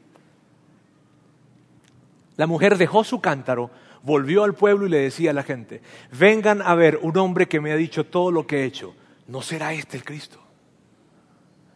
La 2.39 2.47
mujer 2.47 2.77
dejó 2.77 3.03
su 3.03 3.19
cántaro, 3.19 3.69
volvió 4.01 4.45
al 4.45 4.53
pueblo 4.53 4.87
y 4.87 4.89
le 4.89 4.99
decía 4.99 5.31
a 5.31 5.33
la 5.33 5.43
gente, 5.43 5.81
vengan 6.17 6.61
a 6.61 6.73
ver 6.73 6.97
un 7.01 7.17
hombre 7.17 7.49
que 7.49 7.59
me 7.59 7.73
ha 7.73 7.75
dicho 7.75 8.05
todo 8.05 8.31
lo 8.31 8.47
que 8.47 8.61
he 8.61 8.63
hecho. 8.63 8.95
¿No 9.27 9.41
será 9.41 9.73
este 9.73 9.97
el 9.97 10.05
Cristo? 10.05 10.39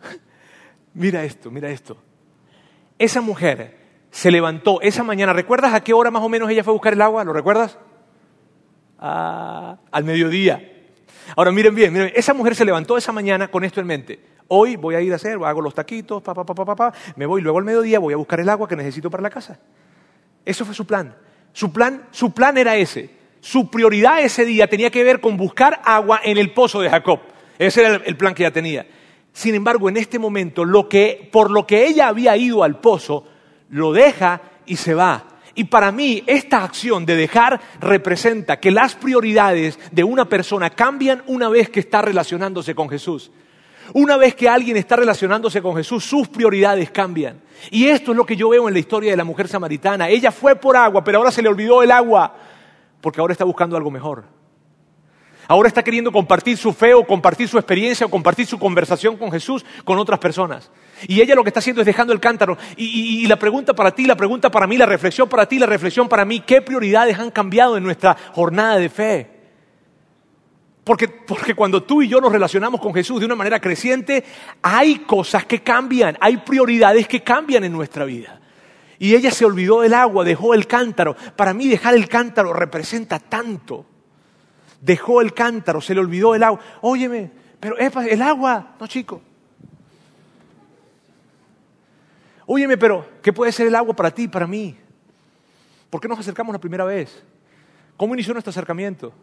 mira 0.94 1.26
esto, 1.26 1.52
mira 1.52 1.70
esto. 1.70 1.98
Esa 2.98 3.20
mujer 3.20 3.78
se 4.10 4.32
levantó 4.32 4.80
esa 4.80 5.04
mañana. 5.04 5.34
¿Recuerdas 5.34 5.74
a 5.74 5.84
qué 5.84 5.92
hora 5.92 6.12
más 6.12 6.24
o 6.24 6.30
menos 6.30 6.50
ella 6.50 6.64
fue 6.64 6.72
a 6.72 6.76
buscar 6.76 6.94
el 6.94 7.02
agua? 7.02 7.26
¿Lo 7.26 7.34
recuerdas? 7.34 7.78
Ah, 9.00 9.80
al 9.92 10.06
mediodía. 10.06 10.64
Ahora 11.36 11.52
miren 11.52 11.76
bien, 11.76 11.92
miren, 11.92 12.14
esa 12.16 12.34
mujer 12.34 12.56
se 12.56 12.64
levantó 12.64 12.98
esa 12.98 13.12
mañana 13.12 13.50
con 13.50 13.66
esto 13.66 13.82
en 13.82 13.88
mente. 13.88 14.26
Hoy 14.48 14.78
voy 14.78 14.96
a 14.96 15.02
ir 15.02 15.12
a 15.12 15.18
hacer, 15.18 15.38
hago 15.44 15.60
los 15.60 15.74
taquitos, 15.74 16.24
pa, 16.24 16.34
pa, 16.34 16.46
pa, 16.46 16.74
pa, 16.74 16.94
me 17.18 17.26
voy 17.26 17.42
luego 17.42 17.60
al 17.60 17.66
mediodía, 17.66 18.00
voy 18.00 18.14
a 18.14 18.18
buscar 18.18 18.40
el 18.40 18.48
agua 18.48 18.66
que 18.66 18.78
necesito 18.78 19.12
para 19.12 19.24
la 19.24 19.30
casa. 19.30 19.60
Eso 20.46 20.66
fue 20.66 20.76
su 20.76 20.86
plan. 20.86 21.16
Su 21.52 21.72
plan, 21.72 22.08
su 22.12 22.34
plan 22.34 22.58
era 22.58 22.76
ese. 22.76 23.10
Su 23.40 23.70
prioridad 23.70 24.22
ese 24.22 24.46
día 24.46 24.68
tenía 24.68 24.90
que 24.90 25.04
ver 25.04 25.20
con 25.20 25.38
buscar 25.38 25.82
agua 25.84 26.22
en 26.24 26.38
el 26.38 26.52
pozo 26.52 26.82
de 26.82 26.90
Jacob. 26.90 27.20
Ese 27.60 27.82
era 27.82 28.02
el 28.06 28.18
plan 28.18 28.34
que 28.34 28.44
ella 28.44 28.54
tenía. 28.54 28.88
Sin 29.32 29.56
embargo, 29.56 29.90
en 29.90 29.98
este 29.98 30.20
momento, 30.20 30.64
lo 30.66 30.88
que, 30.88 31.30
por 31.32 31.52
lo 31.52 31.68
que 31.68 31.86
ella 31.86 32.08
había 32.08 32.38
ido 32.38 32.64
al 32.64 32.80
pozo, 32.80 33.26
lo 33.70 33.92
deja 33.92 34.42
y 34.66 34.78
se 34.78 34.94
va 34.94 35.26
y 35.56 35.66
para 35.66 35.92
mí 35.92 36.24
esta 36.26 36.64
acción 36.64 37.06
de 37.06 37.16
dejar 37.16 37.62
representa 37.80 38.60
que 38.60 38.72
las 38.72 38.96
prioridades 38.96 39.78
de 39.92 40.04
una 40.04 40.28
persona 40.28 40.72
cambian 40.72 41.24
una 41.28 41.50
vez 41.50 41.70
que 41.70 41.80
está 41.80 42.02
relacionándose 42.02 42.74
con 42.74 42.90
Jesús. 42.90 43.32
Una 43.94 44.16
vez 44.16 44.36
que 44.36 44.48
alguien 44.48 44.78
está 44.78 44.96
relacionándose 44.96 45.62
con 45.62 45.76
Jesús, 45.76 46.06
sus 46.06 46.28
prioridades 46.28 46.90
cambian. 46.92 47.42
Y 47.70 47.88
esto 47.88 48.12
es 48.12 48.18
lo 48.18 48.26
que 48.26 48.36
yo 48.36 48.50
veo 48.50 48.68
en 48.68 48.74
la 48.74 48.80
historia 48.80 49.12
de 49.12 49.18
la 49.18 49.24
mujer 49.24 49.48
samaritana. 49.48 50.08
Ella 50.08 50.32
fue 50.32 50.56
por 50.56 50.78
agua, 50.78 51.04
pero 51.04 51.18
ahora 51.18 51.32
se 51.32 51.42
le 51.42 51.50
olvidó 51.50 51.84
el 51.84 51.92
agua, 51.92 52.34
porque 53.02 53.20
ahora 53.20 53.34
está 53.34 53.44
buscando 53.44 53.76
algo 53.76 53.92
mejor. 53.92 54.24
Ahora 55.48 55.68
está 55.68 55.84
queriendo 55.84 56.12
compartir 56.12 56.58
su 56.58 56.72
fe 56.72 56.94
o 56.94 57.06
compartir 57.06 57.48
su 57.50 57.58
experiencia 57.58 58.06
o 58.06 58.10
compartir 58.10 58.46
su 58.46 58.58
conversación 58.58 59.18
con 59.18 59.32
Jesús 59.32 59.66
con 59.84 59.98
otras 59.98 60.20
personas. 60.20 60.72
Y 61.08 61.20
ella 61.20 61.36
lo 61.36 61.44
que 61.44 61.50
está 61.50 61.60
haciendo 61.60 61.82
es 61.82 61.86
dejando 61.86 62.14
el 62.14 62.20
cántaro. 62.20 62.58
Y, 62.78 63.28
la 63.28 63.36
pregunta 63.36 63.74
para 63.74 63.92
ti, 63.92 64.06
la 64.06 64.16
pregunta 64.16 64.50
para 64.50 64.68
mí, 64.68 64.78
la 64.78 64.86
reflexión 64.86 65.28
para 65.28 65.46
ti, 65.46 65.60
la 65.60 65.66
reflexión 65.66 66.08
para 66.08 66.24
mí, 66.24 66.40
¿qué 66.40 66.62
prioridades 66.62 67.20
han 67.20 67.30
cambiado 67.30 67.76
en 67.76 67.84
nuestra 67.84 68.16
jornada 68.32 68.78
de 68.78 68.90
fe? 68.90 69.33
Porque, 70.84 71.08
porque 71.08 71.56
cuando 71.56 71.84
tú 71.84 72.02
y 72.02 72.08
yo 72.10 72.20
nos 72.20 72.32
relacionamos 72.32 72.82
con 72.82 72.94
Jesús 72.94 73.20
de 73.20 73.26
una 73.26 73.36
manera 73.36 73.60
creciente, 73.60 74.24
hay 74.62 75.00
cosas 75.00 75.46
que 75.46 75.62
cambian, 75.62 76.18
hay 76.20 76.38
prioridades 76.38 77.08
que 77.08 77.24
cambian 77.24 77.64
en 77.64 77.72
nuestra 77.72 78.06
vida. 78.06 78.42
Y 79.00 79.16
ella 79.16 79.32
se 79.32 79.46
olvidó 79.46 79.82
del 79.82 79.94
agua, 79.94 80.24
dejó 80.24 80.54
el 80.54 80.68
cántaro. 80.68 81.16
Para 81.36 81.54
mí 81.54 81.68
dejar 81.68 81.94
el 81.94 82.08
cántaro 82.08 82.54
representa 82.54 83.20
tanto. 83.20 83.86
Dejó 84.82 85.22
el 85.22 85.34
cántaro, 85.34 85.80
se 85.80 85.94
le 85.94 86.02
olvidó 86.02 86.36
el 86.36 86.44
agua. 86.44 86.60
Óyeme, 86.82 87.32
pero 87.60 87.78
el 87.78 88.22
agua, 88.22 88.76
no 88.80 88.88
chico, 88.88 89.22
Óyeme, 92.46 92.78
pero 92.78 93.08
¿qué 93.22 93.32
puede 93.32 93.52
ser 93.52 93.68
el 93.68 93.76
agua 93.76 93.96
para 93.96 94.12
ti 94.12 94.28
para 94.28 94.48
mí? 94.48 94.78
¿Por 95.90 96.02
qué 96.02 96.08
nos 96.08 96.20
acercamos 96.20 96.54
la 96.54 96.60
primera 96.60 96.84
vez? 96.84 97.24
¿Cómo 97.96 98.14
inició 98.14 98.34
nuestro 98.34 98.50
acercamiento? 98.50 99.14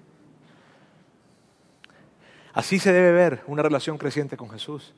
Así 2.52 2.78
se 2.78 2.92
debe 2.92 3.12
ver 3.12 3.42
una 3.46 3.62
relación 3.62 3.98
creciente 3.98 4.36
con 4.36 4.50
Jesús. 4.50 4.92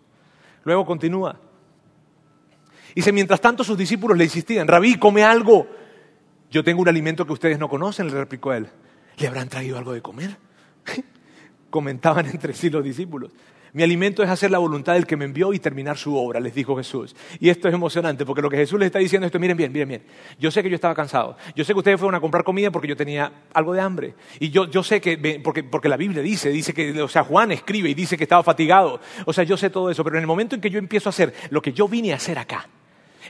Luego 0.65 0.87
continúa. 0.87 1.39
Dice, 2.95 3.13
mientras 3.13 3.41
tanto 3.41 3.65
sus 3.65 3.77
discípulos 3.77 4.17
le 4.17 4.25
insistían, 4.25 4.69
Rabí, 4.69 4.99
come 4.99 5.25
algo. 5.25 5.67
Yo 6.51 6.63
tengo 6.63 6.83
un 6.83 6.89
alimento 6.89 7.27
que 7.27 7.33
ustedes 7.33 7.59
no 7.59 7.69
conocen, 7.69 8.09
le 8.09 8.15
replicó 8.15 8.53
él. 8.53 8.69
¿Le 9.17 9.27
habrán 9.27 9.49
traído 9.49 9.79
algo 9.79 9.93
de 9.93 10.03
comer? 10.03 10.37
Comentaban 11.71 12.27
entre 12.27 12.53
sí 12.53 12.69
los 12.69 12.85
discípulos. 12.85 13.33
Mi 13.75 13.83
alimento 13.83 14.23
es 14.23 14.29
hacer 14.29 14.51
la 14.51 14.59
voluntad 14.59 14.93
del 14.93 15.07
que 15.07 15.17
me 15.17 15.25
envió 15.25 15.55
y 15.55 15.59
terminar 15.59 15.97
su 15.97 16.15
obra, 16.15 16.41
les 16.41 16.55
dijo 16.55 16.77
Jesús. 16.77 17.17
Y 17.41 17.49
esto 17.49 17.69
es 17.69 17.75
emocionante, 17.75 18.27
porque 18.27 18.43
lo 18.43 18.51
que 18.51 18.59
Jesús 18.59 18.79
les 18.79 18.87
está 18.87 18.99
diciendo 18.99 19.25
es 19.25 19.29
esto, 19.29 19.39
miren 19.39 19.57
bien, 19.57 19.73
miren 19.73 19.89
bien. 19.89 20.03
Yo 20.39 20.51
sé 20.51 20.63
que 20.63 20.69
yo 20.69 20.75
estaba 20.75 20.95
cansado. 20.95 21.39
Yo 21.57 21.65
sé 21.65 21.73
que 21.73 21.79
ustedes 21.79 21.99
fueron 21.99 22.15
a 22.15 22.21
comprar 22.21 22.45
comida 22.45 22.71
porque 22.71 22.87
yo 22.87 22.97
tenía 22.97 23.33
algo 23.55 23.73
de 23.73 23.81
hambre. 23.81 24.15
Y 24.41 24.51
yo, 24.51 24.69
yo 24.69 24.83
sé 24.83 25.01
que, 25.01 25.41
porque, 25.43 25.65
porque 25.65 25.89
la 25.89 25.97
Biblia 25.97 26.21
dice, 26.21 26.51
dice 26.51 26.75
que, 26.75 27.01
o 27.01 27.09
sea, 27.09 27.25
Juan 27.25 27.51
escribe 27.51 27.89
y 27.89 27.95
dice 27.95 28.19
que 28.19 28.25
estaba 28.25 28.43
fatigado. 28.43 29.01
O 29.25 29.33
sea, 29.33 29.45
yo 29.45 29.57
sé 29.57 29.71
todo 29.71 29.91
eso, 29.91 30.05
pero 30.05 30.17
en 30.17 30.23
el 30.23 30.27
momento 30.27 30.55
en 30.55 30.61
que 30.61 30.69
yo 30.69 30.79
empiezo 30.79 31.09
a 31.09 31.11
hacer 31.11 31.33
lo 31.49 31.63
que 31.63 31.73
yo 31.73 31.89
vine 31.89 32.13
a 32.13 32.17
hacer 32.17 32.39
acá, 32.39 32.69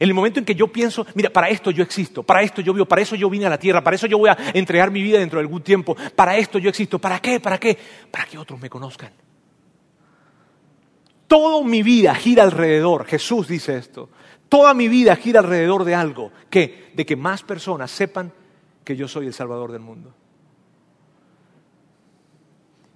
en 0.00 0.08
el 0.08 0.14
momento 0.14 0.40
en 0.40 0.44
que 0.44 0.56
yo 0.56 0.66
pienso, 0.72 1.06
mira, 1.14 1.30
para 1.30 1.50
esto 1.50 1.70
yo 1.70 1.84
existo, 1.84 2.24
para 2.24 2.42
esto 2.42 2.60
yo 2.62 2.72
vivo, 2.72 2.86
para 2.86 3.02
eso 3.02 3.14
yo 3.14 3.30
vine 3.30 3.46
a 3.46 3.50
la 3.50 3.58
tierra, 3.58 3.84
para 3.84 3.94
eso 3.94 4.08
yo 4.08 4.18
voy 4.18 4.30
a 4.30 4.36
entregar 4.54 4.90
mi 4.90 5.02
vida 5.02 5.20
dentro 5.20 5.38
de 5.38 5.42
algún 5.42 5.62
tiempo, 5.62 5.96
para 6.16 6.36
esto 6.36 6.58
yo 6.58 6.68
existo, 6.68 6.98
¿para 6.98 7.20
qué? 7.20 7.38
¿Para 7.38 7.58
qué? 7.58 7.78
Para 8.10 8.24
que 8.24 8.38
otros 8.38 8.58
me 8.58 8.68
conozcan. 8.68 9.12
Toda 11.32 11.64
mi 11.64 11.82
vida 11.82 12.14
gira 12.14 12.42
alrededor, 12.42 13.06
Jesús 13.06 13.48
dice 13.48 13.78
esto, 13.78 14.10
toda 14.50 14.74
mi 14.74 14.86
vida 14.86 15.16
gira 15.16 15.40
alrededor 15.40 15.84
de 15.84 15.94
algo, 15.94 16.30
que 16.50 16.92
de 16.94 17.06
que 17.06 17.16
más 17.16 17.42
personas 17.42 17.90
sepan 17.90 18.30
que 18.84 18.96
yo 18.96 19.08
soy 19.08 19.28
el 19.28 19.32
Salvador 19.32 19.72
del 19.72 19.80
mundo. 19.80 20.12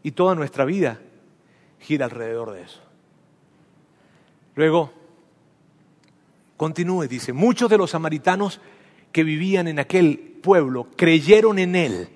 Y 0.03 0.11
toda 0.11 0.34
nuestra 0.34 0.66
vida 0.66 1.01
gira 1.80 2.05
alrededor 2.05 2.53
de 2.53 2.61
eso. 2.61 2.82
Luego, 4.55 4.93
Continúe, 6.59 7.09
dice, 7.09 7.32
muchos 7.32 7.70
de 7.70 7.78
los 7.78 7.93
samaritanos 7.93 8.61
que 9.12 9.24
vivían 9.24 9.66
en 9.66 9.78
aquel 9.78 10.18
pueblo 10.43 10.89
creyeron 10.95 11.59
en 11.59 11.74
él 11.74 12.11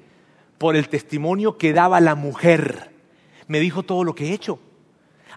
por 0.59 0.77
el 0.77 0.91
testimonio 0.91 1.57
que 1.57 1.73
daba 1.73 1.99
la 1.99 2.15
mujer. 2.15 2.91
Me 3.47 3.59
dijo 3.59 3.85
todo 3.85 4.05
lo 4.05 4.15
que 4.15 4.27
he 4.27 4.35
hecho. 4.35 4.59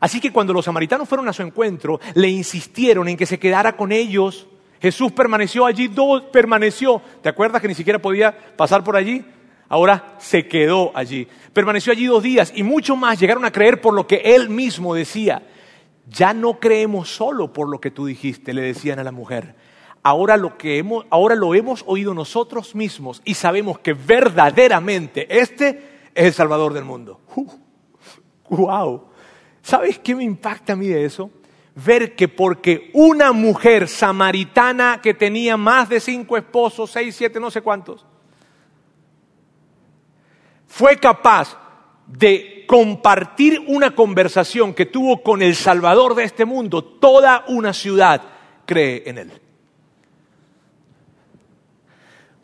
Así 0.03 0.19
que 0.19 0.33
cuando 0.33 0.51
los 0.51 0.65
samaritanos 0.65 1.07
fueron 1.07 1.29
a 1.29 1.31
su 1.31 1.43
encuentro, 1.43 1.97
le 2.15 2.27
insistieron 2.27 3.07
en 3.07 3.15
que 3.15 3.25
se 3.25 3.39
quedara 3.39 3.77
con 3.77 3.93
ellos. 3.93 4.47
Jesús 4.81 5.13
permaneció 5.13 5.65
allí, 5.65 5.87
dos, 5.87 6.23
permaneció. 6.23 7.01
¿Te 7.21 7.29
acuerdas 7.29 7.61
que 7.61 7.69
ni 7.69 7.73
siquiera 7.73 7.99
podía 7.99 8.37
pasar 8.57 8.83
por 8.83 8.97
allí? 8.97 9.23
Ahora 9.69 10.15
se 10.19 10.45
quedó 10.45 10.91
allí. 10.93 11.25
Permaneció 11.53 11.93
allí 11.93 12.05
dos 12.05 12.21
días 12.21 12.51
y 12.53 12.63
mucho 12.63 12.97
más 12.97 13.17
llegaron 13.17 13.45
a 13.45 13.51
creer 13.53 13.79
por 13.79 13.93
lo 13.93 14.05
que 14.05 14.17
él 14.17 14.49
mismo 14.49 14.93
decía. 14.93 15.47
Ya 16.09 16.33
no 16.33 16.59
creemos 16.59 17.07
solo 17.07 17.53
por 17.53 17.69
lo 17.69 17.79
que 17.79 17.89
tú 17.89 18.05
dijiste, 18.05 18.53
le 18.53 18.63
decían 18.63 18.99
a 18.99 19.05
la 19.05 19.13
mujer. 19.13 19.55
Ahora 20.03 20.35
lo, 20.35 20.57
que 20.57 20.79
hemos, 20.79 21.05
ahora 21.11 21.35
lo 21.35 21.55
hemos 21.55 21.81
oído 21.87 22.13
nosotros 22.13 22.75
mismos 22.75 23.21
y 23.23 23.35
sabemos 23.35 23.79
que 23.79 23.93
verdaderamente 23.93 25.39
este 25.39 25.69
es 26.13 26.25
el 26.25 26.33
Salvador 26.33 26.73
del 26.73 26.83
mundo. 26.83 27.21
¡Wow! 28.49 29.12
¿Sabes 29.63 29.97
qué 29.97 30.13
me 30.13 30.25
impacta 30.25 30.73
a 30.73 30.75
mí 30.75 30.87
de 30.87 31.05
eso? 31.05 31.31
Ver 31.73 32.15
que 32.15 32.27
porque 32.27 32.91
una 32.93 33.31
mujer 33.31 33.87
samaritana 33.87 34.99
que 35.01 35.13
tenía 35.13 35.55
más 35.55 35.87
de 35.87 36.01
cinco 36.01 36.37
esposos, 36.37 36.91
seis, 36.91 37.15
siete, 37.15 37.39
no 37.39 37.49
sé 37.49 37.61
cuántos, 37.61 38.05
fue 40.67 40.97
capaz 40.97 41.57
de 42.05 42.65
compartir 42.67 43.63
una 43.67 43.95
conversación 43.95 44.73
que 44.73 44.85
tuvo 44.85 45.23
con 45.23 45.41
el 45.41 45.55
Salvador 45.55 46.13
de 46.13 46.25
este 46.25 46.43
mundo, 46.43 46.83
toda 46.83 47.45
una 47.47 47.71
ciudad 47.73 48.21
cree 48.65 49.03
en 49.05 49.17
él. 49.17 49.31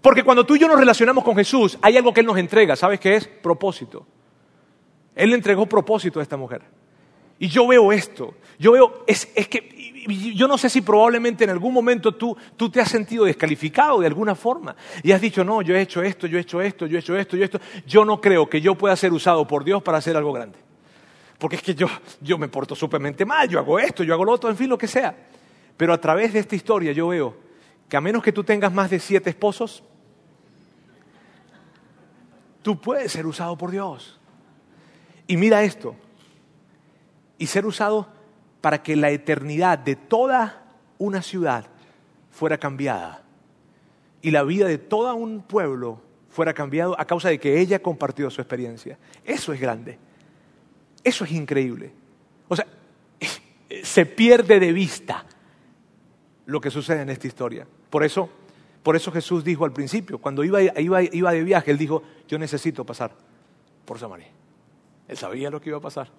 Porque 0.02 0.24
cuando 0.24 0.46
tú 0.46 0.56
y 0.56 0.60
yo 0.60 0.70
nos 0.70 0.80
relacionamos 0.80 1.26
con 1.26 1.36
Jesús, 1.36 1.78
hay 1.82 1.98
algo 1.98 2.14
que 2.14 2.22
Él 2.22 2.26
nos 2.26 2.38
entrega, 2.38 2.78
¿sabes 2.78 3.02
qué 3.02 3.18
es? 3.18 3.28
Propósito. 3.28 4.08
Él 5.14 5.32
le 5.32 5.36
entregó 5.36 5.66
propósito 5.66 6.22
a 6.22 6.24
esta 6.24 6.38
mujer. 6.38 6.79
Y 7.40 7.48
yo 7.48 7.66
veo 7.68 7.92
esto, 7.92 8.36
yo 8.60 8.74
veo, 8.74 9.04
es, 9.08 9.26
que 9.26 9.80
yo 10.34 10.48
no 10.48 10.58
sé 10.58 10.70
si 10.70 10.82
probablemente 10.82 11.46
en 11.46 11.50
algún 11.50 11.74
momento 11.74 12.14
tú, 12.14 12.36
tú 12.58 12.70
te 12.70 12.82
has 12.82 12.90
sentido 12.90 13.24
descalificado 13.24 14.02
de 14.02 14.08
alguna 14.08 14.36
forma 14.36 14.76
y 15.02 15.14
has 15.14 15.22
dicho, 15.22 15.44
no, 15.44 15.62
yo 15.62 15.76
he 15.76 15.82
hecho 15.82 16.02
esto, 16.02 16.28
yo 16.28 16.38
he 16.38 16.42
hecho 16.42 16.62
esto, 16.62 16.86
yo 16.86 16.98
he 16.98 17.00
hecho 17.00 17.16
esto, 17.16 17.38
yo 17.38 17.44
he 17.44 17.46
esto. 17.46 17.60
Yo 17.88 18.04
no 18.04 18.20
creo 18.20 18.50
que 18.50 18.60
yo 18.60 18.76
pueda 18.76 18.96
ser 18.98 19.14
usado 19.14 19.48
por 19.48 19.64
Dios 19.64 19.82
para 19.82 20.00
hacer 20.00 20.18
algo 20.18 20.34
grande. 20.34 20.60
Porque 21.38 21.56
es 21.56 21.62
que 21.62 21.74
yo, 21.74 21.88
yo 22.20 22.38
me 22.38 22.50
porto 22.50 22.76
súpermente 22.76 23.26
mal, 23.26 23.48
yo 23.48 23.60
hago 23.60 23.80
esto, 23.80 24.04
yo 24.04 24.14
hago 24.14 24.26
lo 24.26 24.34
otro, 24.34 24.50
en 24.50 24.58
fin, 24.58 24.68
lo 24.68 24.78
que 24.78 24.88
sea. 24.88 25.16
Pero 25.78 25.94
a 25.94 26.02
través 26.02 26.34
de 26.34 26.40
esta 26.40 26.56
historia 26.56 26.92
yo 26.92 27.08
veo 27.08 27.38
que 27.88 27.96
a 27.96 28.02
menos 28.02 28.22
que 28.22 28.34
tú 28.34 28.44
tengas 28.44 28.74
más 28.74 28.90
de 28.90 29.00
siete 29.00 29.30
esposos, 29.30 29.82
tú 32.62 32.80
puedes 32.80 33.14
ser 33.14 33.26
usado 33.26 33.58
por 33.58 33.72
Dios. 33.72 34.20
Y 35.28 35.38
mira 35.38 35.64
esto, 35.64 35.96
y 37.40 37.48
ser 37.48 37.66
usado 37.66 38.08
para 38.62 38.84
que 38.84 38.96
la 38.96 39.10
eternidad 39.10 39.80
de 39.80 39.96
toda 39.96 40.64
una 41.00 41.24
ciudad 41.24 41.66
fuera 42.30 42.60
cambiada 42.60 43.24
y 44.22 44.32
la 44.32 44.44
vida 44.44 44.68
de 44.68 44.78
todo 44.78 45.16
un 45.16 45.42
pueblo 45.42 46.02
fuera 46.30 46.54
cambiado 46.54 47.00
a 47.00 47.06
causa 47.06 47.30
de 47.30 47.40
que 47.40 47.60
ella 47.60 47.80
compartió 47.80 48.30
su 48.30 48.42
experiencia. 48.42 49.00
Eso 49.26 49.54
es 49.54 49.60
grande. 49.60 49.98
Eso 51.04 51.24
es 51.24 51.32
increíble. 51.32 51.92
O 52.48 52.56
sea, 52.56 52.68
se 53.84 54.06
pierde 54.06 54.60
de 54.60 54.74
vista 54.74 55.26
lo 56.46 56.60
que 56.60 56.70
sucede 56.70 57.02
en 57.02 57.10
esta 57.10 57.28
historia. 57.28 57.66
Por 57.90 58.04
eso, 58.04 58.30
por 58.84 58.96
eso 58.96 59.12
Jesús 59.12 59.44
dijo 59.44 59.66
al 59.66 59.72
principio, 59.72 60.20
cuando 60.20 60.44
iba, 60.44 60.62
iba, 60.62 61.02
iba 61.02 61.32
de 61.32 61.44
viaje, 61.44 61.72
él 61.72 61.78
dijo, 61.78 62.04
yo 62.28 62.38
necesito 62.38 62.86
pasar 62.86 63.12
por 63.86 63.98
Samaria. 63.98 64.28
Él 65.08 65.18
sabía 65.18 65.50
lo 65.50 65.62
que 65.62 65.70
iba 65.70 65.78
a 65.78 65.82
pasar. 65.82 66.10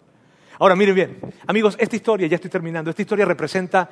Ahora, 0.60 0.76
miren 0.76 0.94
bien, 0.94 1.18
amigos, 1.46 1.74
esta 1.80 1.96
historia, 1.96 2.26
ya 2.26 2.34
estoy 2.34 2.50
terminando, 2.50 2.90
esta 2.90 3.00
historia 3.00 3.24
representa, 3.24 3.88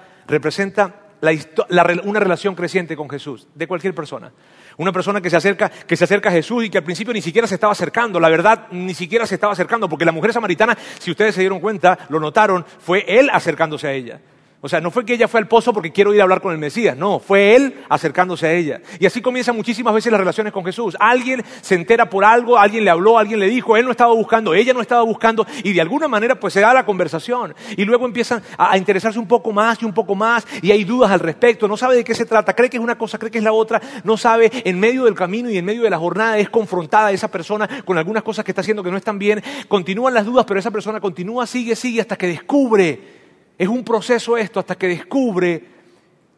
una 2.04 2.20
relación 2.20 2.54
creciente 2.54 2.94
con 2.94 3.08
Jesús, 3.08 3.48
de 3.54 3.66
cualquier 3.66 3.94
persona. 3.94 4.30
Una 4.76 4.92
persona 4.92 5.22
que 5.22 5.30
se, 5.30 5.36
acerca, 5.38 5.70
que 5.70 5.96
se 5.96 6.04
acerca 6.04 6.28
a 6.28 6.32
Jesús 6.32 6.64
y 6.64 6.68
que 6.68 6.76
al 6.76 6.84
principio 6.84 7.14
ni 7.14 7.22
siquiera 7.22 7.48
se 7.48 7.54
estaba 7.54 7.72
acercando, 7.72 8.20
la 8.20 8.28
verdad, 8.28 8.66
ni 8.70 8.92
siquiera 8.92 9.26
se 9.26 9.36
estaba 9.36 9.54
acercando, 9.54 9.88
porque 9.88 10.04
la 10.04 10.12
mujer 10.12 10.34
samaritana, 10.34 10.76
si 10.98 11.10
ustedes 11.10 11.34
se 11.34 11.40
dieron 11.40 11.58
cuenta, 11.58 12.00
lo 12.10 12.20
notaron, 12.20 12.66
fue 12.78 13.02
él 13.08 13.30
acercándose 13.32 13.88
a 13.88 13.92
ella. 13.94 14.20
O 14.60 14.68
sea, 14.68 14.80
no 14.80 14.90
fue 14.90 15.04
que 15.04 15.14
ella 15.14 15.28
fue 15.28 15.38
al 15.38 15.46
pozo 15.46 15.72
porque 15.72 15.92
quiero 15.92 16.12
ir 16.12 16.18
a 16.18 16.24
hablar 16.24 16.40
con 16.40 16.50
el 16.50 16.58
Mesías, 16.58 16.96
no, 16.96 17.20
fue 17.20 17.54
él 17.54 17.84
acercándose 17.88 18.48
a 18.48 18.52
ella. 18.52 18.80
Y 18.98 19.06
así 19.06 19.22
comienzan 19.22 19.54
muchísimas 19.54 19.94
veces 19.94 20.10
las 20.10 20.18
relaciones 20.18 20.52
con 20.52 20.64
Jesús. 20.64 20.96
Alguien 20.98 21.44
se 21.60 21.76
entera 21.76 22.10
por 22.10 22.24
algo, 22.24 22.58
alguien 22.58 22.84
le 22.84 22.90
habló, 22.90 23.18
alguien 23.18 23.38
le 23.38 23.46
dijo, 23.46 23.76
él 23.76 23.84
no 23.84 23.92
estaba 23.92 24.12
buscando, 24.14 24.54
ella 24.54 24.74
no 24.74 24.80
estaba 24.80 25.02
buscando, 25.02 25.46
y 25.62 25.72
de 25.72 25.80
alguna 25.80 26.08
manera 26.08 26.40
pues 26.40 26.54
se 26.54 26.60
da 26.60 26.74
la 26.74 26.84
conversación. 26.84 27.54
Y 27.76 27.84
luego 27.84 28.04
empiezan 28.04 28.42
a, 28.56 28.76
interesarse 28.76 29.20
un 29.20 29.28
poco 29.28 29.52
más 29.52 29.80
y 29.80 29.84
un 29.84 29.92
poco 29.92 30.16
más, 30.16 30.44
y 30.60 30.72
hay 30.72 30.82
dudas 30.82 31.12
al 31.12 31.20
respecto, 31.20 31.68
no 31.68 31.76
sabe 31.76 31.94
de 31.94 32.02
qué 32.02 32.16
se 32.16 32.26
trata, 32.26 32.52
cree 32.52 32.68
que 32.68 32.78
es 32.78 32.82
una 32.82 32.98
cosa, 32.98 33.16
cree 33.16 33.30
que 33.30 33.38
es 33.38 33.44
la 33.44 33.52
otra, 33.52 33.80
no 34.02 34.16
sabe, 34.16 34.50
en 34.52 34.80
medio 34.80 35.04
del 35.04 35.14
camino 35.14 35.48
y 35.50 35.58
en 35.58 35.64
medio 35.64 35.82
de 35.82 35.90
la 35.90 35.98
jornada 35.98 36.36
es 36.36 36.50
confrontada 36.50 37.12
esa 37.12 37.30
persona 37.30 37.68
con 37.84 37.96
algunas 37.96 38.24
cosas 38.24 38.44
que 38.44 38.50
está 38.50 38.62
haciendo 38.62 38.82
que 38.82 38.90
no 38.90 38.96
están 38.96 39.20
bien, 39.20 39.40
continúan 39.68 40.14
las 40.14 40.26
dudas, 40.26 40.44
pero 40.48 40.58
esa 40.58 40.72
persona 40.72 41.00
continúa, 41.00 41.46
sigue, 41.46 41.76
sigue, 41.76 42.00
hasta 42.00 42.16
que 42.16 42.26
descubre 42.26 43.17
es 43.58 43.68
un 43.68 43.82
proceso 43.82 44.36
esto 44.36 44.60
hasta 44.60 44.76
que 44.76 44.86
descubre 44.86 45.64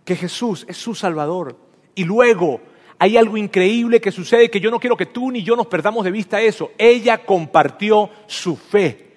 que 0.04 0.16
Jesús 0.16 0.64
es 0.66 0.78
su 0.78 0.94
Salvador. 0.94 1.56
Y 1.94 2.04
luego 2.04 2.62
hay 2.98 3.16
algo 3.16 3.36
increíble 3.36 4.00
que 4.00 4.10
sucede 4.10 4.50
que 4.50 4.60
yo 4.60 4.70
no 4.70 4.80
quiero 4.80 4.96
que 4.96 5.06
tú 5.06 5.30
ni 5.30 5.42
yo 5.42 5.54
nos 5.54 5.66
perdamos 5.66 6.04
de 6.04 6.10
vista 6.10 6.40
eso. 6.40 6.72
Ella 6.78 7.18
compartió 7.18 8.08
su 8.26 8.56
fe. 8.56 9.08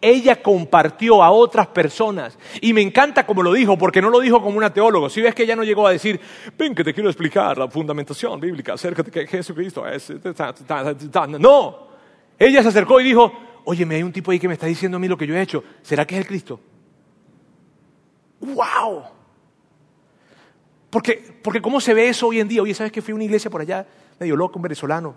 Ella 0.00 0.40
compartió 0.40 1.22
a 1.22 1.30
otras 1.30 1.66
personas. 1.68 2.38
Y 2.60 2.72
me 2.72 2.82
encanta 2.82 3.26
como 3.26 3.42
lo 3.42 3.52
dijo, 3.52 3.76
porque 3.76 4.02
no 4.02 4.10
lo 4.10 4.20
dijo 4.20 4.40
como 4.40 4.56
una 4.56 4.72
teólogo. 4.72 5.08
Si 5.08 5.20
ves 5.20 5.34
que 5.34 5.42
ella 5.42 5.56
no 5.56 5.64
llegó 5.64 5.86
a 5.86 5.92
decir, 5.92 6.20
ven 6.56 6.74
que 6.74 6.84
te 6.84 6.94
quiero 6.94 7.08
explicar 7.08 7.58
la 7.58 7.68
fundamentación 7.68 8.38
bíblica 8.38 8.74
acerca 8.74 9.02
de 9.02 9.10
que 9.10 9.26
Jesucristo 9.26 9.86
es... 9.86 10.12
No. 11.38 11.88
Ella 12.38 12.62
se 12.62 12.68
acercó 12.68 13.00
y 13.00 13.04
dijo, 13.04 13.32
oye, 13.64 13.84
me 13.84 13.96
hay 13.96 14.02
un 14.02 14.12
tipo 14.12 14.30
ahí 14.30 14.38
que 14.38 14.46
me 14.48 14.54
está 14.54 14.66
diciendo 14.66 14.96
a 14.96 15.00
mí 15.00 15.08
lo 15.08 15.16
que 15.16 15.26
yo 15.26 15.34
he 15.34 15.40
hecho. 15.40 15.64
¿Será 15.82 16.06
que 16.06 16.14
es 16.14 16.20
el 16.20 16.26
Cristo? 16.26 16.60
¡Wow! 18.40 19.04
Porque, 20.90 21.40
porque 21.42 21.60
¿cómo 21.60 21.80
se 21.80 21.94
ve 21.94 22.08
eso 22.08 22.28
hoy 22.28 22.40
en 22.40 22.48
día? 22.48 22.62
Oye, 22.62 22.74
¿sabes 22.74 22.92
que 22.92 23.02
fui 23.02 23.12
a 23.12 23.14
una 23.14 23.24
iglesia 23.24 23.50
por 23.50 23.60
allá, 23.60 23.86
medio 24.18 24.36
loco, 24.36 24.58
un 24.58 24.62
venezolano? 24.62 25.14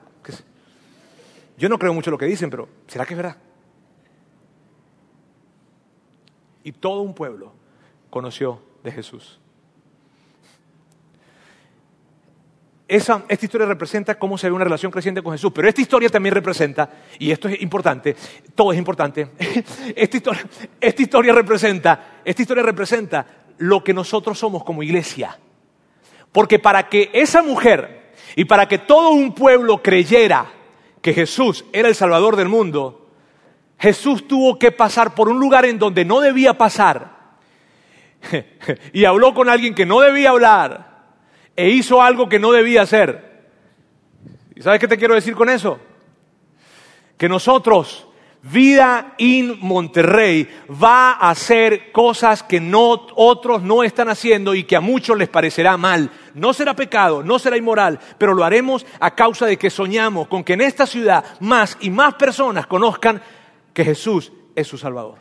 Yo 1.57 1.69
no 1.69 1.77
creo 1.77 1.93
mucho 1.93 2.11
lo 2.11 2.17
que 2.17 2.25
dicen, 2.25 2.49
pero 2.49 2.67
¿será 2.87 3.05
que 3.05 3.13
es 3.13 3.17
verdad? 3.17 3.37
Y 6.63 6.71
todo 6.71 7.01
un 7.01 7.13
pueblo 7.13 7.53
conoció 8.09 8.61
de 8.83 8.91
Jesús. 8.91 9.40
Esta 12.97 13.45
historia 13.45 13.65
representa 13.65 14.19
cómo 14.19 14.37
se 14.37 14.47
ve 14.49 14.53
una 14.53 14.65
relación 14.65 14.91
creciente 14.91 15.23
con 15.23 15.31
Jesús, 15.31 15.51
pero 15.55 15.69
esta 15.69 15.79
historia 15.79 16.09
también 16.09 16.35
representa, 16.35 16.89
y 17.17 17.31
esto 17.31 17.47
es 17.47 17.61
importante, 17.61 18.17
todo 18.53 18.73
es 18.73 18.77
importante, 18.77 19.29
esta 19.95 20.17
historia, 20.17 20.45
esta 20.79 21.01
historia 21.01 21.33
representa, 21.33 22.19
esta 22.25 22.41
historia 22.41 22.63
representa 22.63 23.25
lo 23.59 23.81
que 23.81 23.93
nosotros 23.93 24.37
somos 24.37 24.65
como 24.65 24.83
iglesia. 24.83 25.39
Porque 26.33 26.59
para 26.59 26.89
que 26.89 27.09
esa 27.13 27.41
mujer 27.41 28.11
y 28.35 28.43
para 28.43 28.67
que 28.67 28.79
todo 28.79 29.11
un 29.11 29.33
pueblo 29.33 29.81
creyera 29.81 30.51
que 31.01 31.13
Jesús 31.13 31.63
era 31.71 31.87
el 31.87 31.95
Salvador 31.95 32.35
del 32.35 32.49
mundo, 32.49 33.07
Jesús 33.79 34.27
tuvo 34.27 34.59
que 34.59 34.73
pasar 34.73 35.15
por 35.15 35.29
un 35.29 35.39
lugar 35.39 35.63
en 35.63 35.79
donde 35.79 36.03
no 36.03 36.19
debía 36.19 36.57
pasar 36.57 37.37
y 38.93 39.05
habló 39.05 39.33
con 39.33 39.47
alguien 39.47 39.73
que 39.73 39.85
no 39.85 40.01
debía 40.01 40.31
hablar 40.31 40.90
e 41.55 41.69
hizo 41.69 42.01
algo 42.01 42.29
que 42.29 42.39
no 42.39 42.51
debía 42.51 42.83
hacer. 42.83 43.31
¿Y 44.55 44.61
sabes 44.61 44.79
qué 44.79 44.87
te 44.87 44.97
quiero 44.97 45.15
decir 45.15 45.35
con 45.35 45.49
eso? 45.49 45.79
Que 47.17 47.29
nosotros, 47.29 48.07
Vida 48.43 49.13
in 49.17 49.59
Monterrey, 49.59 50.47
va 50.71 51.11
a 51.11 51.29
hacer 51.29 51.91
cosas 51.91 52.41
que 52.41 52.59
no, 52.59 53.07
otros 53.15 53.61
no 53.61 53.83
están 53.83 54.09
haciendo 54.09 54.55
y 54.55 54.63
que 54.63 54.75
a 54.75 54.81
muchos 54.81 55.17
les 55.17 55.29
parecerá 55.29 55.77
mal. 55.77 56.09
No 56.33 56.53
será 56.53 56.75
pecado, 56.75 57.23
no 57.23 57.37
será 57.37 57.57
inmoral, 57.57 57.99
pero 58.17 58.33
lo 58.33 58.43
haremos 58.43 58.85
a 58.99 59.13
causa 59.13 59.45
de 59.45 59.57
que 59.57 59.69
soñamos 59.69 60.27
con 60.27 60.43
que 60.43 60.53
en 60.53 60.61
esta 60.61 60.87
ciudad 60.87 61.23
más 61.39 61.77
y 61.81 61.89
más 61.89 62.15
personas 62.15 62.65
conozcan 62.65 63.21
que 63.73 63.85
Jesús 63.85 64.31
es 64.55 64.67
su 64.67 64.77
Salvador. 64.77 65.19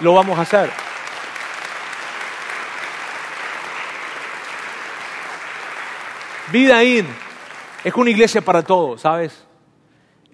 Lo 0.00 0.14
vamos 0.14 0.38
a 0.38 0.42
hacer. 0.42 0.85
Vida 6.52 6.82
In 6.84 7.06
es 7.84 7.94
una 7.94 8.10
iglesia 8.10 8.40
para 8.40 8.62
todos, 8.62 9.00
¿sabes? 9.00 9.46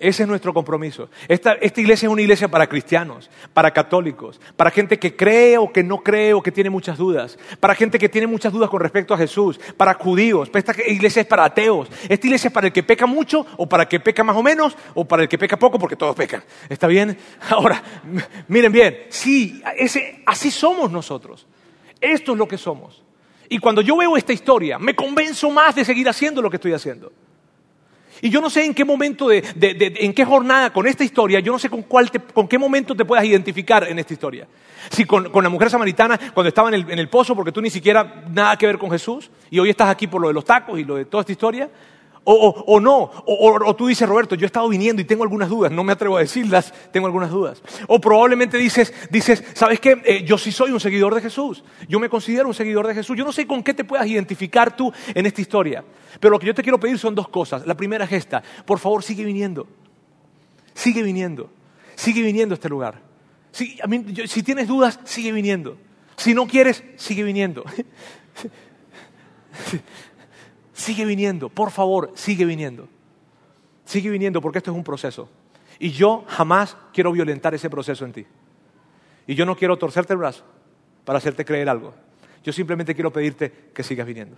Ese 0.03 0.25
es 0.25 0.29
nuestro 0.29 0.53
compromiso. 0.53 1.09
Esta, 1.29 1.57
iglesia 1.63 2.07
es 2.09 2.13
una 2.13 2.23
iglesia 2.23 2.49
para 2.49 2.67
cristianos, 2.67 3.31
para 3.55 3.71
católicos, 3.71 4.41
para 4.57 4.73
gente 4.73 4.99
que 4.99 5.15
cree 5.15 5.57
o 5.59 5.73
que 5.73 5.85
no 5.85 6.03
cree 6.03 6.35
o 6.35 6.43
que 6.43 6.51
tiene 6.51 6.71
muchas 6.71 6.99
dudas, 6.99 7.39
para 7.61 7.77
gente 7.77 8.01
que 8.01 8.09
tiene 8.09 8.27
muchas 8.27 8.53
dudas 8.53 8.69
con 8.69 8.81
respecto 8.81 9.15
a 9.15 9.17
Jesús, 9.17 9.61
para 9.77 9.95
judíos. 9.95 10.51
Esta 10.53 10.75
iglesia 10.89 11.21
es 11.21 11.29
para 11.29 11.45
ateos. 11.45 11.89
Esta 12.09 12.27
iglesia 12.27 12.49
es 12.49 12.53
para 12.53 12.67
el 12.67 12.73
que 12.73 12.83
peca 12.83 13.07
mucho 13.07 13.47
o 13.57 13.69
para 13.69 13.85
el 13.85 13.89
que 13.89 14.01
peca 14.01 14.25
más 14.25 14.37
o 14.37 14.43
menos 14.43 14.77
o 14.95 15.05
para 15.05 15.23
el 15.23 15.29
que 15.29 15.39
peca 15.39 15.57
poco 15.57 15.79
porque 15.79 15.95
todos 15.95 16.17
pecan. 16.17 16.43
¿Está 16.69 16.89
bien? 16.89 17.17
Ahora, 17.51 17.81
miren 18.49 18.73
bien, 18.73 19.05
sí, 19.09 19.63
así 20.27 20.51
somos 20.51 20.91
nosotros. 20.91 21.47
Esto 22.01 22.33
es 22.33 22.39
lo 22.39 22.49
que 22.49 22.59
somos. 22.59 23.05
Y 23.49 23.59
cuando 23.59 23.83
yo 23.83 23.97
veo 23.97 24.17
esta 24.17 24.33
historia, 24.33 24.79
me 24.79 24.95
convenzo 24.95 25.51
más 25.51 25.75
de 25.75 25.85
seguir 25.85 26.09
haciendo 26.09 26.41
lo 26.41 26.51
que 26.51 26.57
estoy 26.57 26.73
haciendo. 26.73 27.13
Y 28.21 28.31
yo 28.31 28.41
no 28.41 28.49
sé 28.49 28.65
en 28.65 28.73
qué 28.73 28.85
momento, 28.85 29.29
de, 29.29 29.43
en 29.99 30.13
qué 30.15 30.25
jornada 30.25 30.73
con 30.73 30.87
esta 30.87 31.03
historia, 31.03 31.41
yo 31.41 31.53
no 31.53 31.59
sé 31.59 31.69
con, 31.69 31.83
cuál 31.83 32.09
con 32.33 32.47
qué 32.47 32.57
momento 32.57 32.95
te 32.95 33.05
puedas 33.05 33.25
identificar 33.25 33.83
en 33.89 33.99
esta 33.99 34.13
historia. 34.13 34.47
Si 34.91 35.05
con, 35.05 35.29
la 35.33 35.49
mujer 35.49 35.71
samaritana 35.71 36.19
cuando 36.33 36.49
estaba 36.49 36.69
en 36.69 36.75
el, 36.75 36.91
en 36.91 36.99
el, 37.01 37.09
pozo 37.09 37.35
porque 37.35 37.51
tú 37.51 37.61
ni 37.61 37.69
siquiera 37.71 38.25
nada 38.31 38.57
que 38.57 38.67
ver 38.67 38.79
con 38.79 38.93
Jesús 38.93 39.29
y 39.51 39.59
hoy 39.59 39.71
estás 39.71 39.89
aquí 39.89 40.07
por 40.07 40.21
lo 40.23 40.29
de 40.29 40.35
los 40.35 40.45
tacos 40.45 40.79
y 40.79 40.85
lo 40.85 40.95
de 40.95 41.05
toda 41.05 41.23
esta 41.23 41.33
historia, 41.33 41.69
o, 42.25 42.81
no, 42.81 43.11
o, 43.27 43.77
tú 43.77 43.89
dices, 43.89 44.09
Roberto, 44.09 44.37
yo 44.37 44.45
he 44.45 44.47
estado 44.47 44.69
viniendo 44.69 45.03
y 45.03 45.05
tengo 45.05 45.25
algunas 45.25 45.49
dudas, 45.49 45.73
no 45.73 45.83
me 45.83 45.93
atrevo 45.93 46.17
a 46.17 46.21
decirlas, 46.21 46.73
tengo 46.93 47.07
algunas 47.07 47.31
dudas. 47.31 47.61
O 47.89 48.01
probablemente 48.01 48.57
dices, 48.59 48.93
dices 49.11 49.43
¿sabes 49.55 49.81
qué? 49.81 50.01
Eh, 50.05 50.25
yo 50.25 50.39
sí 50.39 50.53
soy 50.53 50.71
un 50.71 50.79
seguidor 50.79 51.15
de 51.15 51.21
Jesús, 51.21 51.65
yo 51.89 51.99
me 51.99 52.09
considero 52.09 52.47
un 52.47 52.55
seguidor 52.55 52.87
de 52.87 52.95
Jesús. 52.95 53.17
Yo 53.17 53.25
no 53.25 53.33
sé 53.33 53.47
con 53.47 53.63
qué 53.63 53.75
te 53.75 53.85
puedas 53.85 54.07
identificar 54.07 54.77
tú 54.77 54.93
en 55.15 55.27
esta 55.27 55.41
historia, 55.41 55.85
pero 56.21 56.31
lo 56.31 56.39
que 56.39 56.47
yo 56.47 56.55
te 56.55 56.63
quiero 56.63 56.79
pedir 56.79 56.99
son 56.99 57.15
dos 57.15 57.29
cosas. 57.29 57.67
La 57.67 57.77
primera 57.77 58.05
es 58.05 58.13
esta, 58.13 58.43
por 58.65 58.79
favor 58.79 59.03
sigue 59.03 59.25
viniendo, 59.25 59.67
sigue 60.75 61.03
viniendo, 61.03 61.51
sigue 61.97 62.23
viniendo 62.23 62.53
a 62.53 62.57
este 62.57 62.69
lugar. 62.69 63.03
Si, 63.51 63.79
si 64.27 64.43
tienes 64.43 64.69
dudas, 64.69 65.01
sigue 65.05 65.33
viniendo. 65.33 65.77
Si 66.17 66.35
no 66.35 66.47
quieres, 66.47 66.85
sigue 66.97 67.23
viniendo. 67.25 67.65
Sigue 70.83 71.05
viniendo, 71.05 71.49
por 71.49 71.71
favor, 71.71 72.11
sigue 72.17 72.45
viniendo. 72.45 72.89
Sigue 73.85 74.11
viniendo 74.11 74.41
porque 74.41 74.59
esto 74.59 74.73
es 74.73 74.77
un 74.77 74.83
proceso. 74.83 75.29
Y 75.79 75.93
yo 75.93 76.25
jamás 76.27 76.77
quiero 76.93 77.13
violentar 77.13 77.55
ese 77.55 77.71
proceso 77.71 78.05
en 78.05 78.13
ti. 78.13 78.27
Y 79.29 79.37
yo 79.37 79.47
no 79.47 79.55
quiero 79.55 79.79
torcerte 79.79 80.13
el 80.13 80.17
brazo 80.17 80.43
para 81.05 81.19
hacerte 81.19 81.45
creer 81.45 81.69
algo. 81.69 81.95
Yo 82.43 82.53
simplemente 82.53 82.97
quiero 82.97 83.13
pedirte 83.13 83.71
que 83.73 83.85
sigas 83.85 84.09
viniendo. 84.09 84.37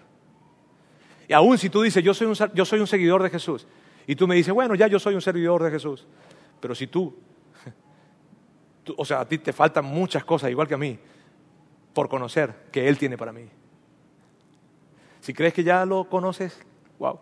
Y 1.26 1.32
aún 1.32 1.56
si 1.56 1.70
tú 1.70 1.80
dices, 1.80 2.04
yo 2.04 2.12
soy, 2.12 2.26
un, 2.26 2.34
yo 2.52 2.66
soy 2.66 2.78
un 2.78 2.86
seguidor 2.86 3.22
de 3.22 3.30
Jesús, 3.30 3.66
y 4.06 4.14
tú 4.14 4.28
me 4.28 4.34
dices, 4.34 4.52
bueno, 4.52 4.74
ya 4.74 4.86
yo 4.86 4.98
soy 4.98 5.14
un 5.14 5.22
seguidor 5.22 5.62
de 5.62 5.70
Jesús, 5.70 6.06
pero 6.60 6.74
si 6.74 6.88
tú, 6.88 7.16
tú, 8.84 8.94
o 8.98 9.04
sea, 9.06 9.20
a 9.20 9.26
ti 9.26 9.38
te 9.38 9.54
faltan 9.54 9.86
muchas 9.86 10.26
cosas, 10.26 10.50
igual 10.50 10.68
que 10.68 10.74
a 10.74 10.78
mí, 10.78 10.98
por 11.94 12.10
conocer 12.10 12.66
que 12.70 12.86
Él 12.86 12.98
tiene 12.98 13.16
para 13.16 13.32
mí. 13.32 13.48
Si 15.24 15.32
crees 15.32 15.54
que 15.54 15.64
ya 15.64 15.86
lo 15.86 16.04
conoces, 16.04 16.54
wow. 16.98 17.18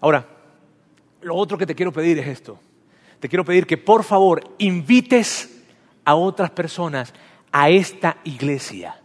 Ahora, 0.00 0.24
lo 1.20 1.34
otro 1.34 1.58
que 1.58 1.66
te 1.66 1.74
quiero 1.74 1.92
pedir 1.92 2.16
es 2.20 2.28
esto. 2.28 2.60
Te 3.18 3.28
quiero 3.28 3.44
pedir 3.44 3.66
que 3.66 3.76
por 3.76 4.04
favor 4.04 4.40
invites 4.58 5.64
a 6.04 6.14
otras 6.14 6.50
personas 6.50 7.12
a 7.50 7.70
esta 7.70 8.18
iglesia. 8.22 9.02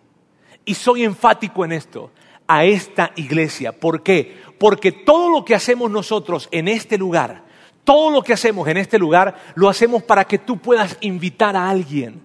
Y 0.64 0.76
soy 0.76 1.06
enfático 1.06 1.66
en 1.66 1.72
esto, 1.72 2.12
a 2.46 2.66
esta 2.66 3.12
iglesia. 3.16 3.72
¿Por 3.72 4.04
qué? 4.04 4.44
Porque 4.60 4.92
todo 4.92 5.32
lo 5.32 5.44
que 5.44 5.56
hacemos 5.56 5.90
nosotros 5.90 6.48
en 6.52 6.68
este 6.68 7.00
lugar, 7.00 7.46
todo 7.84 8.12
lo 8.12 8.22
que 8.22 8.34
hacemos 8.34 8.68
en 8.68 8.78
este 8.78 9.00
lugar, 9.00 9.38
lo 9.56 9.70
hacemos 9.70 10.04
para 10.04 10.26
que 10.26 10.38
tú 10.38 10.60
puedas 10.60 11.00
invitar 11.02 11.56
a 11.56 11.68
alguien. 11.68 12.25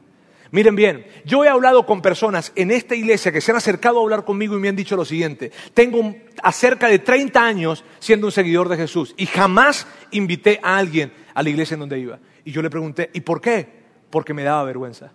Miren 0.52 0.74
bien, 0.74 1.06
yo 1.24 1.44
he 1.44 1.48
hablado 1.48 1.86
con 1.86 2.02
personas 2.02 2.52
en 2.56 2.72
esta 2.72 2.96
iglesia 2.96 3.30
que 3.30 3.40
se 3.40 3.52
han 3.52 3.56
acercado 3.56 4.00
a 4.00 4.02
hablar 4.02 4.24
conmigo 4.24 4.56
y 4.56 4.60
me 4.60 4.68
han 4.68 4.74
dicho 4.74 4.96
lo 4.96 5.04
siguiente, 5.04 5.52
tengo 5.74 6.14
acerca 6.42 6.88
de 6.88 6.98
30 6.98 7.44
años 7.44 7.84
siendo 8.00 8.26
un 8.26 8.32
seguidor 8.32 8.68
de 8.68 8.76
Jesús 8.76 9.14
y 9.16 9.26
jamás 9.26 9.86
invité 10.10 10.58
a 10.62 10.76
alguien 10.76 11.12
a 11.34 11.42
la 11.42 11.50
iglesia 11.50 11.74
en 11.74 11.80
donde 11.80 12.00
iba. 12.00 12.18
Y 12.44 12.50
yo 12.50 12.62
le 12.62 12.70
pregunté, 12.70 13.10
¿y 13.12 13.20
por 13.20 13.40
qué? 13.40 13.68
Porque 14.10 14.34
me 14.34 14.42
daba 14.42 14.64
vergüenza. 14.64 15.12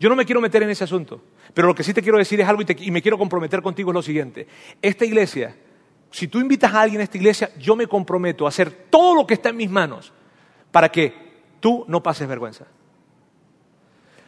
Yo 0.00 0.08
no 0.08 0.16
me 0.16 0.24
quiero 0.24 0.40
meter 0.40 0.64
en 0.64 0.70
ese 0.70 0.82
asunto, 0.82 1.22
pero 1.52 1.68
lo 1.68 1.74
que 1.74 1.84
sí 1.84 1.94
te 1.94 2.02
quiero 2.02 2.18
decir 2.18 2.40
es 2.40 2.48
algo 2.48 2.62
y, 2.62 2.66
y 2.86 2.90
me 2.90 3.02
quiero 3.02 3.16
comprometer 3.16 3.62
contigo 3.62 3.92
es 3.92 3.94
lo 3.94 4.02
siguiente. 4.02 4.48
Esta 4.82 5.04
iglesia, 5.04 5.54
si 6.10 6.26
tú 6.26 6.40
invitas 6.40 6.74
a 6.74 6.80
alguien 6.80 7.00
a 7.00 7.04
esta 7.04 7.18
iglesia, 7.18 7.52
yo 7.56 7.76
me 7.76 7.86
comprometo 7.86 8.46
a 8.46 8.48
hacer 8.48 8.72
todo 8.90 9.14
lo 9.14 9.26
que 9.28 9.34
está 9.34 9.50
en 9.50 9.58
mis 9.58 9.70
manos 9.70 10.12
para 10.72 10.88
que 10.90 11.14
tú 11.60 11.84
no 11.86 12.02
pases 12.02 12.26
vergüenza. 12.26 12.66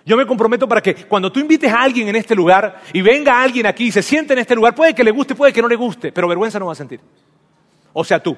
Yo 0.07 0.16
me 0.16 0.24
comprometo 0.24 0.68
para 0.68 0.80
que 0.80 0.94
cuando 0.94 1.32
tú 1.32 1.40
invites 1.40 1.70
a 1.70 1.82
alguien 1.82 2.07
en 2.07 2.14
este 2.14 2.36
lugar 2.36 2.80
y 2.92 3.02
venga 3.02 3.42
alguien 3.42 3.66
aquí 3.66 3.88
y 3.88 3.92
se 3.92 4.04
siente 4.04 4.34
en 4.34 4.38
este 4.38 4.54
lugar, 4.54 4.72
puede 4.72 4.94
que 4.94 5.02
le 5.02 5.11
guste, 5.11 5.34
puede 5.34 5.52
que 5.52 5.61
no 5.61 5.66
le 5.66 5.74
guste, 5.74 6.12
pero 6.12 6.28
vergüenza 6.28 6.61
no 6.61 6.66
va 6.66 6.72
a 6.72 6.76
sentir. 6.76 7.00
O 7.92 8.04
sea, 8.04 8.22
tú. 8.22 8.36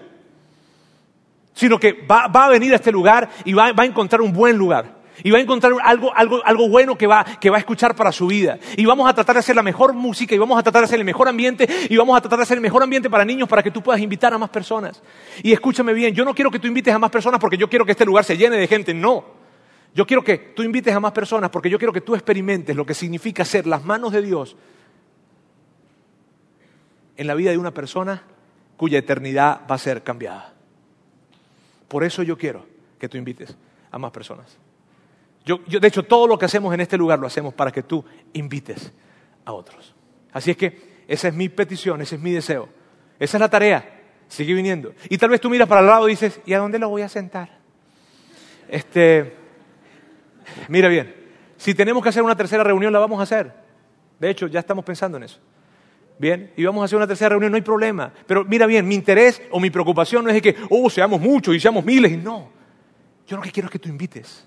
Sino 1.52 1.78
que 1.78 1.92
va, 1.92 2.24
a 2.24 2.48
venir 2.48 2.72
a 2.72 2.76
este 2.76 2.90
lugar 2.90 3.28
y 3.44 3.52
va, 3.52 3.66
a 3.76 3.84
encontrar 3.84 4.22
un 4.22 4.32
buen 4.32 4.56
lugar. 4.56 4.96
Y 5.22 5.30
va 5.30 5.36
a 5.36 5.40
encontrar 5.42 5.74
algo, 5.82 6.10
algo, 6.16 6.40
algo 6.42 6.70
bueno 6.70 6.96
que 6.96 7.06
va, 7.06 7.22
que 7.38 7.50
va 7.50 7.56
a 7.56 7.60
escuchar 7.60 7.94
para 7.94 8.12
su 8.12 8.28
vida. 8.28 8.58
Y 8.78 8.86
vamos 8.86 9.06
a 9.10 9.12
tratar 9.12 9.34
de 9.34 9.40
hacer 9.40 9.54
la 9.54 9.62
mejor 9.62 9.92
música 9.92 10.34
y 10.34 10.38
vamos 10.38 10.58
a 10.58 10.62
tratar 10.62 10.80
de 10.80 10.86
hacer 10.86 10.98
el 10.98 11.04
mejor 11.04 11.28
ambiente 11.28 11.68
y 11.90 11.96
vamos 11.98 12.16
a 12.16 12.20
tratar 12.22 12.38
de 12.38 12.44
hacer 12.44 12.56
el 12.56 12.62
mejor 12.62 12.82
ambiente 12.82 13.10
para 13.10 13.26
niños 13.26 13.46
para 13.46 13.62
que 13.62 13.70
tú 13.70 13.82
puedas 13.82 14.00
invitar 14.00 14.32
a 14.32 14.38
más 14.38 14.48
personas. 14.48 15.02
Y 15.42 15.52
escúchame 15.52 15.92
bien, 15.92 16.14
yo 16.14 16.24
no 16.24 16.34
quiero 16.34 16.50
que 16.50 16.58
tú 16.58 16.66
invites 16.66 16.94
a 16.94 16.98
más 16.98 17.10
personas 17.10 17.38
porque 17.38 17.58
yo 17.58 17.68
quiero 17.68 17.84
que 17.84 17.92
este 17.92 18.06
lugar 18.06 18.24
se 18.24 18.38
llene 18.38 18.56
de 18.56 18.66
gente, 18.66 18.94
no. 18.94 19.38
Yo 19.95 20.07
quiero 20.07 20.22
que 20.22 20.39
tú 20.39 20.62
invites 20.62 20.95
a 20.95 21.01
más 21.01 21.12
personas 21.12 21.51
porque 21.51 21.70
yo 21.70 21.78
quiero 21.78 21.93
que 21.93 22.01
tú 22.01 22.14
experimentes 22.14 22.76
lo 22.76 22.86
que 22.86 22.95
significa 22.95 23.45
ser 23.45 23.66
las 23.66 23.84
manos 23.84 24.12
de 24.12 24.22
Dios 24.22 24.57
en 27.16 27.26
la 27.26 27.34
vida 27.34 27.51
de 27.51 27.59
una 27.59 27.72
persona 27.72 28.22
cuya 28.76 28.99
eternidad 28.99 29.62
va 29.68 29.74
a 29.74 29.78
ser 29.78 30.03
cambiada. 30.03 30.55
Por 31.89 32.05
eso 32.05 32.22
yo 32.22 32.39
quiero 32.39 32.64
que 32.99 33.09
tú 33.09 33.16
invites 33.16 33.57
a 33.91 33.99
más 33.99 34.12
personas. 34.12 34.57
Yo, 35.45 35.59
de 35.66 35.89
hecho, 35.89 36.03
todo 36.03 36.26
lo 36.26 36.39
que 36.39 36.45
hacemos 36.45 36.72
en 36.74 36.80
este 36.80 36.99
lugar 36.99 37.18
lo 37.18 37.26
hacemos 37.26 37.55
para 37.55 37.72
que 37.72 37.82
tú 37.82 38.05
invites 38.34 38.93
a 39.47 39.53
otros. 39.53 39.95
Así 40.32 40.51
es 40.51 40.57
que 40.59 41.05
esa 41.09 41.28
es 41.28 41.34
mi 41.34 41.49
petición, 41.49 42.03
ese 42.03 42.16
es 42.16 42.20
mi 42.20 42.32
deseo. 42.32 42.68
Esa 43.18 43.39
es 43.39 43.41
la 43.41 43.49
tarea. 43.49 44.03
Sigue 44.28 44.53
viniendo. 44.53 44.93
Y 45.09 45.16
tal 45.16 45.30
vez 45.30 45.41
tú 45.41 45.49
miras 45.49 45.66
para 45.66 45.80
el 45.80 45.86
lado 45.86 46.07
y 46.07 46.12
dices, 46.12 46.39
¿y 46.45 46.53
a 46.53 46.59
dónde 46.59 46.78
lo 46.78 46.91
voy 46.91 47.01
a 47.01 47.09
sentar? 47.09 47.59
Este, 48.68 49.34
Mira 50.68 50.88
bien, 50.88 51.14
si 51.57 51.74
tenemos 51.74 52.03
que 52.03 52.09
hacer 52.09 52.22
una 52.22 52.36
tercera 52.36 52.64
reunión, 52.64 52.92
la 52.92 52.99
vamos 52.99 53.20
a 53.20 53.24
hacer. 53.24 53.53
De 54.18 54.30
hecho, 54.30 54.46
ya 54.46 54.61
estamos 54.61 54.84
pensando 54.84 55.16
en 55.16 55.24
eso. 55.24 55.38
Bien, 56.18 56.53
y 56.57 56.64
vamos 56.64 56.82
a 56.82 56.84
hacer 56.86 56.96
una 56.96 57.07
tercera 57.07 57.30
reunión, 57.30 57.53
no 57.53 57.57
hay 57.57 57.62
problema. 57.62 58.12
Pero 58.26 58.44
mira 58.44 58.66
bien, 58.66 58.86
mi 58.86 58.94
interés 58.94 59.40
o 59.51 59.61
mi 59.61 59.70
preocupación 59.70 60.24
no 60.24 60.30
es 60.30 60.34
de 60.34 60.42
que, 60.42 60.57
oh, 60.70 60.90
seamos 60.90 61.20
muchos 61.20 61.55
y 61.55 61.61
seamos 61.61 61.84
miles. 61.84 62.20
No, 62.22 62.51
yo 63.26 63.36
lo 63.36 63.42
que 63.42 63.53
quiero 63.53 63.66
es 63.66 63.72
que 63.72 63.78
tú 63.78 63.88
invites. 63.88 64.46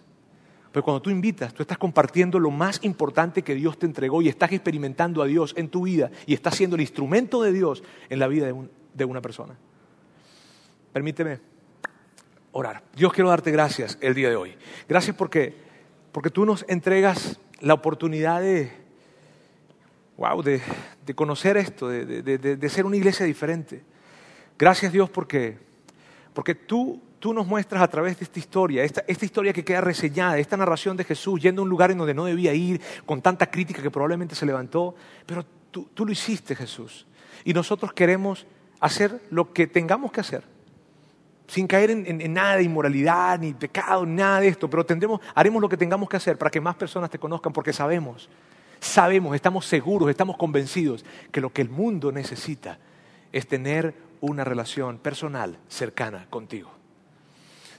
Pero 0.71 0.83
cuando 0.83 1.01
tú 1.01 1.09
invitas, 1.09 1.53
tú 1.53 1.63
estás 1.63 1.77
compartiendo 1.77 2.39
lo 2.39 2.49
más 2.49 2.79
importante 2.83 3.41
que 3.41 3.55
Dios 3.55 3.77
te 3.77 3.85
entregó 3.85 4.21
y 4.21 4.29
estás 4.29 4.51
experimentando 4.51 5.21
a 5.21 5.25
Dios 5.25 5.53
en 5.57 5.69
tu 5.69 5.83
vida 5.83 6.11
y 6.25 6.33
estás 6.33 6.55
siendo 6.55 6.75
el 6.75 6.81
instrumento 6.81 7.41
de 7.41 7.51
Dios 7.51 7.83
en 8.09 8.19
la 8.19 8.27
vida 8.27 8.47
de, 8.47 8.55
de 8.93 9.05
una 9.05 9.21
persona. 9.21 9.57
Permíteme 10.93 11.39
orar. 12.53 12.83
Dios 12.95 13.13
quiero 13.13 13.29
darte 13.29 13.51
gracias 13.51 13.97
el 14.01 14.13
día 14.13 14.29
de 14.29 14.35
hoy. 14.35 14.55
Gracias 14.87 15.15
porque 15.15 15.70
porque 16.11 16.29
tú 16.29 16.45
nos 16.45 16.65
entregas 16.67 17.39
la 17.59 17.73
oportunidad 17.73 18.41
de, 18.41 18.71
wow, 20.17 20.41
de, 20.41 20.61
conocer 21.15 21.57
esto, 21.57 21.89
de, 21.89 22.69
ser 22.69 22.85
una 22.85 22.97
iglesia 22.97 23.25
diferente. 23.25 23.83
Gracias 24.57 24.91
Dios 24.91 25.09
porque, 25.09 25.57
porque 26.33 26.55
tú, 26.55 27.01
tú 27.19 27.33
nos 27.33 27.47
muestras 27.47 27.81
a 27.81 27.87
través 27.87 28.19
de 28.19 28.25
esta 28.25 28.39
historia, 28.39 28.83
esta, 28.83 29.03
esta, 29.07 29.25
historia 29.25 29.53
que 29.53 29.63
queda 29.63 29.81
reseñada, 29.81 30.37
esta 30.37 30.57
narración 30.57 30.97
de 30.97 31.03
Jesús 31.03 31.41
yendo 31.41 31.61
a 31.61 31.63
un 31.63 31.69
lugar 31.69 31.91
en 31.91 31.97
donde 31.97 32.13
no 32.13 32.25
debía 32.25 32.53
ir, 32.53 32.81
con 33.05 33.21
tanta 33.21 33.49
crítica 33.49 33.81
que 33.81 33.91
probablemente 33.91 34.35
se 34.35 34.45
levantó, 34.45 34.95
pero 35.25 35.45
tú, 35.71 35.87
tú 35.93 36.05
lo 36.05 36.11
hiciste 36.11 36.55
Jesús. 36.55 37.07
Y 37.43 37.53
nosotros 37.53 37.93
queremos 37.93 38.45
hacer 38.79 39.21
lo 39.29 39.53
que 39.53 39.67
tengamos 39.67 40.11
que 40.11 40.19
hacer 40.19 40.50
sin 41.47 41.67
caer 41.67 41.91
en, 41.91 42.33
nada 42.33 42.57
de 42.57 42.63
inmoralidad, 42.63 43.39
ni 43.39 43.53
pecado, 43.53 44.05
nada 44.05 44.39
de 44.39 44.47
esto, 44.47 44.69
pero 44.69 44.85
tendremos, 44.85 45.19
haremos 45.35 45.61
lo 45.61 45.69
que 45.69 45.77
tengamos 45.77 46.07
que 46.07 46.17
hacer 46.17 46.37
para 46.37 46.49
que 46.49 46.61
más 46.61 46.75
personas 46.75 47.09
te 47.09 47.19
conozcan, 47.19 47.51
porque 47.51 47.73
sabemos, 47.73 48.29
sabemos, 48.79 49.35
estamos 49.35 49.65
seguros, 49.65 50.09
estamos 50.09 50.37
convencidos 50.37 51.05
que 51.31 51.41
lo 51.41 51.51
que 51.51 51.61
el 51.61 51.69
mundo 51.69 52.11
necesita 52.11 52.79
es 53.31 53.47
tener 53.47 53.93
una 54.21 54.43
relación 54.43 54.97
personal, 54.97 55.57
cercana 55.67 56.27
contigo. 56.29 56.71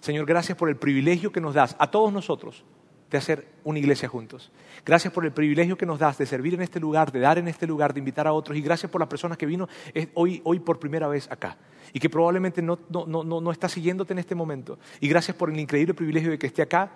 Señor, 0.01 0.27
gracias 0.27 0.59
por 0.59 0.69
el 0.69 0.77
privilegio 0.77 1.31
que 1.31 1.41
nos 1.41 1.55
das 1.55 1.77
a 1.79 1.91
todos 1.91 2.13
nosotros, 2.13 2.65
de 3.13 3.19
hacer 3.19 3.47
una 3.63 3.79
iglesia 3.79 4.09
juntos. 4.09 4.51
Gracias 4.87 5.13
por 5.13 5.27
el 5.27 5.33
privilegio 5.33 5.77
que 5.77 5.85
nos 5.85 5.99
das 5.99 6.17
de 6.17 6.25
servir 6.25 6.55
en 6.55 6.63
este 6.63 6.81
lugar, 6.81 7.13
de 7.13 7.21
dar 7.21 7.37
en 7.37 7.47
este 7.47 7.67
lugar, 7.67 7.93
de 7.93 7.99
invitar 7.99 8.27
a 8.27 8.33
otros. 8.33 8.57
Y 8.57 8.63
gracias 8.63 8.91
por 8.91 9.03
las 9.03 9.09
personas 9.09 9.37
que 9.37 9.45
vino 9.45 9.69
hoy, 10.15 10.41
hoy 10.45 10.61
por 10.61 10.79
primera 10.79 11.07
vez 11.09 11.31
acá 11.31 11.59
y 11.93 12.01
que 12.01 12.09
probablemente 12.09 12.63
no, 12.63 12.79
no, 12.89 13.05
no, 13.07 13.23
no 13.23 13.53
está 13.53 13.69
siguiéndote 13.69 14.15
en 14.15 14.19
este 14.19 14.35
momento. 14.35 14.79
Y 14.99 15.09
gracias 15.09 15.37
por 15.37 15.51
el 15.51 15.61
increíble 15.61 15.93
privilegio 15.93 16.31
de 16.31 16.39
que 16.39 16.47
esté 16.47 16.63
acá, 16.63 16.91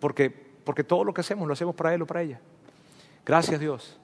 porque, 0.00 0.30
porque 0.30 0.82
todo 0.82 1.04
lo 1.04 1.14
que 1.14 1.20
hacemos 1.20 1.46
lo 1.46 1.52
hacemos 1.52 1.76
para 1.76 1.94
él 1.94 2.02
o 2.02 2.06
para 2.06 2.22
ella. 2.22 2.40
Gracias 3.24 3.60
Dios. 3.60 4.00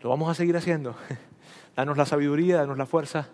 Lo 0.00 0.08
vamos 0.08 0.30
a 0.30 0.34
seguir 0.34 0.56
haciendo. 0.56 0.96
Danos 1.76 1.98
la 1.98 2.06
sabiduría, 2.06 2.56
danos 2.56 2.76
la 2.76 2.84
fuerza 2.86 3.28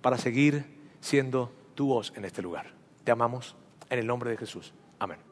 para 0.00 0.18
seguir 0.18 0.64
siendo 1.00 1.52
tu 1.74 1.88
voz 1.88 2.12
en 2.16 2.24
este 2.24 2.42
lugar. 2.42 2.72
Te 3.04 3.10
amamos 3.10 3.54
en 3.90 3.98
el 3.98 4.06
nombre 4.06 4.30
de 4.30 4.36
Jesús. 4.36 4.72
Amén. 4.98 5.31